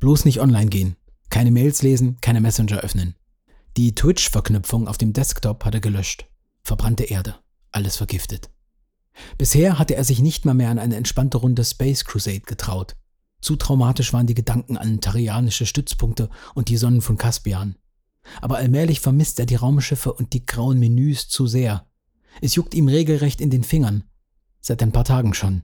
Bloß 0.03 0.25
nicht 0.25 0.41
online 0.41 0.67
gehen, 0.67 0.97
keine 1.31 1.53
Mails 1.53 1.83
lesen, 1.83 2.21
keine 2.21 2.41
Messenger 2.41 2.81
öffnen. 2.81 3.15
Die 3.77 3.95
Twitch-Verknüpfung 3.95 4.89
auf 4.89 4.99
dem 4.99 5.13
Desktop 5.13 5.65
hat 5.65 5.75
er 5.75 5.81
gelöscht. 5.81 6.27
Verbrannte 6.65 7.05
Erde, 7.05 7.37
alles 7.71 7.99
vergiftet. 7.99 8.51
Bisher 9.39 9.79
hatte 9.79 9.95
er 9.95 10.03
sich 10.03 10.19
nicht 10.19 10.45
mal 10.45 10.55
mehr 10.55 10.71
an 10.71 10.81
eine 10.81 10.97
entspannte 10.97 11.39
Runde 11.39 11.65
Space 11.65 12.05
Crusade 12.05 12.41
getraut. 12.41 12.97
Zu 13.41 13.55
traumatisch 13.55 14.13
waren 14.13 14.27
die 14.27 14.35
Gedanken 14.35 14.77
an 14.77 15.01
tarianische 15.01 15.67
Stützpunkte 15.67 16.31
und 16.57 16.69
die 16.69 16.79
Sonnen 16.79 17.01
von 17.01 17.17
Caspian. 17.17 17.77
Aber 18.41 18.57
allmählich 18.57 18.99
vermisst 18.99 19.39
er 19.39 19.47
die 19.47 19.55
Raumschiffe 19.55 20.13
und 20.13 20.33
die 20.33 20.45
grauen 20.45 20.81
Menüs 20.81 21.29
zu 21.29 21.47
sehr. 21.47 21.87
Es 22.41 22.57
juckt 22.57 22.75
ihm 22.75 22.89
regelrecht 22.89 23.41
in 23.41 23.51
den 23.51 23.63
Fingern. 23.63 24.03
Seit 24.61 24.83
ein 24.83 24.91
paar 24.91 25.05
Tagen 25.05 25.33
schon. 25.33 25.63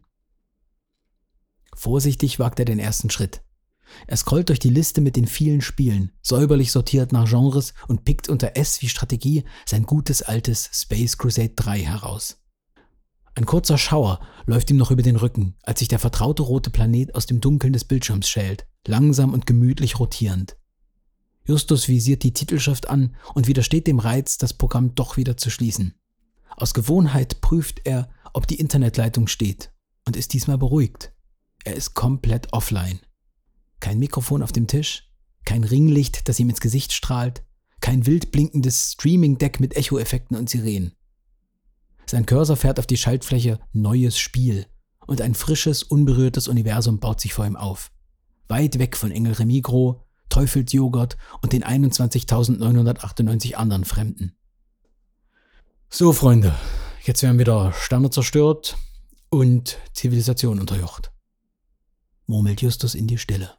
Vorsichtig 1.75 2.39
wagt 2.39 2.61
er 2.61 2.67
den 2.67 2.79
ersten 2.79 3.11
Schritt. 3.11 3.43
Er 4.07 4.17
scrollt 4.17 4.49
durch 4.49 4.59
die 4.59 4.71
Liste 4.71 5.01
mit 5.01 5.17
den 5.17 5.27
vielen 5.27 5.61
Spielen, 5.61 6.13
säuberlich 6.23 6.73
sortiert 6.73 7.13
nach 7.13 7.29
Genres 7.29 7.75
und 7.87 8.05
pickt 8.05 8.29
unter 8.29 8.57
S 8.57 8.83
wie 8.83 8.89
Strategie 8.89 9.45
sein 9.67 9.85
gutes 9.85 10.23
altes 10.23 10.71
Space 10.73 11.19
Crusade 11.19 11.53
3 11.57 11.81
heraus. 11.81 12.39
Ein 13.35 13.47
kurzer 13.47 13.79
Schauer 13.79 14.21
läuft 14.47 14.71
ihm 14.71 14.77
noch 14.79 14.91
über 14.91 15.03
den 15.03 15.17
Rücken, 15.17 15.55
als 15.63 15.79
sich 15.79 15.89
der 15.89 16.01
vertraute 16.01 16.43
rote 16.43 16.71
Planet 16.71 17.15
aus 17.15 17.27
dem 17.27 17.41
Dunkeln 17.41 17.73
des 17.73 17.85
Bildschirms 17.85 18.29
schält, 18.29 18.67
langsam 18.87 19.33
und 19.33 19.47
gemütlich 19.47 20.01
rotierend. 20.01 20.57
Justus 21.45 21.89
visiert 21.89 22.25
die 22.25 22.33
Titelschrift 22.33 22.91
an 22.91 23.15
und 23.35 23.47
widersteht 23.47 23.87
dem 23.87 24.01
Reiz, 24.01 24.39
das 24.39 24.55
Programm 24.55 24.95
doch 24.95 25.17
wieder 25.17 25.37
zu 25.37 25.51
schließen. 25.51 25.95
Aus 26.57 26.75
Gewohnheit 26.75 27.41
prüft 27.41 27.83
er, 27.85 28.11
ob 28.35 28.47
die 28.49 28.59
Internetleitung 28.59 29.29
steht 29.29 29.73
und 30.05 30.17
ist 30.17 30.33
diesmal 30.33 30.59
beruhigt. 30.59 31.13
Er 31.65 31.75
ist 31.75 31.95
komplett 31.95 32.53
offline. 32.53 32.99
Kein 33.81 33.99
Mikrofon 33.99 34.43
auf 34.43 34.53
dem 34.53 34.67
Tisch, 34.67 35.11
kein 35.45 35.65
Ringlicht, 35.65 36.29
das 36.29 36.39
ihm 36.39 36.51
ins 36.51 36.61
Gesicht 36.61 36.93
strahlt, 36.93 37.43
kein 37.81 38.07
wild 38.07 38.33
blinkendes 38.33 38.93
Streaming-Deck 38.93 39.61
mit 39.61 39.77
Echoeffekten 39.77 40.37
und 40.37 40.51
Sirenen. 40.51 40.93
Sein 42.07 42.27
Cursor 42.27 42.57
fährt 42.57 42.79
auf 42.79 42.87
die 42.87 42.97
Schaltfläche 42.97 43.61
Neues 43.73 44.19
Spiel 44.19 44.67
und 45.07 45.21
ein 45.21 45.35
frisches, 45.35 45.83
unberührtes 45.83 46.49
Universum 46.49 47.01
baut 47.01 47.21
sich 47.21 47.35
vor 47.35 47.47
ihm 47.47 47.57
auf. 47.57 47.91
Weit 48.49 48.79
weg 48.79 48.97
von 48.97 49.11
Engel 49.11 49.35
Remigro, 49.35 50.05
Teufelsjoghurt 50.29 51.17
und 51.43 51.53
den 51.53 51.65
21.998 51.65 53.55
anderen 53.55 53.85
Fremden. 53.85 54.37
So, 55.91 56.13
Freunde, 56.13 56.55
jetzt 57.05 57.23
werden 57.23 57.39
wieder 57.39 57.73
Sterne 57.73 58.11
zerstört 58.11 58.77
und 59.31 59.79
Zivilisation 59.95 60.61
unterjocht. 60.61 61.13
Murmelt 62.27 62.61
Justus 62.61 62.95
in 62.95 63.07
die 63.07 63.19
Stille. 63.19 63.55